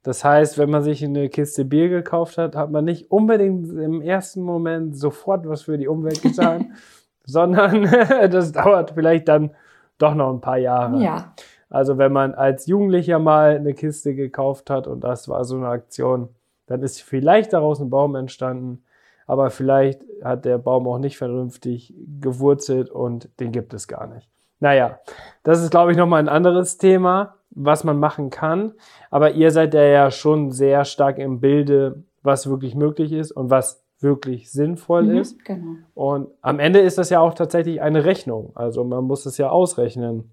Das 0.02 0.24
heißt, 0.24 0.56
wenn 0.56 0.70
man 0.70 0.84
sich 0.84 1.04
eine 1.04 1.28
Kiste 1.28 1.66
Bier 1.66 1.90
gekauft 1.90 2.38
hat, 2.38 2.56
hat 2.56 2.70
man 2.70 2.86
nicht 2.86 3.10
unbedingt 3.10 3.68
im 3.68 4.00
ersten 4.00 4.40
Moment 4.40 4.96
sofort 4.96 5.46
was 5.46 5.62
für 5.62 5.76
die 5.76 5.88
Umwelt 5.88 6.22
getan, 6.22 6.76
sondern 7.26 7.82
das 8.30 8.52
dauert 8.52 8.92
vielleicht 8.92 9.28
dann 9.28 9.50
doch 9.98 10.14
noch 10.14 10.32
ein 10.32 10.40
paar 10.40 10.58
Jahre. 10.58 11.02
Ja. 11.02 11.34
Also 11.68 11.98
wenn 11.98 12.12
man 12.12 12.32
als 12.32 12.66
Jugendlicher 12.66 13.18
mal 13.18 13.56
eine 13.56 13.74
Kiste 13.74 14.14
gekauft 14.14 14.70
hat 14.70 14.86
und 14.86 15.04
das 15.04 15.28
war 15.28 15.44
so 15.44 15.56
eine 15.56 15.68
Aktion, 15.68 16.30
dann 16.66 16.82
ist 16.82 17.02
vielleicht 17.02 17.52
daraus 17.52 17.80
ein 17.80 17.90
Baum 17.90 18.14
entstanden, 18.14 18.84
aber 19.26 19.50
vielleicht 19.50 20.02
hat 20.22 20.44
der 20.44 20.58
Baum 20.58 20.86
auch 20.86 20.98
nicht 20.98 21.18
vernünftig 21.18 21.94
gewurzelt 22.20 22.90
und 22.90 23.28
den 23.40 23.52
gibt 23.52 23.74
es 23.74 23.88
gar 23.88 24.06
nicht. 24.06 24.28
Naja, 24.60 25.00
das 25.42 25.62
ist, 25.62 25.70
glaube 25.70 25.92
ich, 25.92 25.98
nochmal 25.98 26.20
ein 26.20 26.28
anderes 26.28 26.78
Thema 26.78 27.36
was 27.56 27.84
man 27.84 27.98
machen 27.98 28.30
kann. 28.30 28.74
Aber 29.10 29.32
ihr 29.32 29.50
seid 29.50 29.74
ja, 29.74 29.82
ja 29.82 30.10
schon 30.10 30.52
sehr 30.52 30.84
stark 30.84 31.18
im 31.18 31.40
Bilde, 31.40 32.04
was 32.22 32.48
wirklich 32.48 32.74
möglich 32.74 33.12
ist 33.12 33.32
und 33.32 33.50
was 33.50 33.82
wirklich 33.98 34.52
sinnvoll 34.52 35.04
mhm, 35.04 35.18
ist. 35.18 35.44
Genau. 35.44 35.76
Und 35.94 36.28
am 36.42 36.58
Ende 36.58 36.80
ist 36.80 36.98
das 36.98 37.10
ja 37.10 37.20
auch 37.20 37.34
tatsächlich 37.34 37.80
eine 37.80 38.04
Rechnung. 38.04 38.52
Also 38.54 38.84
man 38.84 39.04
muss 39.04 39.26
es 39.26 39.38
ja 39.38 39.48
ausrechnen. 39.48 40.30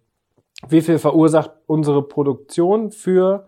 Wie 0.68 0.82
viel 0.82 1.00
verursacht 1.00 1.52
unsere 1.66 2.04
Produktion 2.04 2.92
für, 2.92 3.48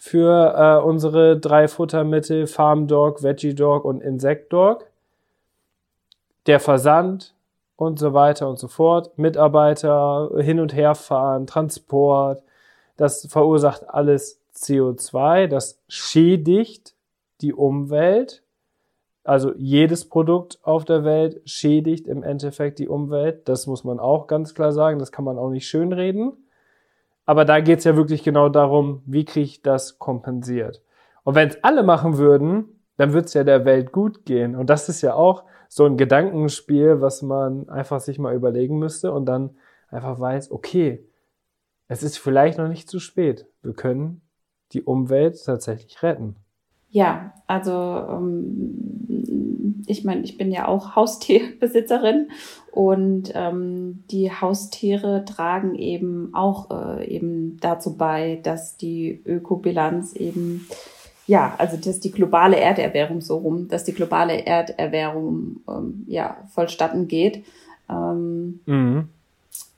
für 0.00 0.54
äh, 0.56 0.82
unsere 0.82 1.38
drei 1.38 1.68
Futtermittel 1.68 2.46
Farm 2.46 2.86
Dog, 2.86 3.22
Veggie 3.22 3.54
Dog 3.54 3.84
und 3.84 4.00
Insect 4.00 4.50
Dog? 4.50 4.86
Der 6.46 6.58
Versand 6.58 7.34
und 7.76 7.98
so 7.98 8.14
weiter 8.14 8.48
und 8.48 8.58
so 8.58 8.66
fort. 8.66 9.18
Mitarbeiter 9.18 10.30
hin 10.38 10.58
und 10.58 10.74
her 10.74 10.94
fahren, 10.94 11.46
Transport, 11.46 12.42
das 12.96 13.26
verursacht 13.26 13.90
alles 13.90 14.40
CO2, 14.56 15.48
das 15.48 15.78
schädigt 15.86 16.94
die 17.42 17.52
Umwelt. 17.52 18.42
Also 19.22 19.52
jedes 19.58 20.08
Produkt 20.08 20.60
auf 20.62 20.86
der 20.86 21.04
Welt 21.04 21.42
schädigt 21.44 22.06
im 22.06 22.22
Endeffekt 22.22 22.78
die 22.78 22.88
Umwelt. 22.88 23.46
Das 23.50 23.66
muss 23.66 23.84
man 23.84 24.00
auch 24.00 24.28
ganz 24.28 24.54
klar 24.54 24.72
sagen. 24.72 24.98
Das 24.98 25.12
kann 25.12 25.26
man 25.26 25.36
auch 25.36 25.50
nicht 25.50 25.68
schönreden. 25.68 26.32
Aber 27.30 27.44
da 27.44 27.60
geht 27.60 27.78
es 27.78 27.84
ja 27.84 27.94
wirklich 27.94 28.24
genau 28.24 28.48
darum, 28.48 29.04
wie 29.06 29.24
kriege 29.24 29.44
ich 29.44 29.62
das 29.62 30.00
kompensiert. 30.00 30.82
Und 31.22 31.36
wenn 31.36 31.48
es 31.48 31.62
alle 31.62 31.84
machen 31.84 32.18
würden, 32.18 32.80
dann 32.96 33.12
wird 33.12 33.26
es 33.26 33.34
ja 33.34 33.44
der 33.44 33.64
Welt 33.64 33.92
gut 33.92 34.24
gehen. 34.24 34.56
Und 34.56 34.68
das 34.68 34.88
ist 34.88 35.00
ja 35.00 35.14
auch 35.14 35.44
so 35.68 35.84
ein 35.84 35.96
Gedankenspiel, 35.96 37.00
was 37.00 37.22
man 37.22 37.68
einfach 37.68 38.00
sich 38.00 38.18
mal 38.18 38.34
überlegen 38.34 38.80
müsste 38.80 39.12
und 39.12 39.26
dann 39.26 39.50
einfach 39.90 40.18
weiß, 40.18 40.50
okay, 40.50 41.08
es 41.86 42.02
ist 42.02 42.18
vielleicht 42.18 42.58
noch 42.58 42.66
nicht 42.66 42.90
zu 42.90 42.98
spät. 42.98 43.46
Wir 43.62 43.74
können 43.74 44.22
die 44.72 44.82
Umwelt 44.82 45.40
tatsächlich 45.44 46.02
retten. 46.02 46.34
Ja, 46.90 47.34
also 47.46 47.72
ähm, 47.72 49.84
ich 49.86 50.04
meine, 50.04 50.22
ich 50.22 50.36
bin 50.36 50.50
ja 50.50 50.66
auch 50.66 50.96
Haustierbesitzerin 50.96 52.30
und 52.72 53.32
ähm, 53.34 54.04
die 54.10 54.30
Haustiere 54.30 55.24
tragen 55.24 55.74
eben 55.74 56.34
auch 56.34 56.70
äh, 56.70 57.06
eben 57.06 57.58
dazu 57.60 57.96
bei, 57.96 58.40
dass 58.42 58.76
die 58.76 59.22
Ökobilanz 59.24 60.14
eben 60.14 60.66
ja, 61.26 61.54
also 61.58 61.76
dass 61.76 62.00
die 62.00 62.10
globale 62.10 62.56
Erderwärmung 62.56 63.20
so 63.20 63.38
rum, 63.38 63.68
dass 63.68 63.84
die 63.84 63.92
globale 63.92 64.46
Erderwärmung 64.46 65.60
ähm, 65.68 66.04
ja 66.08 66.38
vollstatten 66.48 67.06
geht. 67.06 67.44
Ähm, 67.88 68.60
mhm. 68.66 69.08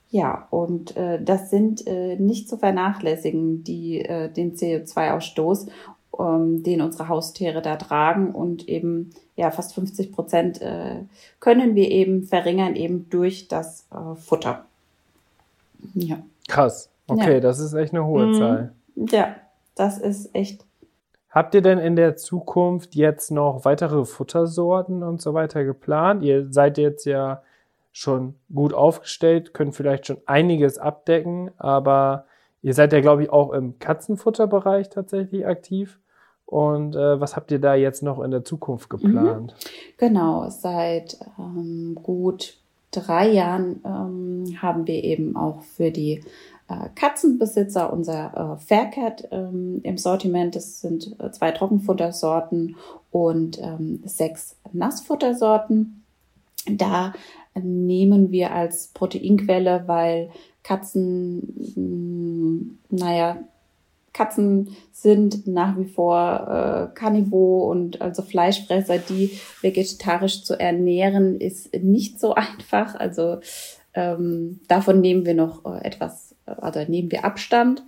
Ja, 0.09 0.47
und 0.51 0.97
äh, 0.97 1.23
das 1.23 1.51
sind 1.51 1.87
äh, 1.87 2.17
nicht 2.17 2.49
zu 2.49 2.57
vernachlässigen, 2.57 3.65
die 3.65 4.01
äh, 4.01 4.31
den 4.31 4.55
CO2-Ausstoß, 4.55 5.69
ähm, 6.19 6.63
den 6.63 6.81
unsere 6.81 7.09
Haustiere 7.09 7.63
da 7.63 7.77
tragen 7.77 8.33
und 8.35 8.69
eben 8.69 9.11
ja 9.37 9.51
fast 9.51 9.75
50 9.75 10.13
Prozent 10.13 10.61
äh, 10.61 10.97
können 11.41 11.75
wir 11.75 11.91
eben 11.91 12.25
verringern 12.25 12.77
eben 12.77 13.09
durch 13.11 13.49
das 13.49 13.87
äh, 13.91 14.15
Futter. 14.17 14.67
Ja. 15.95 16.19
Krass. 16.49 16.91
Okay, 17.07 17.35
ja. 17.35 17.41
das 17.41 17.59
ist 17.59 17.75
echt 17.75 17.93
eine 17.93 18.07
hohe 18.07 18.27
mhm. 18.27 18.35
Zahl. 18.35 18.73
Ja, 18.95 19.37
das 19.75 19.99
ist 19.99 20.35
echt. 20.35 20.65
Habt 21.31 21.55
ihr 21.55 21.63
denn 21.63 21.79
in 21.79 21.97
der 21.97 22.17
Zukunft 22.17 22.95
jetzt 22.95 23.31
noch 23.31 23.65
weitere 23.65 24.05
Futtersorten 24.05 25.03
und 25.03 25.23
so 25.23 25.33
weiter 25.33 25.65
geplant? 25.65 26.23
Ihr 26.23 26.53
seid 26.53 26.77
jetzt 26.77 27.07
ja 27.07 27.43
schon 27.91 28.35
gut 28.55 28.75
aufgestellt, 28.75 29.55
können 29.55 29.73
vielleicht 29.73 30.07
schon 30.07 30.19
einiges 30.27 30.79
abdecken, 30.79 31.51
aber 31.59 32.27
ihr 32.61 32.75
seid 32.75 32.93
ja, 32.93 33.01
glaube 33.01 33.23
ich, 33.25 33.31
auch 33.31 33.53
im 33.53 33.79
Katzenfutterbereich 33.79 34.91
tatsächlich 34.91 35.47
aktiv. 35.47 35.99
Und 36.53 36.95
äh, 36.97 37.19
was 37.19 37.35
habt 37.35 37.51
ihr 37.51 37.61
da 37.61 37.75
jetzt 37.75 38.03
noch 38.03 38.21
in 38.21 38.31
der 38.31 38.45
Zukunft 38.45 38.91
geplant? 38.91 39.55
Mhm. 39.59 39.97
Genau, 39.97 40.51
seit 40.51 41.17
ähm, 41.39 41.95
gut 41.95 42.59
drei 42.91 43.31
Jahren 43.31 43.81
ähm, 43.87 44.61
haben 44.61 44.87
wir 44.87 45.03
eben 45.03 45.35
auch 45.35 45.63
für 45.63 45.91
die 45.91 46.23
äh, 46.69 46.91
Katzenbesitzer 46.95 47.91
unser 47.91 48.59
äh, 48.59 48.63
Faircat 48.63 49.29
ähm, 49.31 49.81
im 49.83 49.97
Sortiment. 49.97 50.55
Das 50.55 50.83
sind 50.83 51.19
äh, 51.21 51.31
zwei 51.31 51.53
Trockenfuttersorten 51.53 52.77
und 53.11 53.59
ähm, 53.59 54.03
sechs 54.05 54.55
Nassfuttersorten. 54.75 56.05
Da 56.71 57.15
nehmen 57.55 58.31
wir 58.31 58.53
als 58.53 58.89
Proteinquelle, 58.89 59.85
weil 59.87 60.29
Katzen, 60.63 61.73
hm, 61.75 62.79
naja, 62.91 63.39
Katzen 64.13 64.77
sind 64.93 65.47
nach 65.47 65.79
wie 65.79 65.87
vor 65.87 66.91
äh, 66.93 66.95
Carnivore 66.95 67.71
und 67.71 68.03
also 68.03 68.23
Fleischfresser, 68.23 68.99
die 68.99 69.39
vegetarisch 69.63 70.45
zu 70.45 70.59
ernähren, 70.59 71.41
ist 71.41 71.75
nicht 71.75 72.21
so 72.21 72.35
einfach. 72.35 72.95
Also 72.95 73.39
ähm, 73.95 74.61
davon 74.69 75.01
nehmen 75.01 75.25
wir 75.25 75.35
noch 75.35 75.65
äh, 75.65 75.85
etwas, 75.85 76.35
also 76.47 76.81
nehmen 76.87 77.11
wir 77.11 77.25
Abstand. 77.25 77.83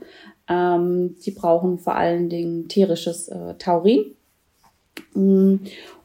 Ähm, 0.49 1.17
die 1.25 1.31
brauchen 1.31 1.79
vor 1.79 1.97
allen 1.97 2.29
Dingen 2.29 2.69
tierisches 2.69 3.29
äh, 3.29 3.55
Taurin. 3.59 4.13
Mm, 5.15 5.57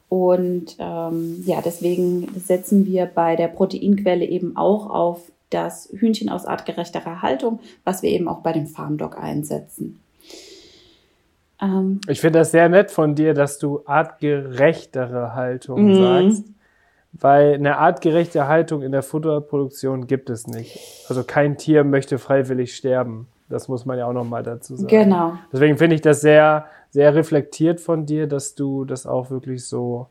und 0.10 0.76
ähm, 0.80 1.44
ja, 1.46 1.62
deswegen 1.62 2.28
setzen 2.40 2.86
wir 2.86 3.06
bei 3.06 3.36
der 3.36 3.48
Proteinquelle 3.48 4.26
eben 4.26 4.58
auch 4.58 4.90
auf 4.90 5.32
das 5.50 5.90
Hühnchen 5.92 6.30
aus 6.30 6.46
artgerechterer 6.46 7.22
Haltung, 7.22 7.60
was 7.84 8.02
wir 8.02 8.10
eben 8.10 8.28
auch 8.28 8.40
bei 8.40 8.54
dem 8.54 8.68
Farm 8.68 8.98
Dog 8.98 9.18
einsetzen. 9.18 10.00
Ähm, 11.62 12.00
ich 12.08 12.22
finde 12.22 12.40
das 12.40 12.52
sehr 12.52 12.70
nett 12.70 12.92
von 12.92 13.16
dir, 13.16 13.34
dass 13.34 13.60
du 13.60 13.82
artgerechtere 13.86 15.36
Haltung 15.36 15.90
mhm. 15.90 15.96
sagst, 15.96 16.44
weil 17.14 17.56
eine 17.56 17.78
artgerechte 17.78 18.48
Haltung 18.48 18.82
in 18.82 18.92
der 18.92 19.04
Futterproduktion 19.04 20.08
gibt 20.08 20.30
es 20.30 20.48
nicht. 20.48 20.80
Also 21.10 21.24
kein 21.24 21.58
Tier 21.58 21.84
möchte 21.84 22.18
freiwillig 22.18 22.76
sterben. 22.76 23.28
Das 23.50 23.68
muss 23.68 23.86
man 23.86 23.98
ja 23.98 24.06
auch 24.06 24.14
nochmal 24.14 24.44
dazu 24.44 24.76
sagen. 24.76 24.88
Genau. 24.88 25.34
Deswegen 25.52 25.78
finde 25.78 25.96
ich 25.96 26.02
das 26.02 26.22
sehr, 26.22 26.68
sehr 26.92 27.16
reflektiert 27.16 27.82
von 27.82 28.06
dir, 28.06 28.28
dass 28.28 28.54
du 28.54 28.86
das 28.86 29.08
auch 29.08 29.32
wirklich 29.32 29.66
so 29.66 30.08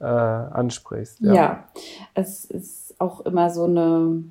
äh, 0.00 0.04
ansprichst. 0.04 1.20
Ja. 1.20 1.32
ja, 1.32 1.64
es 2.14 2.44
ist 2.44 2.96
auch 2.98 3.20
immer 3.20 3.50
so 3.50 3.64
eine 3.64 4.24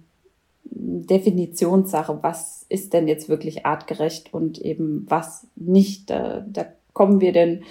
Definitionssache, 0.63 2.19
was 2.21 2.65
ist 2.69 2.93
denn 2.93 3.07
jetzt 3.07 3.29
wirklich 3.29 3.65
artgerecht 3.65 4.33
und 4.33 4.59
eben 4.59 5.05
was 5.09 5.47
nicht. 5.55 6.09
Da, 6.09 6.45
da 6.47 6.65
kommen 6.93 7.21
wir 7.21 7.33
denn, 7.33 7.63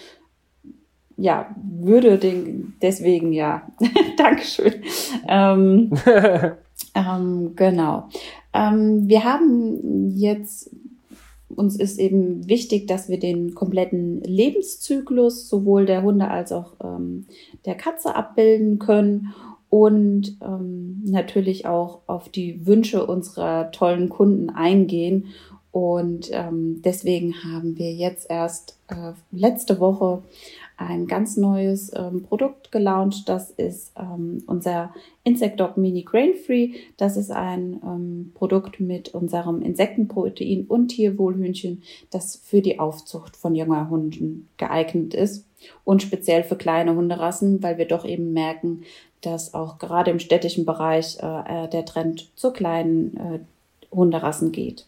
ja, 1.16 1.54
würde 1.56 2.18
den, 2.18 2.74
deswegen 2.82 3.32
ja, 3.32 3.66
Dankeschön. 4.16 4.74
Ähm, 5.28 5.92
ähm, 6.94 7.52
genau. 7.56 8.08
Ähm, 8.52 9.08
wir 9.08 9.24
haben 9.24 10.16
jetzt, 10.16 10.70
uns 11.48 11.76
ist 11.76 11.98
eben 11.98 12.48
wichtig, 12.48 12.86
dass 12.86 13.08
wir 13.08 13.18
den 13.18 13.54
kompletten 13.54 14.22
Lebenszyklus 14.22 15.48
sowohl 15.48 15.86
der 15.86 16.02
Hunde 16.02 16.28
als 16.28 16.52
auch 16.52 16.74
ähm, 16.82 17.26
der 17.64 17.74
Katze 17.74 18.14
abbilden 18.14 18.78
können 18.78 19.34
und 19.70 20.36
ähm, 20.42 21.00
natürlich 21.04 21.64
auch 21.64 22.00
auf 22.06 22.28
die 22.28 22.66
Wünsche 22.66 23.06
unserer 23.06 23.70
tollen 23.70 24.08
Kunden 24.08 24.50
eingehen. 24.50 25.28
Und 25.72 26.28
ähm, 26.32 26.82
deswegen 26.84 27.44
haben 27.44 27.78
wir 27.78 27.92
jetzt 27.92 28.28
erst 28.28 28.76
äh, 28.88 29.12
letzte 29.30 29.78
Woche 29.78 30.22
ein 30.80 31.06
ganz 31.06 31.36
neues 31.36 31.92
ähm, 31.94 32.22
Produkt 32.22 32.72
gelauncht. 32.72 33.28
Das 33.28 33.50
ist 33.50 33.92
ähm, 33.98 34.42
unser 34.46 34.94
Insect 35.24 35.60
Dog 35.60 35.76
Mini 35.76 36.02
Grain 36.02 36.32
Free. 36.34 36.70
Das 36.96 37.16
ist 37.16 37.30
ein 37.30 37.80
ähm, 37.84 38.32
Produkt 38.34 38.80
mit 38.80 39.10
unserem 39.10 39.60
Insektenprotein 39.60 40.64
und 40.66 40.88
Tierwohlhühnchen, 40.88 41.82
das 42.10 42.36
für 42.36 42.62
die 42.62 42.78
Aufzucht 42.78 43.36
von 43.36 43.54
junger 43.54 43.90
Hunden 43.90 44.48
geeignet 44.56 45.12
ist 45.12 45.46
und 45.84 46.02
speziell 46.02 46.42
für 46.42 46.56
kleine 46.56 46.94
Hunderassen, 46.94 47.62
weil 47.62 47.76
wir 47.76 47.86
doch 47.86 48.06
eben 48.06 48.32
merken, 48.32 48.82
dass 49.20 49.52
auch 49.52 49.78
gerade 49.78 50.10
im 50.10 50.18
städtischen 50.18 50.64
Bereich 50.64 51.18
äh, 51.22 51.64
äh, 51.66 51.68
der 51.68 51.84
Trend 51.84 52.30
zu 52.36 52.52
kleinen 52.52 53.16
äh, 53.18 53.38
Hunderassen 53.94 54.50
geht. 54.50 54.86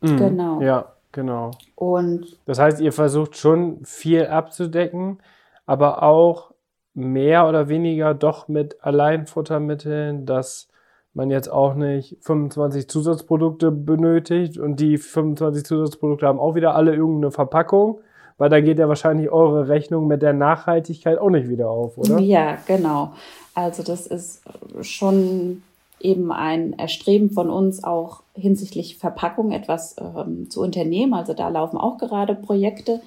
Mhm, 0.00 0.16
genau. 0.16 0.60
Ja, 0.60 0.92
genau. 1.14 1.52
Und 1.74 2.38
das 2.44 2.58
heißt, 2.58 2.80
ihr 2.80 2.92
versucht 2.92 3.36
schon 3.36 3.84
viel 3.84 4.26
abzudecken, 4.26 5.18
aber 5.64 6.02
auch 6.02 6.52
mehr 6.92 7.48
oder 7.48 7.68
weniger 7.68 8.12
doch 8.14 8.48
mit 8.48 8.84
Alleinfuttermitteln, 8.84 10.26
dass 10.26 10.68
man 11.14 11.30
jetzt 11.30 11.50
auch 11.50 11.74
nicht 11.74 12.18
25 12.20 12.88
Zusatzprodukte 12.88 13.70
benötigt 13.70 14.58
und 14.58 14.80
die 14.80 14.98
25 14.98 15.64
Zusatzprodukte 15.64 16.26
haben 16.26 16.38
auch 16.38 16.54
wieder 16.54 16.74
alle 16.74 16.94
irgendeine 16.94 17.30
Verpackung 17.30 18.00
weil 18.38 18.50
da 18.50 18.60
geht 18.60 18.78
ja 18.78 18.88
wahrscheinlich 18.88 19.30
eure 19.30 19.68
Rechnung 19.68 20.06
mit 20.06 20.22
der 20.22 20.32
Nachhaltigkeit 20.32 21.18
auch 21.18 21.30
nicht 21.30 21.48
wieder 21.48 21.70
auf, 21.70 21.96
oder? 21.96 22.18
Ja, 22.18 22.58
genau. 22.66 23.12
Also 23.54 23.82
das 23.82 24.06
ist 24.06 24.42
schon 24.80 25.62
eben 26.04 26.30
ein 26.30 26.74
Erstreben 26.74 27.30
von 27.30 27.50
uns 27.50 27.82
auch 27.82 28.22
hinsichtlich 28.34 28.98
Verpackung 28.98 29.52
etwas 29.52 29.96
ähm, 29.98 30.50
zu 30.50 30.60
unternehmen. 30.60 31.14
Also 31.14 31.34
da 31.34 31.48
laufen 31.48 31.78
auch 31.78 31.98
gerade 31.98 32.34
Projekte. 32.34 33.00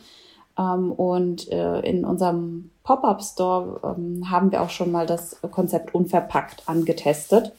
Ähm, 0.57 0.91
und 0.91 1.51
äh, 1.51 1.79
in 1.81 2.03
unserem 2.05 2.71
Pop-up-Store 2.83 3.95
ähm, 3.97 4.29
haben 4.29 4.51
wir 4.51 4.61
auch 4.61 4.69
schon 4.69 4.91
mal 4.91 5.05
das 5.05 5.39
Konzept 5.51 5.93
unverpackt 5.93 6.67
angetestet. 6.67 7.53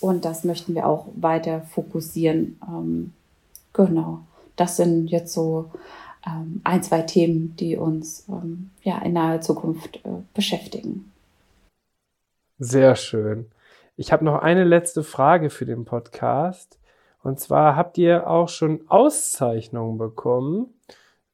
Und 0.00 0.24
das 0.24 0.44
möchten 0.44 0.74
wir 0.74 0.86
auch 0.86 1.06
weiter 1.16 1.62
fokussieren. 1.62 2.58
Ähm, 2.68 3.12
genau. 3.72 4.20
Das 4.54 4.76
sind 4.76 5.08
jetzt 5.08 5.32
so 5.34 5.70
ähm, 6.26 6.60
ein, 6.64 6.82
zwei 6.82 7.02
Themen, 7.02 7.56
die 7.56 7.76
uns 7.76 8.24
ähm, 8.28 8.70
ja 8.82 8.98
in 8.98 9.14
naher 9.14 9.40
Zukunft 9.40 9.96
äh, 10.04 10.22
beschäftigen. 10.32 11.10
Sehr 12.58 12.96
schön. 12.96 13.46
Ich 13.98 14.12
habe 14.12 14.26
noch 14.26 14.42
eine 14.42 14.64
letzte 14.64 15.02
Frage 15.02 15.48
für 15.48 15.64
den 15.64 15.86
Podcast. 15.86 16.78
Und 17.22 17.40
zwar 17.40 17.76
habt 17.76 17.96
ihr 17.96 18.28
auch 18.28 18.50
schon 18.50 18.82
Auszeichnungen 18.88 19.96
bekommen? 19.96 20.74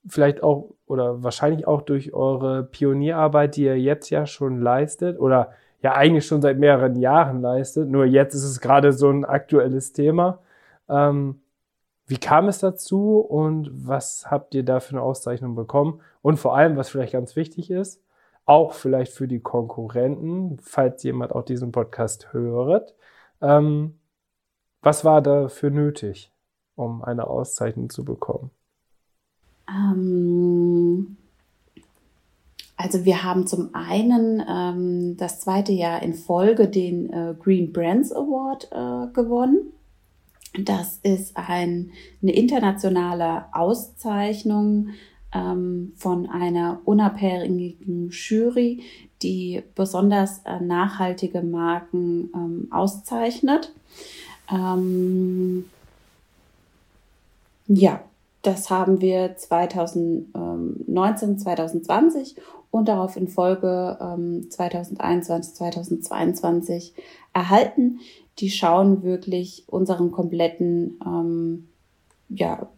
Vielleicht 0.07 0.45
auch 0.45 0.71
oder 0.87 1.25
wahrscheinlich 1.25 1.67
auch 1.67 1.83
durch 1.83 2.13
eure 2.15 2.63
Pionierarbeit, 2.63 3.57
die 3.57 3.65
ihr 3.65 3.81
jetzt 3.81 4.11
ja 4.11 4.27
schon 4.27 4.61
leistet 4.61 5.19
oder 5.19 5.51
ja 5.83 5.95
eigentlich 5.95 6.27
schon 6.27 6.41
seit 6.41 6.59
mehreren 6.59 6.95
Jahren 6.95 7.41
leistet. 7.41 7.89
Nur 7.89 8.05
jetzt 8.05 8.35
ist 8.35 8.45
es 8.45 8.61
gerade 8.61 8.93
so 8.93 9.11
ein 9.11 9.25
aktuelles 9.25 9.93
Thema. 9.93 10.39
Ähm, 10.89 11.41
wie 12.07 12.19
kam 12.19 12.47
es 12.47 12.61
dazu 12.61 13.19
und 13.19 13.71
was 13.73 14.31
habt 14.31 14.55
ihr 14.55 14.65
da 14.65 14.81
für 14.81 14.93
eine 14.93 15.03
Auszeichnung 15.03 15.57
bekommen? 15.57 16.01
Und 16.21 16.37
vor 16.39 16.57
allem, 16.57 16.77
was 16.77 16.91
vielleicht 16.91 17.13
ganz 17.13 17.35
wichtig 17.37 17.71
ist, 17.71 18.01
auch 18.45 18.72
vielleicht 18.74 19.12
für 19.12 19.28
die 19.28 19.40
Konkurrenten, 19.40 20.59
falls 20.61 21.03
jemand 21.03 21.32
auch 21.32 21.45
diesen 21.45 21.72
Podcast 21.72 22.32
hört, 22.32 22.95
ähm, 23.40 23.99
was 24.82 25.05
war 25.05 25.22
dafür 25.22 25.70
nötig, 25.70 26.32
um 26.74 27.03
eine 27.05 27.26
Auszeichnung 27.28 27.88
zu 27.88 28.05
bekommen? 28.05 28.51
Ähm, 29.68 31.16
also 32.76 33.05
wir 33.05 33.22
haben 33.22 33.47
zum 33.47 33.74
einen 33.74 34.43
ähm, 34.49 35.16
das 35.16 35.40
zweite 35.40 35.72
Jahr 35.72 36.03
in 36.03 36.14
Folge 36.14 36.68
den 36.68 37.12
äh, 37.12 37.34
Green 37.38 37.72
Brands 37.72 38.12
Award 38.12 38.70
äh, 38.72 39.12
gewonnen. 39.12 39.72
Das 40.64 40.99
ist 41.03 41.36
ein, 41.36 41.93
eine 42.20 42.32
internationale 42.32 43.45
Auszeichnung 43.55 44.88
ähm, 45.35 45.93
von 45.97 46.28
einer 46.28 46.80
unabhängigen 46.85 48.11
Jury, 48.11 48.83
die 49.22 49.62
besonders 49.74 50.43
äh, 50.45 50.61
nachhaltige 50.61 51.43
Marken 51.43 52.30
ähm, 52.35 52.68
auszeichnet. 52.70 53.72
Ähm, 54.51 55.64
ja, 57.66 58.03
das 58.43 58.70
haben 58.70 59.01
wir 59.01 59.37
2019, 59.37 61.39
2020 61.39 62.37
und 62.70 62.89
darauf 62.89 63.16
in 63.16 63.28
Folge 63.28 63.97
2021, 64.49 65.55
2022 65.55 66.95
erhalten 67.33 68.01
die 68.39 68.51
schauen 68.51 69.03
wirklich 69.03 69.64
unseren 69.66 70.11
kompletten, 70.11 70.99
ähm, 71.05 71.68
ja, 72.29 72.68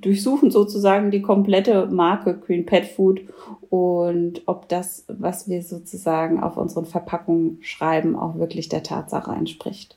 durchsuchen 0.00 0.50
sozusagen 0.50 1.10
die 1.10 1.22
komplette 1.22 1.86
Marke 1.86 2.38
Green 2.38 2.66
Pet 2.66 2.86
Food 2.86 3.20
und 3.68 4.42
ob 4.46 4.68
das, 4.68 5.04
was 5.08 5.48
wir 5.48 5.62
sozusagen 5.62 6.42
auf 6.42 6.56
unseren 6.56 6.86
Verpackungen 6.86 7.58
schreiben, 7.62 8.16
auch 8.16 8.38
wirklich 8.38 8.68
der 8.68 8.82
Tatsache 8.82 9.32
entspricht. 9.32 9.96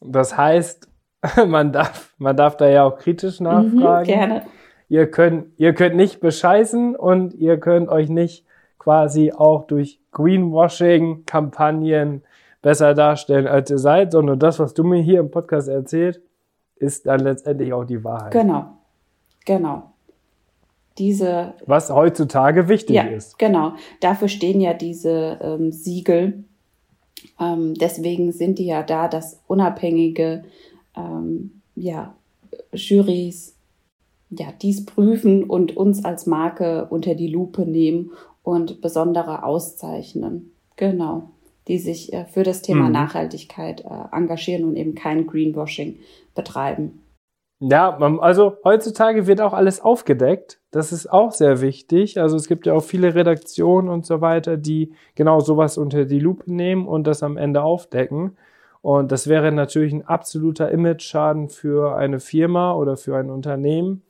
Das 0.00 0.36
heißt, 0.36 0.88
man 1.46 1.72
darf, 1.72 2.14
man 2.18 2.36
darf 2.36 2.56
da 2.56 2.68
ja 2.68 2.84
auch 2.84 2.98
kritisch 2.98 3.40
mhm, 3.40 3.44
nachfragen. 3.44 4.10
Mhm, 4.10 4.14
gerne. 4.14 4.42
Ihr 4.88 5.10
könnt, 5.10 5.58
ihr 5.58 5.72
könnt 5.72 5.96
nicht 5.96 6.20
bescheißen 6.20 6.96
und 6.96 7.34
ihr 7.34 7.58
könnt 7.58 7.88
euch 7.88 8.08
nicht 8.08 8.44
quasi 8.78 9.32
auch 9.32 9.66
durch 9.66 10.00
Greenwashing-Kampagnen 10.12 12.22
besser 12.62 12.94
darstellen, 12.94 13.46
als 13.46 13.70
ihr 13.70 13.78
seid, 13.78 14.12
sondern 14.12 14.38
das, 14.38 14.58
was 14.58 14.74
du 14.74 14.84
mir 14.84 15.00
hier 15.00 15.20
im 15.20 15.30
Podcast 15.30 15.68
erzählt, 15.68 16.20
ist 16.80 17.06
dann 17.06 17.20
letztendlich 17.20 17.72
auch 17.72 17.84
die 17.84 18.02
Wahrheit. 18.02 18.32
Genau, 18.32 18.66
genau. 19.44 19.90
Diese. 20.98 21.54
Was 21.66 21.90
heutzutage 21.90 22.68
wichtig 22.68 22.96
ja, 22.96 23.04
ist. 23.04 23.38
Genau. 23.38 23.74
Dafür 24.00 24.28
stehen 24.28 24.60
ja 24.60 24.74
diese 24.74 25.38
ähm, 25.40 25.72
Siegel. 25.72 26.44
Ähm, 27.38 27.74
deswegen 27.74 28.32
sind 28.32 28.58
die 28.58 28.66
ja 28.66 28.82
da, 28.82 29.08
dass 29.08 29.40
unabhängige 29.46 30.44
ähm, 30.96 31.62
ja, 31.76 32.14
Jurys 32.72 33.54
ja, 34.30 34.52
dies 34.60 34.86
prüfen 34.86 35.44
und 35.44 35.76
uns 35.76 36.04
als 36.04 36.26
Marke 36.26 36.86
unter 36.90 37.14
die 37.14 37.28
Lupe 37.28 37.62
nehmen 37.62 38.12
und 38.42 38.80
besondere 38.80 39.44
auszeichnen. 39.44 40.52
Genau. 40.76 41.30
Die 41.70 41.78
sich 41.78 42.12
äh, 42.12 42.24
für 42.24 42.42
das 42.42 42.62
Thema 42.62 42.86
mhm. 42.86 42.92
Nachhaltigkeit 42.92 43.82
äh, 43.82 44.16
engagieren 44.16 44.64
und 44.64 44.74
eben 44.74 44.96
kein 44.96 45.28
Greenwashing 45.28 46.00
betreiben. 46.34 47.00
Ja, 47.60 47.96
also 47.96 48.56
heutzutage 48.64 49.28
wird 49.28 49.40
auch 49.40 49.52
alles 49.52 49.80
aufgedeckt. 49.80 50.58
Das 50.72 50.90
ist 50.90 51.12
auch 51.12 51.30
sehr 51.30 51.60
wichtig. 51.60 52.18
Also 52.18 52.36
es 52.36 52.48
gibt 52.48 52.66
ja 52.66 52.72
auch 52.72 52.82
viele 52.82 53.14
Redaktionen 53.14 53.88
und 53.88 54.04
so 54.04 54.20
weiter, 54.20 54.56
die 54.56 54.94
genau 55.14 55.38
sowas 55.38 55.78
unter 55.78 56.06
die 56.06 56.18
Lupe 56.18 56.52
nehmen 56.52 56.88
und 56.88 57.06
das 57.06 57.22
am 57.22 57.36
Ende 57.36 57.62
aufdecken. 57.62 58.36
Und 58.82 59.12
das 59.12 59.28
wäre 59.28 59.52
natürlich 59.52 59.92
ein 59.92 60.04
absoluter 60.04 60.72
Image-Schaden 60.72 61.50
für 61.50 61.94
eine 61.94 62.18
Firma 62.18 62.72
oder 62.72 62.96
für 62.96 63.16
ein 63.16 63.30
Unternehmen, 63.30 64.02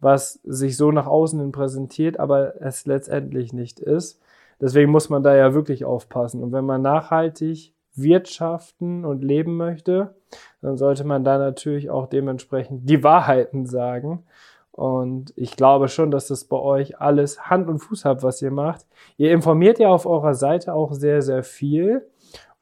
was 0.00 0.40
sich 0.44 0.76
so 0.76 0.92
nach 0.92 1.06
außen 1.06 1.40
hin 1.40 1.52
präsentiert, 1.52 2.20
aber 2.20 2.60
es 2.60 2.84
letztendlich 2.84 3.54
nicht 3.54 3.80
ist. 3.80 4.20
Deswegen 4.60 4.90
muss 4.90 5.08
man 5.08 5.22
da 5.22 5.34
ja 5.36 5.54
wirklich 5.54 5.84
aufpassen. 5.84 6.42
Und 6.42 6.52
wenn 6.52 6.64
man 6.64 6.82
nachhaltig 6.82 7.74
wirtschaften 7.94 9.04
und 9.04 9.24
leben 9.24 9.56
möchte, 9.56 10.14
dann 10.60 10.76
sollte 10.76 11.04
man 11.04 11.24
da 11.24 11.38
natürlich 11.38 11.90
auch 11.90 12.06
dementsprechend 12.06 12.88
die 12.88 13.02
Wahrheiten 13.02 13.66
sagen. 13.66 14.24
Und 14.70 15.32
ich 15.36 15.56
glaube 15.56 15.88
schon, 15.88 16.10
dass 16.10 16.28
das 16.28 16.44
bei 16.44 16.58
euch 16.58 17.00
alles 17.00 17.48
Hand 17.48 17.68
und 17.68 17.78
Fuß 17.78 18.04
hat, 18.04 18.22
was 18.22 18.42
ihr 18.42 18.50
macht. 18.50 18.86
Ihr 19.16 19.32
informiert 19.32 19.78
ja 19.78 19.88
auf 19.88 20.04
eurer 20.04 20.34
Seite 20.34 20.74
auch 20.74 20.92
sehr, 20.92 21.22
sehr 21.22 21.42
viel. 21.42 22.06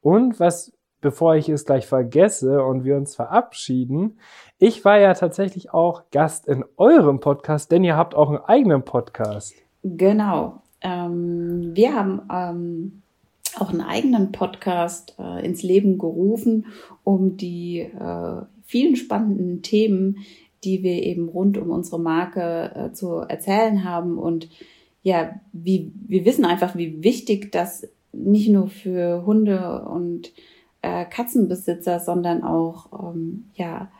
Und 0.01 0.39
was, 0.39 0.73
bevor 1.01 1.35
ich 1.35 1.49
es 1.49 1.65
gleich 1.65 1.89
vergesse 1.89 2.63
und 2.63 2.85
wir 2.85 2.97
uns 2.97 3.17
verabschieden, 3.17 4.21
ich 4.59 4.85
war 4.85 4.99
ja 4.99 5.15
tatsächlich 5.15 5.75
auch 5.75 6.05
Gast 6.13 6.47
in 6.47 6.65
eurem 6.77 7.19
Podcast, 7.19 7.73
denn 7.73 7.83
ihr 7.83 7.97
habt 7.97 8.15
auch 8.15 8.29
einen 8.29 8.39
eigenen 8.39 8.85
Podcast. 8.85 9.55
Genau. 9.83 10.63
Ähm, 10.85 11.75
wir 11.75 11.95
haben 11.95 12.23
ähm, 12.31 13.03
auch 13.59 13.71
einen 13.71 13.81
eigenen 13.81 14.31
Podcast 14.31 15.17
äh, 15.19 15.45
ins 15.45 15.63
Leben 15.63 15.99
gerufen, 15.99 16.67
um 17.03 17.37
die 17.37 17.81
äh, 17.81 18.43
vielen 18.65 18.95
spannenden 18.95 19.63
Themen, 19.63 20.19
die 20.63 20.83
wir 20.83 21.03
eben 21.03 21.29
rund 21.29 21.59
um 21.59 21.71
unsere 21.71 21.99
Marke 21.99 22.73
äh, 22.75 22.93
zu 22.93 23.17
erzählen 23.17 23.85
haben. 23.85 24.19
Und 24.19 24.49
ja, 25.03 25.41
wie, 25.53 25.93
wir 26.07 26.25
wissen 26.25 26.45
einfach, 26.45 26.77
wie 26.77 27.03
wichtig 27.03 27.51
das 27.51 27.89
nicht 28.13 28.49
nur 28.49 28.69
für 28.69 29.27
Hunde 29.27 29.87
und 29.87 30.33
äh, 30.83 31.05
Katzenbesitzer, 31.05 32.01
sondern 32.01 32.43
auch 32.43 33.15
ähm, 33.15 33.47
ja 33.55 33.91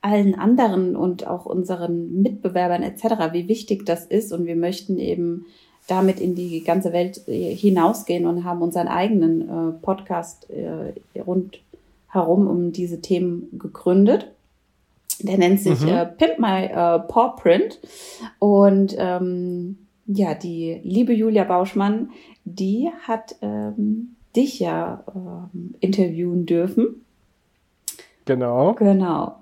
allen 0.00 0.34
anderen 0.34 0.96
und 0.96 1.26
auch 1.26 1.44
unseren 1.44 2.22
Mitbewerbern 2.22 2.82
etc., 2.82 3.32
wie 3.32 3.48
wichtig 3.48 3.84
das 3.84 4.06
ist. 4.06 4.32
Und 4.32 4.46
wir 4.46 4.56
möchten 4.56 4.98
eben 4.98 5.46
damit 5.90 6.20
in 6.20 6.34
die 6.34 6.62
ganze 6.62 6.92
Welt 6.92 7.26
äh, 7.26 7.54
hinausgehen 7.54 8.26
und 8.26 8.44
haben 8.44 8.62
unseren 8.62 8.88
eigenen 8.88 9.42
äh, 9.42 9.72
Podcast 9.82 10.48
äh, 10.50 10.92
rundherum 11.20 12.46
um 12.46 12.72
diese 12.72 13.00
Themen 13.00 13.48
gegründet. 13.58 14.28
Der 15.20 15.36
nennt 15.36 15.60
sich 15.60 15.80
mhm. 15.80 15.88
äh, 15.88 16.06
Pimp 16.06 16.38
My 16.38 16.64
äh, 16.64 16.98
Paw 17.00 17.34
Print. 17.36 17.78
Und 18.38 18.94
ähm, 18.98 19.78
ja, 20.06 20.34
die 20.34 20.80
liebe 20.82 21.12
Julia 21.12 21.44
Bauschmann, 21.44 22.10
die 22.44 22.90
hat 23.06 23.36
ähm, 23.42 24.16
dich 24.34 24.60
ja 24.60 25.04
ähm, 25.14 25.74
interviewen 25.80 26.46
dürfen. 26.46 27.04
Genau. 28.24 28.74
Genau. 28.74 29.36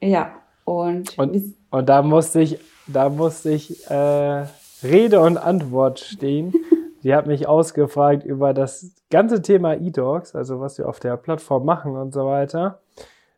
Ja. 0.00 0.32
Und, 0.64 1.18
und, 1.18 1.54
und 1.70 1.88
da 1.88 2.02
musste 2.02 2.40
ich, 2.40 2.58
da 2.86 3.08
musste 3.08 3.50
ich 3.50 3.88
äh, 3.90 4.44
Rede 4.82 5.20
und 5.20 5.36
Antwort 5.36 6.00
stehen. 6.00 6.54
Die 7.02 7.14
hat 7.14 7.26
mich 7.26 7.48
ausgefragt 7.48 8.24
über 8.24 8.52
das 8.52 8.92
ganze 9.10 9.40
Thema 9.40 9.74
E-Dogs, 9.74 10.34
also 10.34 10.60
was 10.60 10.76
wir 10.76 10.88
auf 10.88 11.00
der 11.00 11.16
Plattform 11.16 11.64
machen 11.64 11.96
und 11.96 12.12
so 12.12 12.26
weiter. 12.26 12.80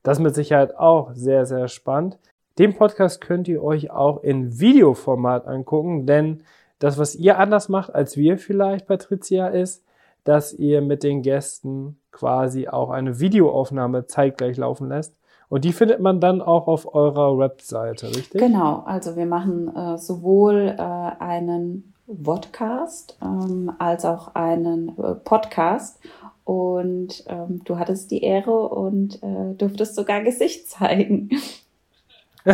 Das 0.03 0.19
mit 0.19 0.35
Sicherheit 0.35 0.77
auch 0.77 1.13
sehr, 1.15 1.47
sehr 1.47 1.69
spannend. 1.69 2.19
Den 2.59 2.75
Podcast 2.75 3.21
könnt 3.21 3.49
ihr 3.49 3.63
euch 3.63 3.91
auch 3.91 4.23
in 4.23 4.59
Videoformat 4.59 5.47
angucken, 5.47 6.07
denn 6.07 6.43
das, 6.81 6.99
was 6.99 7.15
ihr 7.15 7.39
anders 7.39 7.69
macht 7.69 7.95
als 7.95 8.17
wir 8.17 8.37
vielleicht, 8.37 8.87
Patricia, 8.87 9.47
ist, 9.49 9.85
dass 10.25 10.53
ihr 10.53 10.83
mit 10.83 11.03
den 11.03 11.23
Gästen 11.23 11.99
quasi 12.11 12.69
auch 12.69 12.91
eine 12.91 13.21
Videoaufnahme 13.21 14.07
zeitgleich 14.07 14.57
laufen 14.57 14.89
lässt. 14.89 15.15
Und 15.53 15.67
die 15.67 15.75
findet 15.75 16.01
man 16.01 16.19
dann 16.19 16.41
auch 16.41 16.67
auf 16.67 16.95
eurer 16.95 17.37
Webseite, 17.37 18.09
richtig? 18.09 18.41
Genau, 18.41 18.85
also 18.87 19.17
wir 19.17 19.27
machen 19.27 19.69
äh, 19.77 19.99
sowohl 19.99 20.75
äh, 20.79 20.81
einen 20.81 21.93
Vodcast 22.07 23.19
ähm, 23.21 23.71
als 23.79 24.07
auch 24.07 24.35
einen 24.35 24.97
äh, 24.97 25.15
Podcast. 25.15 26.01
Und 26.45 27.23
ähm, 27.27 27.61
du 27.67 27.79
hattest 27.79 28.11
die 28.11 28.23
Ehre 28.23 28.67
und 28.71 29.23
äh, 29.23 29.53
durftest 29.59 29.95
sogar 29.95 30.23
Gesicht 30.25 30.71
zeigen. 30.71 31.29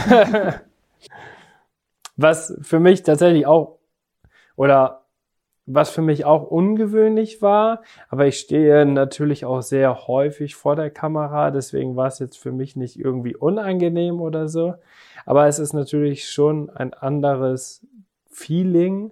Was 2.17 2.59
für 2.63 2.81
mich 2.81 3.05
tatsächlich 3.05 3.47
auch, 3.47 3.79
oder 4.57 5.05
was 5.71 5.91
für 5.91 6.03
mich 6.03 6.25
auch 6.25 6.51
ungewöhnlich 6.51 7.43
war, 7.43 7.83
aber 8.09 8.27
ich 8.27 8.39
stehe 8.39 8.87
natürlich 8.87 9.45
auch 9.45 9.61
sehr 9.61 10.07
häufig 10.07 10.57
vor 10.57 10.77
der 10.77 10.91
Kamera, 10.91 11.51
deswegen 11.51 11.97
war 11.97 12.09
es 12.09 12.19
jetzt 12.19 12.39
für 12.39 12.53
mich 12.53 12.75
nicht 12.77 12.99
irgendwie 12.99 13.37
unangenehm 13.37 14.21
oder 14.21 14.49
so, 14.49 14.75
aber 15.27 15.47
es 15.47 15.59
ist 15.59 15.75
natürlich 15.75 16.29
schon 16.29 16.71
ein 16.71 16.95
anderes 16.95 17.87
Feeling, 18.31 19.11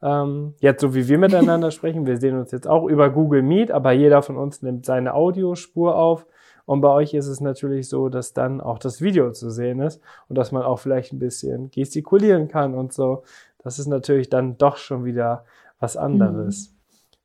ähm, 0.00 0.54
jetzt 0.60 0.80
so 0.80 0.94
wie 0.94 1.08
wir 1.08 1.18
miteinander 1.18 1.70
sprechen, 1.72 2.06
wir 2.06 2.18
sehen 2.18 2.38
uns 2.38 2.52
jetzt 2.52 2.68
auch 2.68 2.86
über 2.86 3.10
Google 3.10 3.42
Meet, 3.42 3.70
aber 3.70 3.92
jeder 3.92 4.22
von 4.22 4.36
uns 4.36 4.62
nimmt 4.62 4.86
seine 4.86 5.14
Audiospur 5.14 5.96
auf. 5.96 6.26
Und 6.66 6.82
bei 6.82 6.90
euch 6.90 7.14
ist 7.14 7.28
es 7.28 7.40
natürlich 7.40 7.88
so, 7.88 8.10
dass 8.10 8.34
dann 8.34 8.60
auch 8.60 8.78
das 8.78 9.00
Video 9.00 9.32
zu 9.32 9.48
sehen 9.48 9.80
ist 9.80 10.02
und 10.28 10.36
dass 10.36 10.52
man 10.52 10.62
auch 10.62 10.78
vielleicht 10.78 11.14
ein 11.14 11.18
bisschen 11.18 11.70
gestikulieren 11.70 12.48
kann 12.48 12.74
und 12.74 12.92
so. 12.92 13.22
Das 13.62 13.78
ist 13.78 13.86
natürlich 13.86 14.28
dann 14.28 14.58
doch 14.58 14.76
schon 14.76 15.04
wieder 15.04 15.44
was 15.80 15.96
anderes. 15.96 16.70
Mhm. 16.70 16.74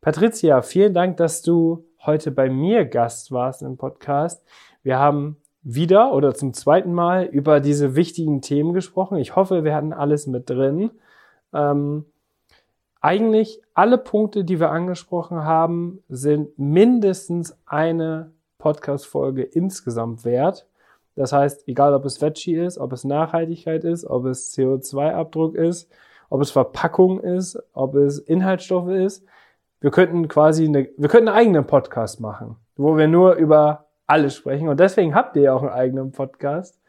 Patricia, 0.02 0.62
vielen 0.62 0.94
Dank, 0.94 1.18
dass 1.18 1.42
du 1.42 1.86
heute 2.06 2.32
bei 2.32 2.50
mir 2.50 2.86
Gast 2.86 3.32
warst 3.32 3.62
im 3.62 3.78
Podcast. 3.78 4.44
Wir 4.84 5.00
haben 5.00 5.38
wieder 5.62 6.14
oder 6.14 6.34
zum 6.34 6.54
zweiten 6.54 6.94
Mal 6.94 7.24
über 7.24 7.62
diese 7.62 7.96
wichtigen 7.96 8.42
Themen 8.42 8.74
gesprochen. 8.74 9.18
Ich 9.18 9.36
hoffe, 9.36 9.64
wir 9.64 9.74
hatten 9.74 9.94
alles 9.94 10.28
mit 10.28 10.50
drin. 10.50 10.92
Ähm, 11.54 12.06
eigentlich 13.00 13.62
alle 13.74 13.98
Punkte, 13.98 14.44
die 14.44 14.60
wir 14.60 14.72
angesprochen 14.72 15.44
haben, 15.44 16.04
sind 16.10 16.58
mindestens 16.60 17.58
eine 17.66 18.32
Podcast-Folge 18.58 19.44
insgesamt 19.44 20.26
wert. 20.26 20.68
Das 21.16 21.32
heißt, 21.32 21.68
egal 21.68 21.94
ob 21.94 22.06
es 22.06 22.22
Veggie 22.22 22.56
ist, 22.56 22.78
ob 22.78 22.92
es 22.92 23.04
Nachhaltigkeit 23.04 23.84
ist, 23.84 24.06
ob 24.06 24.26
es 24.26 24.54
CO2-Abdruck 24.58 25.56
ist, 25.56 25.92
ob 26.34 26.42
es 26.42 26.50
Verpackung 26.50 27.20
ist, 27.20 27.62
ob 27.74 27.94
es 27.94 28.18
Inhaltsstoffe 28.18 28.90
ist. 28.90 29.24
Wir 29.82 29.92
könnten 29.92 30.28
quasi 30.28 30.66
eine, 30.66 30.90
wir 30.98 31.08
könnten 31.08 31.28
einen 31.28 31.38
eigenen 31.38 31.68
Podcast 31.68 32.20
machen, 32.22 32.56
wo 32.76 32.98
wir 32.98 33.08
nur 33.08 33.36
über 33.36 33.86
alles 34.08 34.36
sprechen. 34.36 34.68
Und 34.68 34.80
deswegen 34.80 35.14
habt 35.14 35.36
ihr 35.36 35.44
ja 35.44 35.54
auch 35.54 35.62
einen 35.62 35.72
eigenen 35.72 36.12
Podcast. 36.12 36.82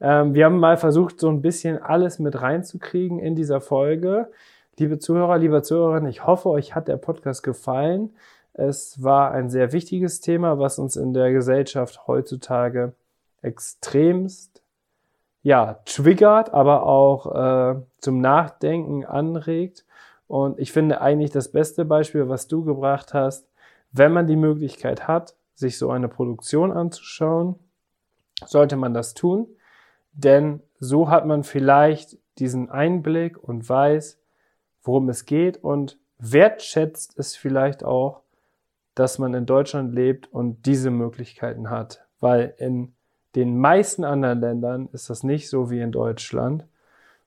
Ähm, 0.00 0.34
wir 0.34 0.46
haben 0.46 0.58
mal 0.58 0.78
versucht, 0.78 1.20
so 1.20 1.28
ein 1.28 1.42
bisschen 1.42 1.80
alles 1.80 2.18
mit 2.18 2.42
reinzukriegen 2.42 3.20
in 3.20 3.36
dieser 3.36 3.60
Folge. 3.60 4.32
Liebe 4.80 4.98
Zuhörer, 4.98 5.38
liebe 5.38 5.62
Zuhörerinnen, 5.62 6.10
ich 6.10 6.26
hoffe, 6.26 6.48
euch 6.48 6.74
hat 6.74 6.88
der 6.88 6.96
Podcast 6.96 7.44
gefallen. 7.44 8.16
Es 8.52 9.00
war 9.00 9.30
ein 9.30 9.48
sehr 9.48 9.72
wichtiges 9.72 10.20
Thema, 10.20 10.58
was 10.58 10.80
uns 10.80 10.96
in 10.96 11.14
der 11.14 11.30
Gesellschaft 11.30 12.08
heutzutage 12.08 12.94
extremst 13.42 14.60
ja, 15.46 15.74
triggert, 15.84 16.52
aber 16.52 16.82
auch 16.82 17.32
äh, 17.32 17.80
zum 18.00 18.20
Nachdenken 18.20 19.04
anregt. 19.04 19.84
Und 20.26 20.58
ich 20.58 20.72
finde 20.72 21.00
eigentlich 21.00 21.30
das 21.30 21.52
beste 21.52 21.84
Beispiel, 21.84 22.28
was 22.28 22.48
du 22.48 22.64
gebracht 22.64 23.14
hast, 23.14 23.48
wenn 23.92 24.10
man 24.10 24.26
die 24.26 24.34
Möglichkeit 24.34 25.06
hat, 25.06 25.36
sich 25.54 25.78
so 25.78 25.90
eine 25.90 26.08
Produktion 26.08 26.72
anzuschauen, 26.72 27.60
sollte 28.44 28.74
man 28.74 28.92
das 28.92 29.14
tun. 29.14 29.46
Denn 30.10 30.64
so 30.80 31.10
hat 31.10 31.26
man 31.26 31.44
vielleicht 31.44 32.18
diesen 32.40 32.68
Einblick 32.68 33.38
und 33.40 33.68
weiß, 33.68 34.18
worum 34.82 35.08
es 35.08 35.26
geht 35.26 35.62
und 35.62 35.96
wertschätzt 36.18 37.16
es 37.20 37.36
vielleicht 37.36 37.84
auch, 37.84 38.22
dass 38.96 39.20
man 39.20 39.32
in 39.32 39.46
Deutschland 39.46 39.94
lebt 39.94 40.26
und 40.32 40.66
diese 40.66 40.90
Möglichkeiten 40.90 41.70
hat. 41.70 42.04
Weil 42.18 42.52
in 42.58 42.95
den 43.36 43.58
meisten 43.58 44.02
anderen 44.02 44.40
Ländern 44.40 44.88
ist 44.92 45.10
das 45.10 45.22
nicht 45.22 45.48
so 45.48 45.70
wie 45.70 45.80
in 45.80 45.92
Deutschland. 45.92 46.64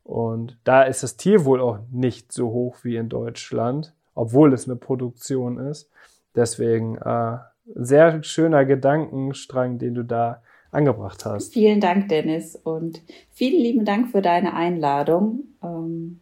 Und 0.03 0.57
da 0.63 0.81
ist 0.81 1.03
das 1.03 1.17
Tierwohl 1.17 1.61
auch 1.61 1.79
nicht 1.91 2.31
so 2.31 2.49
hoch 2.49 2.77
wie 2.81 2.95
in 2.95 3.09
Deutschland, 3.09 3.93
obwohl 4.15 4.53
es 4.53 4.67
eine 4.67 4.75
Produktion 4.75 5.59
ist. 5.59 5.89
Deswegen 6.35 6.97
äh, 6.97 7.37
sehr 7.75 8.23
schöner 8.23 8.65
Gedankenstrang, 8.65 9.77
den 9.77 9.93
du 9.93 10.03
da 10.03 10.41
angebracht 10.71 11.25
hast. 11.25 11.53
Vielen 11.53 11.79
Dank, 11.79 12.09
Dennis, 12.09 12.55
und 12.55 13.01
vielen 13.31 13.61
lieben 13.61 13.85
Dank 13.85 14.09
für 14.09 14.23
deine 14.23 14.55
Einladung. 14.55 15.43
Ähm, 15.63 16.21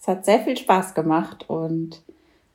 es 0.00 0.06
hat 0.06 0.24
sehr 0.24 0.40
viel 0.40 0.56
Spaß 0.56 0.94
gemacht 0.94 1.50
und 1.50 2.02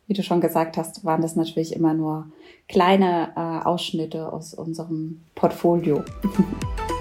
wie 0.08 0.14
du 0.14 0.24
schon 0.24 0.42
gesagt 0.42 0.78
hast, 0.78 1.04
waren 1.04 1.22
das 1.22 1.36
natürlich 1.36 1.76
immer 1.76 1.94
nur 1.94 2.28
kleine 2.68 3.34
äh, 3.36 3.66
Ausschnitte 3.66 4.32
aus 4.32 4.54
unserem 4.54 5.22
Portfolio. 5.36 6.04